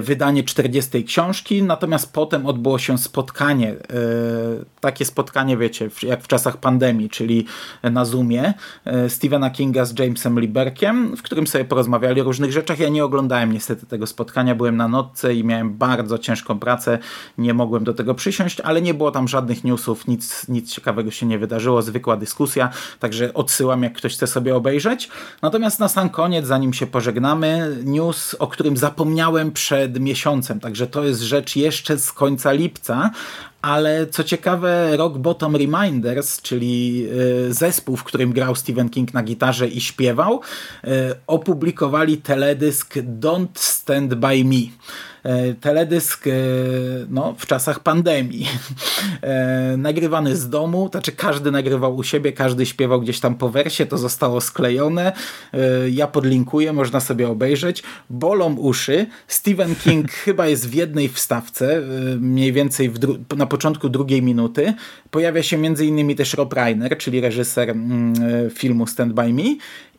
wydanie 0.00 0.44
40 0.44 1.04
książki, 1.04 1.62
natomiast 1.62 2.12
potem 2.12 2.46
odbyło 2.46 2.78
się 2.78 2.98
spotkanie, 2.98 3.70
e, 3.70 3.76
takie 4.80 5.04
spotkanie, 5.04 5.56
wiecie, 5.56 5.90
jak 6.02 6.22
w 6.22 6.28
czasach 6.28 6.56
pandemii, 6.56 7.10
czyli 7.10 7.46
na 7.82 8.04
Zoomie, 8.04 8.54
e, 8.84 9.10
Stephena 9.10 9.50
Kinga 9.50 9.84
z 9.84 9.98
Jamesem 9.98 10.38
Lee 10.38 10.48
Berkiem, 10.48 11.16
w 11.16 11.22
którym 11.22 11.46
sobie 11.46 11.64
porozmawiali 11.64 12.20
o 12.20 12.24
różnych 12.24 12.52
rzeczach. 12.52 12.78
Ja 12.78 12.88
nie 12.88 13.04
oglądałem 13.04 13.52
niestety 13.52 13.86
tego 13.86 14.06
spotkania, 14.06 14.54
byłem 14.54 14.76
na 14.76 14.88
nocce 14.88 15.34
i 15.34 15.44
miałem 15.44 15.74
bardzo 15.74 16.18
ciężką 16.18 16.58
pracę, 16.58 16.98
nie 17.38 17.54
mogłem 17.54 17.84
do 17.84 17.94
tego 17.94 18.14
przysiąść, 18.14 18.60
ale 18.60 18.82
nie 18.82 18.94
było 18.94 19.10
tam 19.10 19.28
żadnych 19.28 19.64
newsów, 19.64 20.06
nic, 20.06 20.48
nic 20.48 20.72
ciekawego 20.72 21.10
się 21.10 21.26
nie 21.26 21.38
wydarzyło, 21.38 21.82
zwykła 21.82 22.16
dyskusja, 22.16 22.70
także 22.98 23.34
odsyłam, 23.34 23.82
jak 23.82 23.92
ktoś 23.92 24.14
chce 24.14 24.26
sobie 24.26 24.56
obejrzeć. 24.56 25.08
Natomiast 25.42 25.80
na 25.80 25.88
sam 25.88 26.10
koniec, 26.10 26.46
zanim 26.46 26.72
się 26.72 26.86
pożegnamy, 26.86 27.76
news, 27.84 28.34
o 28.34 28.46
którym 28.46 28.76
zapomniałem 28.76 29.52
przed 29.52 29.71
miesiącem, 30.00 30.60
także 30.60 30.86
to 30.86 31.04
jest 31.04 31.20
rzecz 31.20 31.56
jeszcze 31.56 31.98
z 31.98 32.12
końca 32.12 32.52
lipca, 32.52 33.10
ale 33.62 34.06
co 34.06 34.24
ciekawe, 34.24 34.96
Rock 34.96 35.18
Bottom 35.18 35.56
Reminders, 35.56 36.42
czyli 36.42 37.06
e, 37.48 37.52
zespół, 37.52 37.96
w 37.96 38.04
którym 38.04 38.32
grał 38.32 38.54
Stephen 38.54 38.88
King 38.88 39.14
na 39.14 39.22
gitarze 39.22 39.68
i 39.68 39.80
śpiewał, 39.80 40.40
e, 40.84 41.14
opublikowali 41.26 42.16
teledysk 42.16 42.94
Don't 42.96 43.54
Stand 43.54 44.14
By 44.14 44.44
Me. 44.44 44.92
E, 45.22 45.54
teledysk 45.54 46.24
no, 47.08 47.34
w 47.38 47.46
czasach 47.46 47.80
pandemii. 47.80 48.48
Nagrywany 49.76 50.36
z 50.36 50.48
domu, 50.48 50.88
znaczy 50.90 51.12
każdy 51.12 51.50
nagrywał 51.50 51.96
u 51.96 52.02
siebie, 52.02 52.32
każdy 52.32 52.66
śpiewał 52.66 53.00
gdzieś 53.00 53.20
tam 53.20 53.34
po 53.34 53.48
wersie, 53.48 53.86
to 53.86 53.98
zostało 53.98 54.40
sklejone. 54.40 55.12
Ja 55.90 56.06
podlinkuję, 56.06 56.72
można 56.72 57.00
sobie 57.00 57.28
obejrzeć. 57.28 57.82
Bolą 58.10 58.54
uszy. 58.54 59.06
Stephen 59.28 59.74
King 59.74 60.10
chyba 60.24 60.46
jest 60.46 60.68
w 60.68 60.74
jednej 60.74 61.08
wstawce, 61.08 61.82
mniej 62.20 62.52
więcej 62.52 62.92
na 63.36 63.46
początku 63.46 63.88
drugiej 63.88 64.22
minuty 64.22 64.74
pojawia 65.12 65.42
się 65.42 65.58
między 65.58 65.86
innymi 65.86 66.16
też 66.16 66.34
Rob 66.34 66.52
Reiner, 66.52 66.98
czyli 66.98 67.20
reżyser 67.20 67.70
mm, 67.70 68.14
e, 68.46 68.50
filmu 68.50 68.86
Stand 68.86 69.12
By 69.12 69.32
Me 69.32 69.42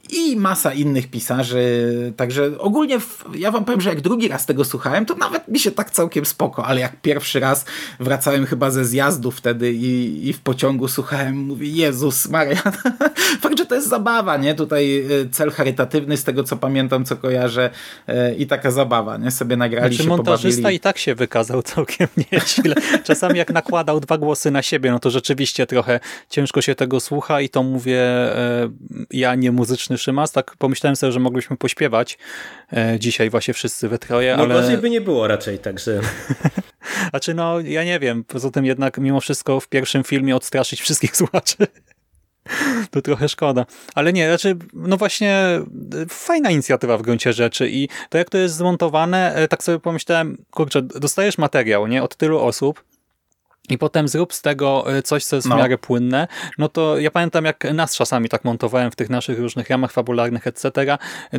i 0.10 0.36
masa 0.36 0.74
innych 0.74 1.08
pisarzy, 1.08 2.14
także 2.18 2.60
ogólnie 2.60 3.00
w, 3.00 3.26
ja 3.36 3.52
wam 3.52 3.66
powiem, 3.66 3.82
że 3.82 3.90
jak 3.90 4.02
drugi 4.02 4.28
raz 4.28 4.46
tego 4.46 4.66
słuchałem, 4.66 5.06
to 5.06 5.16
nawet 5.16 5.48
mi 5.48 5.60
się 5.60 5.72
tak 5.72 5.92
całkiem 5.92 6.26
spoko, 6.26 6.66
ale 6.66 6.82
jak 6.82 7.02
pierwszy 7.02 7.40
raz 7.40 7.66
wracałem 8.00 8.46
chyba 8.46 8.72
ze 8.72 8.86
zjazdu 8.86 9.32
wtedy 9.32 9.74
i, 9.74 10.28
i 10.30 10.34
w 10.34 10.40
pociągu 10.40 10.88
słuchałem, 10.88 11.38
mówię, 11.38 11.68
Jezus 11.68 12.30
Maria, 12.30 12.62
fakt, 13.42 13.58
że 13.58 13.66
to 13.66 13.76
jest 13.76 13.90
zabawa, 13.90 14.38
nie? 14.38 14.56
Tutaj 14.56 15.00
e, 15.00 15.30
cel 15.32 15.52
charytatywny 15.52 16.18
z 16.18 16.24
tego, 16.24 16.44
co 16.44 16.58
pamiętam, 16.58 17.06
co 17.06 17.16
kojarzę 17.16 17.70
e, 18.08 18.36
i 18.36 18.48
taka 18.48 18.72
zabawa, 18.72 19.18
nie? 19.18 19.32
Sobie 19.32 19.58
nagrali 19.58 19.96
znaczy, 19.96 20.04
się, 20.04 20.10
montażysta 20.10 20.62
pobawili. 20.62 20.78
i 20.78 20.80
tak 20.80 20.98
się 20.98 21.16
wykazał 21.16 21.62
całkiem 21.62 22.08
nieźle. 22.32 22.76
Czasami 23.04 23.38
jak 23.38 23.54
nakładał 23.54 24.00
dwa 24.00 24.18
głosy 24.18 24.52
na 24.52 24.62
siebie, 24.62 24.92
no 24.92 25.00
to 25.00 25.10
rzeczywiście 25.10 25.68
trochę 25.68 26.00
ciężko 26.30 26.62
się 26.62 26.76
tego 26.76 27.00
słucha 27.00 27.42
i 27.42 27.50
to 27.50 27.64
mówię 27.64 28.00
e, 28.02 28.70
ja 29.12 29.36
nie 29.36 29.52
muzyczny 29.52 29.93
Szymas, 29.98 30.32
tak 30.32 30.56
pomyślałem 30.58 30.96
sobie, 30.96 31.12
że 31.12 31.20
mogliśmy 31.20 31.58
pośpiewać 31.58 32.18
e, 32.74 33.00
dzisiaj 33.00 33.30
właśnie 33.30 33.54
wszyscy 33.54 33.90
we 33.90 34.00
troje, 34.00 34.38
no, 34.38 34.44
ale... 34.44 34.56
gorzej 34.56 34.78
by 34.78 34.90
nie 34.90 35.02
było 35.02 35.28
raczej, 35.28 35.60
także... 35.60 36.00
znaczy 37.10 37.34
no, 37.34 37.60
ja 37.60 37.84
nie 37.84 38.00
wiem, 38.00 38.24
poza 38.24 38.52
tym 38.52 38.66
jednak 38.66 38.98
mimo 38.98 39.22
wszystko 39.22 39.60
w 39.60 39.68
pierwszym 39.68 40.04
filmie 40.04 40.36
odstraszyć 40.36 40.82
wszystkich 40.82 41.18
słuchaczy. 41.22 41.56
To 42.92 43.02
trochę 43.02 43.30
szkoda. 43.30 43.66
Ale 43.96 44.14
nie, 44.14 44.28
znaczy, 44.28 44.58
no 44.74 44.98
właśnie 44.98 45.60
fajna 46.10 46.52
inicjatywa 46.52 46.98
w 46.98 47.02
gruncie 47.02 47.34
rzeczy 47.34 47.70
i 47.70 47.90
to 48.10 48.18
jak 48.18 48.30
to 48.30 48.38
jest 48.38 48.56
zmontowane, 48.56 49.36
e, 49.36 49.48
tak 49.48 49.64
sobie 49.64 49.80
pomyślałem, 49.80 50.46
kurczę, 50.52 50.82
dostajesz 50.82 51.38
materiał, 51.38 51.88
nie, 51.88 52.04
od 52.04 52.16
tylu 52.16 52.40
osób, 52.40 52.84
i 53.70 53.78
potem 53.78 54.08
zrób 54.08 54.34
z 54.34 54.42
tego 54.42 54.98
e, 54.98 55.02
coś, 55.02 55.26
co 55.26 55.36
jest 55.36 55.48
no. 55.48 55.56
w 55.56 55.60
miarę 55.60 55.78
płynne, 55.78 56.28
no 56.58 56.70
to 56.70 57.00
ja 57.00 57.12
pamiętam, 57.12 57.46
jak 57.46 57.74
nas 57.74 57.96
czasami 57.96 58.30
tak 58.30 58.44
montowałem 58.44 58.92
w 58.92 58.96
tych 58.96 59.10
naszych 59.10 59.40
różnych 59.40 59.70
ramach 59.70 59.92
fabularnych, 59.92 60.48
etc., 60.48 60.72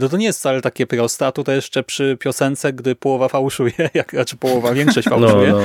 to 0.01 0.09
to 0.09 0.17
nie 0.17 0.27
jest 0.27 0.39
wcale 0.39 0.61
takie 0.61 0.87
proste, 0.87 1.27
a 1.27 1.33
tutaj 1.33 1.57
jeszcze 1.57 1.83
przy 1.83 2.17
piosence, 2.21 2.73
gdy 2.73 2.95
połowa 2.95 3.29
fałszuje, 3.29 3.73
jak, 3.95 4.11
znaczy 4.11 4.37
połowa, 4.37 4.73
większość 4.73 5.09
no, 5.11 5.19
fałszuje, 5.19 5.53
no, 5.53 5.61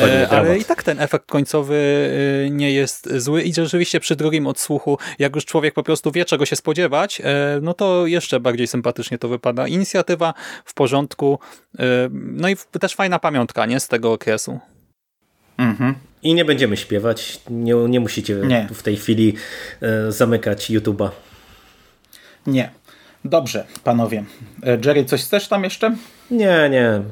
no, 0.00 0.06
e, 0.06 0.28
ale 0.28 0.58
i 0.58 0.64
tak 0.64 0.82
ten 0.82 1.00
efekt 1.00 1.26
końcowy 1.26 2.10
e, 2.46 2.50
nie 2.50 2.72
jest 2.72 3.08
zły 3.16 3.42
i 3.42 3.54
rzeczywiście 3.54 4.00
przy 4.00 4.16
drugim 4.16 4.46
odsłuchu, 4.46 4.98
jak 5.18 5.34
już 5.34 5.44
człowiek 5.44 5.74
po 5.74 5.82
prostu 5.82 6.12
wie, 6.12 6.24
czego 6.24 6.46
się 6.46 6.56
spodziewać, 6.56 7.22
no 7.62 7.74
to 7.74 8.06
jeszcze 8.06 8.40
bardziej 8.40 8.66
sympatycznie 8.66 9.18
to 9.18 9.28
wypada. 9.28 9.66
Inicjatywa 9.66 10.34
w 10.64 10.74
porządku, 10.74 11.38
no 12.12 12.48
i 12.48 12.56
też 12.80 12.94
fajna 12.94 13.18
pamiątka, 13.18 13.66
nie, 13.66 13.80
z 13.80 13.88
tego 13.88 14.12
okresu. 14.12 14.60
Mhm. 15.58 15.94
I 16.22 16.34
nie 16.34 16.44
będziemy 16.44 16.76
śpiewać. 16.76 17.40
Nie, 17.50 17.74
nie 17.74 18.00
musicie 18.00 18.34
nie. 18.34 18.68
w 18.74 18.82
tej 18.82 18.96
chwili 18.96 19.34
e, 19.80 20.12
zamykać 20.12 20.70
YouTube'a. 20.70 21.10
Nie. 22.46 22.70
Dobrze, 23.24 23.66
panowie. 23.84 24.24
E, 24.62 24.78
Jerry, 24.84 25.04
coś 25.04 25.22
chcesz 25.22 25.48
tam 25.48 25.64
jeszcze? 25.64 25.96
Nie, 26.30 26.68
nie. 26.70 27.02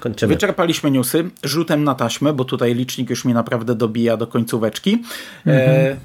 Kończymy. 0.00 0.34
Wyczerpaliśmy 0.34 0.90
newsy 0.90 1.30
rzutem 1.42 1.84
na 1.84 1.94
taśmę, 1.94 2.32
bo 2.32 2.44
tutaj 2.44 2.74
licznik 2.74 3.10
już 3.10 3.24
mi 3.24 3.34
naprawdę 3.34 3.74
dobija 3.74 4.16
do 4.16 4.26
końcóweczki. 4.26 5.02
E, 5.46 5.50
mhm. 5.50 5.92
E, 5.92 5.96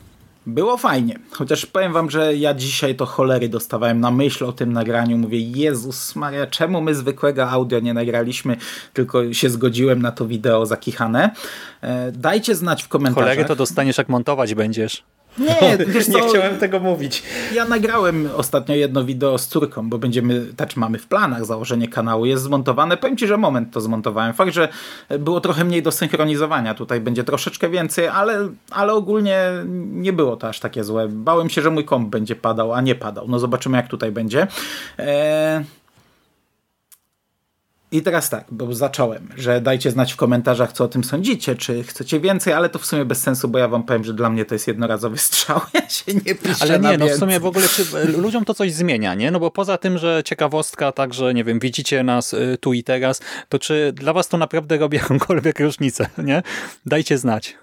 było 0.46 0.78
fajnie, 0.78 1.20
chociaż 1.32 1.66
powiem 1.66 1.94
wam, 1.94 2.10
że 2.10 2.36
ja 2.36 2.54
dzisiaj 2.54 2.96
to 2.96 3.06
cholery 3.06 3.50
dostawałem 3.50 4.00
na 4.00 4.12
myśl 4.12 4.46
o 4.46 4.52
tym 4.52 4.74
nagraniu. 4.74 5.18
Mówię, 5.18 5.40
Jezus 5.40 6.16
Maria, 6.16 6.48
czemu 6.48 6.82
my 6.82 6.96
zwykłego 6.96 7.50
audio 7.50 7.80
nie 7.80 7.94
nagraliśmy, 7.94 8.58
tylko 8.94 9.34
się 9.34 9.50
zgodziłem 9.50 10.02
na 10.02 10.12
to 10.12 10.28
wideo 10.28 10.66
zakichane. 10.66 11.32
E, 11.82 12.12
dajcie 12.12 12.56
znać 12.56 12.84
w 12.84 12.88
komentarzach. 12.88 13.30
Cholery 13.30 13.46
to 13.46 13.56
dostaniesz 13.56 13.98
jak 13.98 14.10
montować 14.10 14.56
będziesz. 14.56 15.04
Nie, 15.62 15.78
wiesz 15.86 16.06
co, 16.06 16.20
nie 16.20 16.30
chciałem 16.30 16.58
tego 16.58 16.80
mówić. 16.80 17.24
Ja 17.54 17.66
nagrałem 17.66 18.30
ostatnio 18.36 18.76
jedno 18.76 19.04
wideo 19.04 19.38
z 19.38 19.48
córką, 19.48 19.90
bo 19.90 19.98
będziemy, 19.98 20.46
tak 20.58 20.78
mamy 20.78 20.98
w 20.98 21.08
planach 21.08 21.46
założenie 21.46 21.88
kanału, 21.88 22.26
jest 22.26 22.44
zmontowane. 22.44 22.98
Powiem 22.98 23.18
Ci, 23.18 23.28
że 23.28 23.38
moment 23.38 23.74
to 23.74 23.82
zmontowałem. 23.82 24.34
Fakt, 24.34 24.54
że 24.54 24.70
było 25.20 25.42
trochę 25.42 25.64
mniej 25.64 25.84
do 25.84 25.92
synchronizowania, 25.92 26.74
tutaj 26.74 27.02
będzie 27.02 27.24
troszeczkę 27.24 27.70
więcej, 27.70 28.08
ale, 28.08 28.50
ale 28.72 28.94
ogólnie 28.94 29.40
nie 29.86 30.14
było 30.14 30.38
to 30.38 30.50
aż 30.50 30.60
takie 30.60 30.84
złe. 30.84 31.08
Bałem 31.08 31.50
się, 31.50 31.62
że 31.62 31.70
mój 31.70 31.86
komp 31.86 32.10
będzie 32.10 32.36
padał, 32.36 32.74
a 32.74 32.82
nie 32.82 32.96
padał. 32.96 33.28
No 33.28 33.40
zobaczymy 33.40 33.78
jak 33.78 33.88
tutaj 33.88 34.12
będzie. 34.12 34.48
Eee... 34.98 35.79
I 37.92 38.02
teraz 38.02 38.30
tak, 38.30 38.46
bo 38.52 38.74
zacząłem, 38.76 39.30
że 39.38 39.62
dajcie 39.62 39.92
znać 39.92 40.14
w 40.14 40.16
komentarzach, 40.16 40.74
co 40.74 40.84
o 40.84 40.88
tym 40.88 41.04
sądzicie, 41.04 41.56
czy 41.56 41.84
chcecie 41.84 42.20
więcej, 42.20 42.54
ale 42.54 42.70
to 42.70 42.80
w 42.80 42.86
sumie 42.86 43.06
bez 43.06 43.22
sensu, 43.22 43.48
bo 43.48 43.60
ja 43.60 43.68
wam 43.68 43.84
powiem, 43.84 44.04
że 44.04 44.14
dla 44.14 44.30
mnie 44.30 44.46
to 44.46 44.56
jest 44.56 44.68
jednorazowy 44.68 45.18
strzał, 45.18 45.62
ja 45.74 45.90
się 45.90 46.14
nie 46.14 46.36
piszę 46.36 46.56
Ale 46.60 46.80
nie, 46.80 46.98
no 46.98 47.08
w 47.08 47.16
sumie 47.16 47.40
w 47.40 47.46
ogóle 47.46 47.68
czy 47.68 48.08
ludziom 48.18 48.46
to 48.46 48.54
coś 48.54 48.74
zmienia, 48.74 49.14
nie? 49.14 49.32
No 49.32 49.40
bo 49.40 49.52
poza 49.52 49.78
tym, 49.78 49.98
że 49.98 50.22
ciekawostka, 50.26 50.92
także 50.92 51.34
nie 51.34 51.44
wiem, 51.44 51.60
widzicie 51.60 52.04
nas 52.04 52.34
y, 52.34 52.58
tu 52.62 52.74
i 52.74 52.84
teraz, 52.84 53.22
to 53.50 53.60
czy 53.60 53.94
dla 53.96 54.14
was 54.14 54.28
to 54.28 54.38
naprawdę 54.38 54.78
robi 54.78 54.98
jakąkolwiek 55.04 55.60
różnicę, 55.60 56.10
nie? 56.18 56.44
Dajcie 56.86 57.18
znać. 57.18 57.56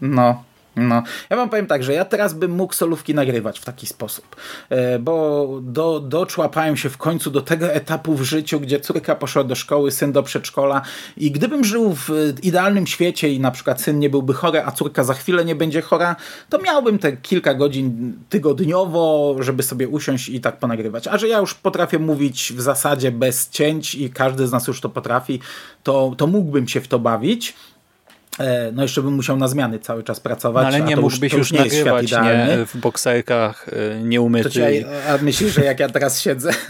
No, 0.00 0.44
no, 0.76 1.02
ja 1.30 1.36
wam 1.36 1.50
powiem 1.50 1.66
tak, 1.66 1.82
że 1.82 1.92
ja 1.92 2.04
teraz 2.04 2.34
bym 2.34 2.50
mógł 2.50 2.74
solówki 2.74 3.14
nagrywać 3.14 3.58
w 3.58 3.64
taki 3.64 3.86
sposób, 3.86 4.36
e, 4.68 4.98
bo 4.98 5.48
do, 5.62 6.00
doczłapałem 6.00 6.76
się 6.76 6.88
w 6.88 6.98
końcu 6.98 7.30
do 7.30 7.40
tego 7.40 7.72
etapu 7.72 8.14
w 8.14 8.22
życiu, 8.22 8.60
gdzie 8.60 8.80
córka 8.80 9.14
poszła 9.14 9.44
do 9.44 9.54
szkoły, 9.54 9.90
syn 9.90 10.12
do 10.12 10.22
przedszkola 10.22 10.82
i 11.16 11.30
gdybym 11.30 11.64
żył 11.64 11.94
w 11.94 12.10
idealnym 12.42 12.86
świecie 12.86 13.28
i 13.28 13.40
na 13.40 13.50
przykład 13.50 13.80
syn 13.80 13.98
nie 13.98 14.10
byłby 14.10 14.34
chory, 14.34 14.62
a 14.64 14.72
córka 14.72 15.04
za 15.04 15.14
chwilę 15.14 15.44
nie 15.44 15.54
będzie 15.54 15.82
chora, 15.82 16.16
to 16.48 16.58
miałbym 16.58 16.98
te 16.98 17.16
kilka 17.16 17.54
godzin 17.54 18.12
tygodniowo, 18.28 19.36
żeby 19.40 19.62
sobie 19.62 19.88
usiąść 19.88 20.28
i 20.28 20.40
tak 20.40 20.58
ponagrywać. 20.58 21.08
A 21.08 21.18
że 21.18 21.28
ja 21.28 21.38
już 21.38 21.54
potrafię 21.54 21.98
mówić 21.98 22.52
w 22.56 22.60
zasadzie 22.60 23.12
bez 23.12 23.50
cięć 23.50 23.94
i 23.94 24.10
każdy 24.10 24.46
z 24.46 24.52
nas 24.52 24.66
już 24.66 24.80
to 24.80 24.88
potrafi, 24.88 25.40
to, 25.82 26.14
to 26.16 26.26
mógłbym 26.26 26.68
się 26.68 26.80
w 26.80 26.88
to 26.88 26.98
bawić. 26.98 27.54
E, 28.38 28.72
no 28.72 28.82
jeszcze 28.82 29.02
bym 29.02 29.14
musiał 29.14 29.36
na 29.36 29.48
zmiany 29.48 29.78
cały 29.78 30.02
czas 30.02 30.20
pracować. 30.20 30.62
No 30.62 30.68
ale 30.68 30.80
nie 30.80 30.96
mógłbyś 30.96 31.32
już, 31.32 31.38
już 31.38 31.52
nie 31.52 31.58
nagrywać 31.58 32.12
nie, 32.12 32.66
w 32.66 32.76
bokserkach 32.76 33.66
e, 33.68 34.02
nieumyty. 34.02 34.84
a 35.08 35.18
myślisz, 35.22 35.54
że 35.54 35.64
jak 35.64 35.80
ja 35.80 35.88
teraz 35.88 36.20
siedzę 36.20 36.50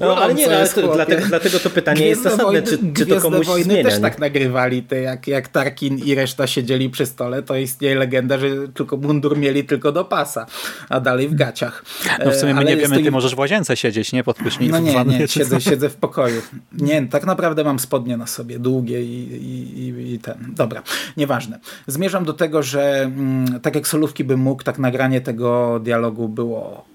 No, 0.00 0.16
ale 0.16 0.34
nie, 0.34 0.56
ale 0.56 0.68
to, 0.68 0.94
dlatego, 0.94 1.26
dlatego 1.26 1.58
to 1.58 1.70
pytanie 1.70 2.06
jest 2.06 2.22
zasadne, 2.22 2.62
czy, 2.62 2.78
czy 2.96 3.06
to 3.06 3.20
komuś 3.20 3.46
wojny 3.46 3.64
zmienia. 3.64 3.84
też 3.84 3.94
nie? 3.94 4.00
tak 4.00 4.18
nagrywali, 4.18 4.82
te, 4.82 5.00
jak, 5.00 5.26
jak 5.26 5.48
Tarkin 5.48 5.98
i 5.98 6.14
reszta 6.14 6.46
siedzieli 6.46 6.90
przy 6.90 7.06
stole, 7.06 7.42
to 7.42 7.56
istnieje 7.56 7.94
legenda, 7.94 8.38
że 8.38 8.68
tylko 8.74 8.96
mundur 8.96 9.38
mieli 9.38 9.64
tylko 9.64 9.92
do 9.92 10.04
pasa, 10.04 10.46
a 10.88 11.00
dalej 11.00 11.28
w 11.28 11.34
gaciach. 11.34 11.84
No 12.24 12.30
w 12.30 12.36
sumie 12.36 12.54
my 12.54 12.60
ale 12.60 12.70
nie 12.70 12.76
wiemy, 12.76 12.96
to... 12.96 13.02
ty 13.02 13.10
możesz 13.10 13.34
w 13.34 13.38
łazience 13.38 13.76
siedzieć, 13.76 14.12
nie? 14.12 14.24
Pod 14.24 14.36
prysznicem. 14.36 14.84
No 14.84 15.04
nie, 15.04 15.18
nie, 15.18 15.28
siedzę, 15.28 15.60
siedzę 15.60 15.88
w 15.88 15.96
pokoju. 15.96 16.42
Nie, 16.72 17.06
tak 17.06 17.26
naprawdę 17.26 17.64
mam 17.64 17.78
spodnie 17.78 18.16
na 18.16 18.26
sobie, 18.26 18.58
długie 18.58 19.02
i, 19.02 19.32
i, 19.32 19.78
i, 19.80 20.14
i 20.14 20.18
ten. 20.18 20.54
Dobra, 20.56 20.82
nieważne. 21.16 21.58
Zmierzam 21.86 22.24
do 22.24 22.32
tego, 22.32 22.62
że 22.62 23.02
mm, 23.02 23.60
tak 23.60 23.74
jak 23.74 23.88
solówki 23.88 24.24
bym 24.24 24.40
mógł, 24.40 24.62
tak 24.62 24.78
nagranie 24.78 25.20
tego 25.20 25.80
dialogu 25.80 26.28
było 26.28 26.89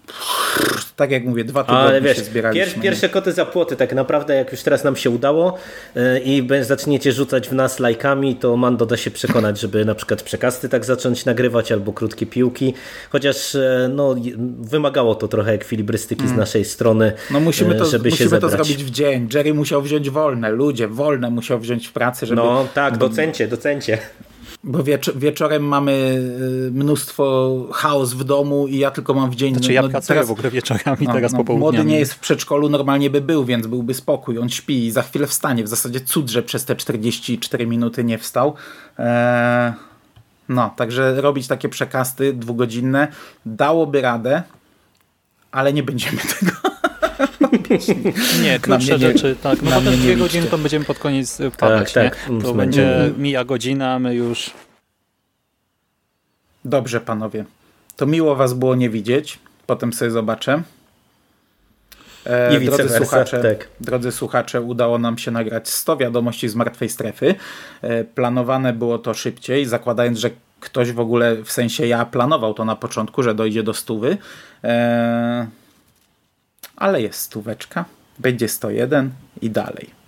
tak 0.96 1.12
jak 1.12 1.26
mówię, 1.26 1.44
dwa 1.44 1.64
tygodnie 1.64 1.88
Ale 1.88 2.02
wiesz, 2.02 2.18
się 2.18 2.24
zbieraliśmy. 2.24 2.74
pier, 2.74 2.82
pierwsze 2.82 3.10
koty 3.10 3.32
za 3.32 3.46
płoty, 3.46 3.76
tak 3.76 3.94
naprawdę 3.94 4.36
jak 4.36 4.52
już 4.52 4.62
teraz 4.62 4.84
nam 4.84 4.96
się 4.96 5.10
udało 5.10 5.58
yy, 5.96 6.20
i 6.20 6.48
zaczniecie 6.62 7.12
rzucać 7.12 7.50
w 7.50 7.54
nas 7.54 7.80
lajkami, 7.80 8.36
to 8.36 8.58
Mando 8.58 8.86
da 8.86 8.98
się 8.98 9.12
przekonać, 9.12 9.60
żeby 9.60 9.86
na 9.86 9.96
przykład 9.96 10.24
przekasty 10.24 10.70
tak 10.70 10.86
zacząć 10.86 11.26
nagrywać 11.26 11.72
albo 11.72 11.94
krótkie 11.94 12.26
piłki, 12.26 12.74
chociaż 13.10 13.54
yy, 13.54 13.62
no, 13.90 14.16
wymagało 14.60 15.16
to 15.16 15.28
trochę 15.28 15.52
ekwilibrystyki 15.52 16.28
z 16.28 16.32
naszej 16.32 16.66
strony, 16.66 17.14
No 17.32 17.40
musimy 17.40 17.74
yy, 17.74 17.80
to, 17.80 17.86
żeby 17.86 18.10
musimy 18.10 18.40
to 18.40 18.50
zrobić 18.50 18.84
w 18.84 18.90
dzień. 18.90 19.30
Jerry 19.34 19.54
musiał 19.54 19.82
wziąć 19.82 20.10
wolne, 20.10 20.52
ludzie, 20.52 20.88
wolne 20.88 21.30
musiał 21.30 21.60
wziąć 21.60 21.88
w 21.88 21.92
pracy, 21.92 22.26
żeby... 22.26 22.42
No 22.42 22.68
tak, 22.74 22.98
docencie, 22.98 23.48
docencie. 23.48 23.98
Bo 24.64 24.84
wiecz 24.84 25.12
wieczorem 25.16 25.64
mamy 25.64 25.92
y, 26.68 26.72
mnóstwo 26.72 27.56
chaos 27.74 28.14
w 28.14 28.24
domu 28.24 28.68
i 28.68 28.78
ja 28.78 28.92
tylko 28.92 29.14
mam 29.14 29.32
w 29.32 29.36
dzień... 29.36 29.54
Znaczy 29.54 29.74
ja 29.74 29.88
pracuję 29.88 30.24
w 30.24 30.32
ogóle 30.32 30.52
wieczorami, 30.52 31.08
no, 31.08 31.14
teraz 31.14 31.32
no, 31.32 31.38
popołudniami. 31.38 31.76
Młody 31.78 31.90
nie 31.90 32.00
jest 32.00 32.14
w 32.14 32.20
przedszkolu, 32.20 32.70
normalnie 32.70 33.10
by 33.10 33.22
był, 33.22 33.46
więc 33.46 33.68
byłby 33.68 33.94
spokój. 33.94 34.38
On 34.38 34.50
śpi 34.50 34.86
i 34.86 34.92
za 34.92 35.02
chwilę 35.02 35.28
wstanie. 35.28 35.64
W 35.64 35.68
zasadzie 35.68 36.00
cud, 36.00 36.30
że 36.30 36.44
przez 36.44 36.66
te 36.66 36.76
44 36.76 37.68
minuty 37.68 38.04
nie 38.04 38.18
wstał. 38.18 38.54
Eee, 38.98 39.74
no, 40.50 40.74
także 40.76 41.22
robić 41.22 41.48
takie 41.48 41.70
przekasty 41.70 42.34
dwugodzinne 42.34 43.08
dałoby 43.46 44.02
radę, 44.02 44.44
ale 45.52 45.74
nie 45.74 45.84
będziemy 45.84 46.18
tego. 46.40 46.52
Nie, 48.44 48.54
Na 48.54 48.60
krótsze 48.60 48.92
nie- 48.92 49.00
rzeczy, 49.00 49.36
tak. 49.44 49.62
No 49.62 49.70
na 49.70 49.82
bo 49.82 49.92
nie 49.92 49.98
dwie 49.98 50.16
godziny 50.16 50.48
to 50.48 50.58
będziemy 50.58 50.86
pod 50.86 51.00
koniec 51.00 51.40
y, 51.40 51.52
padać, 51.52 51.94
tak, 51.94 52.18
nie? 52.24 52.30
mm, 52.30 52.42
To 52.42 52.48
mm. 52.48 52.58
będzie 52.58 53.12
mija 53.18 53.46
godzina, 53.46 54.00
my 54.00 54.16
już... 54.16 54.52
Dobrze, 56.66 57.02
panowie. 57.02 57.46
To 57.96 58.06
miło 58.06 58.36
was 58.36 58.54
było 58.54 58.76
nie 58.76 58.90
widzieć. 58.90 59.40
Potem 59.68 59.94
sobie 59.94 60.12
zobaczę. 60.12 60.62
E, 62.26 62.58
I 62.58 62.66
drodzy, 62.66 62.90
słuchacze, 62.90 63.42
tak. 63.42 63.68
drodzy 63.82 64.12
słuchacze, 64.12 64.62
udało 64.62 64.98
nam 64.98 65.18
się 65.18 65.32
nagrać 65.32 65.70
100 65.70 65.98
wiadomości 65.98 66.50
z 66.50 66.56
martwej 66.56 66.90
strefy. 66.90 67.36
E, 67.82 68.04
planowane 68.04 68.74
było 68.74 68.98
to 68.98 69.14
szybciej, 69.14 69.66
zakładając, 69.66 70.20
że 70.20 70.30
ktoś 70.60 70.92
w 70.92 71.00
ogóle, 71.00 71.36
w 71.44 71.52
sensie 71.52 71.88
ja 71.88 72.06
planował 72.06 72.54
to 72.54 72.66
na 72.66 72.76
początku, 72.76 73.24
że 73.24 73.36
dojdzie 73.36 73.64
do 73.64 73.74
stówy. 73.74 74.18
E, 74.64 75.48
ale 76.76 77.02
jest 77.02 77.20
stóweczka, 77.20 77.86
będzie 78.20 78.48
101 78.48 79.12
i 79.42 79.50
dalej. 79.50 80.06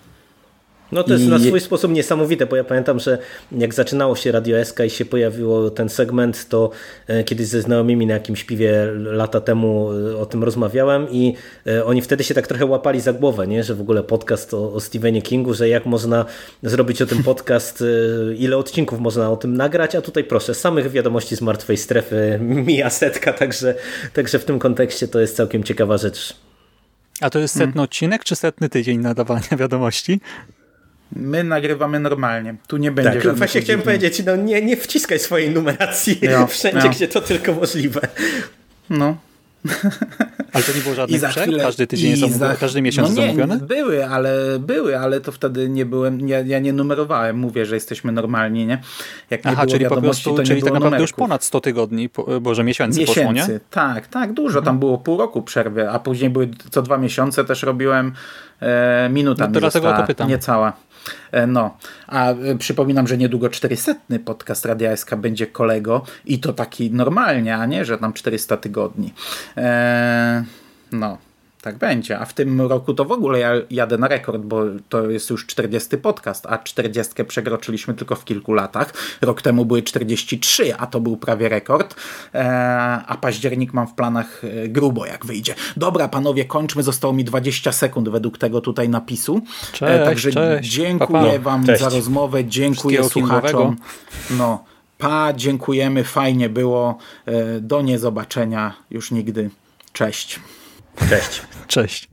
No 0.91 1.03
to 1.03 1.13
jest 1.13 1.26
I- 1.26 1.28
na 1.28 1.39
swój 1.39 1.59
sposób 1.59 1.91
niesamowite, 1.91 2.45
bo 2.45 2.55
ja 2.55 2.63
pamiętam, 2.63 2.99
że 2.99 3.18
jak 3.51 3.74
zaczynało 3.74 4.15
się 4.15 4.32
Radio 4.32 4.65
SK 4.65 4.80
i 4.86 4.89
się 4.89 5.05
pojawiło 5.05 5.70
ten 5.70 5.89
segment, 5.89 6.49
to 6.49 6.70
e, 7.07 7.24
kiedyś 7.24 7.47
ze 7.47 7.61
znajomymi 7.61 8.05
na 8.05 8.13
jakimś 8.13 8.43
piwie 8.43 8.86
lata 8.95 9.41
temu 9.41 9.89
e, 9.91 10.18
o 10.18 10.26
tym 10.26 10.43
rozmawiałem 10.43 11.07
i 11.11 11.36
e, 11.68 11.86
oni 11.86 12.01
wtedy 12.01 12.24
się 12.24 12.34
tak 12.34 12.47
trochę 12.47 12.65
łapali 12.65 13.01
za 13.01 13.13
głowę, 13.13 13.47
nie? 13.47 13.63
że 13.63 13.76
w 13.76 13.82
ogóle 13.82 14.03
podcast 14.03 14.53
o, 14.53 14.74
o 14.74 14.80
Stephenie 14.80 15.22
Kingu, 15.22 15.53
że 15.53 15.70
jak 15.70 15.86
można 15.86 16.26
zrobić 16.63 17.01
o 17.01 17.05
tym 17.05 17.24
podcast, 17.24 17.84
ile 18.38 18.57
odcinków 18.57 18.99
można 18.99 19.32
o 19.32 19.38
tym 19.38 19.57
nagrać, 19.57 19.95
a 19.95 20.01
tutaj 20.01 20.24
proszę, 20.24 20.53
samych 20.53 20.91
wiadomości 20.91 21.36
z 21.36 21.41
martwej 21.41 21.78
strefy 21.78 22.39
mija 22.68 22.89
setka, 22.89 23.34
także, 23.34 23.76
także 24.13 24.39
w 24.39 24.45
tym 24.45 24.59
kontekście 24.59 25.07
to 25.07 25.20
jest 25.20 25.36
całkiem 25.36 25.63
ciekawa 25.63 25.97
rzecz. 25.97 26.47
A 27.22 27.30
to 27.30 27.39
jest 27.39 27.53
Hmm. 27.53 27.70
setny 27.70 27.82
odcinek, 27.82 28.24
czy 28.24 28.36
setny 28.36 28.70
tydzień 28.70 28.99
nadawania 28.99 29.57
wiadomości? 29.59 30.22
My 31.15 31.43
nagrywamy 31.43 31.99
normalnie. 31.99 32.55
Tu 32.68 32.78
nie 32.78 32.91
będzie 32.91 33.22
Tak, 33.22 33.36
właśnie 33.36 33.61
chciałem 33.61 33.82
powiedzieć, 33.82 34.24
no 34.26 34.36
nie, 34.36 34.61
nie 34.61 34.78
wciskaj 34.78 35.20
swojej 35.20 35.49
numeracji 35.51 36.20
Ja, 36.22 36.47
wszędzie, 36.57 36.88
ja. 36.88 36.89
gdzie 36.93 37.07
to 37.07 37.22
tylko 37.22 37.53
możliwe. 37.53 38.01
No. 38.89 39.18
Ale 40.53 40.63
to 40.63 40.74
nie 40.74 40.82
było 40.82 40.93
I 40.93 40.95
żadnych 40.95 41.22
przerw? 41.24 41.45
chwilę, 41.47 41.63
Każdy 41.63 41.88
tydzień 41.88 42.09
jest 42.11 42.24
i 42.24 42.30
za- 42.34 42.55
każdy 42.55 42.82
miesiąc 42.82 43.15
no 43.15 43.22
nie, 43.22 43.30
omówiony? 43.30 43.57
Były, 43.57 44.07
ale 44.07 44.59
były, 44.59 44.99
ale 44.99 45.22
to 45.22 45.32
wtedy 45.32 45.70
nie 45.70 45.86
byłem, 45.86 46.28
ja, 46.30 46.39
ja 46.39 46.59
nie 46.59 46.74
numerowałem, 46.74 47.38
mówię, 47.38 47.65
że 47.65 47.76
jesteśmy 47.76 48.11
normalni, 48.11 48.65
nie? 48.65 48.82
Jak 49.30 49.45
nie 49.45 49.51
Aha, 49.51 49.61
było 49.65 49.74
czyli 49.74 49.86
po 49.86 50.01
prostu, 50.01 50.34
to 50.36 50.41
nie 50.41 50.47
czyli 50.47 50.61
tak 50.61 50.70
było 50.70 50.74
naprawdę 50.80 51.01
już 51.01 51.11
numerków. 51.11 51.30
ponad 51.30 51.43
100 51.43 51.61
tygodni, 51.61 52.09
po- 52.09 52.41
boże 52.41 52.63
miesięcy, 52.63 53.05
poszło, 53.05 53.24
nie? 53.24 53.30
Miesięcy, 53.32 53.59
tak, 53.70 54.07
tak, 54.07 54.34
dużo. 54.34 54.61
Tam 54.61 54.80
było 54.80 54.97
pół 54.97 55.18
roku 55.18 55.41
przerwy, 55.41 55.89
a 55.89 55.99
później 55.99 56.30
były 56.30 56.49
co 56.72 56.82
dwa 56.82 56.97
miesiące 56.97 57.45
też 57.45 57.63
robiłem 57.63 58.13
e, 58.61 59.09
minuta 59.11 59.43
No 59.43 59.47
mi 59.49 59.53
to 59.53 59.59
dlatego 59.59 59.84
została, 59.88 60.01
to 60.01 60.07
pytam. 60.07 60.30
niecała. 60.30 60.74
E, 61.32 61.47
no, 61.47 61.78
a 62.08 62.32
e, 62.32 62.55
przypominam, 62.58 63.08
że 63.08 63.18
niedługo 63.18 63.49
400 63.49 63.95
podcast 64.26 64.66
Radia 64.66 64.97
SK 64.97 65.16
będzie 65.16 65.47
kolego 65.47 66.05
i 66.26 66.39
to 66.39 66.53
taki 66.53 66.91
normalnie, 66.91 67.55
a 67.55 67.66
nie, 67.66 67.86
że 67.86 67.97
tam 67.97 68.14
400 68.14 68.58
tygodni. 68.58 69.14
E, 69.58 70.43
no. 70.91 71.27
Tak 71.68 71.78
będzie, 71.78 72.20
a 72.20 72.26
w 72.26 72.34
tym 72.34 72.61
roku 72.61 72.93
to 72.93 73.05
w 73.05 73.11
ogóle 73.11 73.39
ja 73.39 73.51
jadę 73.72 73.97
na 73.97 74.07
rekord, 74.07 74.41
bo 74.41 74.61
to 74.89 75.09
jest 75.09 75.30
już 75.30 75.45
40 75.45 75.97
podcast, 75.97 76.45
a 76.45 76.57
40 76.57 77.26
przekroczyliśmy 77.26 77.93
tylko 77.93 78.15
w 78.15 78.26
kilku 78.26 78.53
latach. 78.53 78.93
Rok 79.22 79.41
temu 79.41 79.65
były 79.65 79.82
43, 79.82 80.76
a 80.78 80.88
to 80.88 80.99
był 80.99 81.18
prawie 81.18 81.49
rekord. 81.49 81.95
E, 82.36 82.45
a 83.07 83.18
październik 83.18 83.74
mam 83.74 83.88
w 83.88 83.93
planach 83.93 84.41
e, 84.43 84.68
grubo, 84.68 85.05
jak 85.05 85.26
wyjdzie. 85.26 85.55
Dobra, 85.78 86.07
panowie, 86.07 86.45
kończmy. 86.45 86.84
Zostało 86.84 87.13
mi 87.13 87.24
20 87.24 87.72
sekund 87.72 88.09
według 88.09 88.38
tego 88.38 88.61
tutaj 88.61 88.89
napisu. 88.89 89.38
E, 89.38 89.72
Cześć, 89.74 90.05
także 90.05 90.32
cześć. 90.32 90.70
dziękuję 90.70 91.22
Pa, 91.24 91.32
pa. 91.32 91.39
wam 91.39 91.65
Cześć. 91.65 91.82
za 91.84 91.89
rozmowę, 91.89 92.45
dziękuję 92.45 93.03
słuchaczom. 93.03 93.76
No, 94.30 94.63
pa, 94.97 95.34
dziękujemy, 95.34 96.03
fajnie 96.03 96.49
było. 96.49 96.97
E, 97.26 97.59
do 97.61 97.82
niezobaczenia 97.82 98.74
już 98.91 99.11
nigdy. 99.11 99.49
Cześć. 99.93 100.39
Cześć. 101.10 101.41
Cześć. 101.68 102.10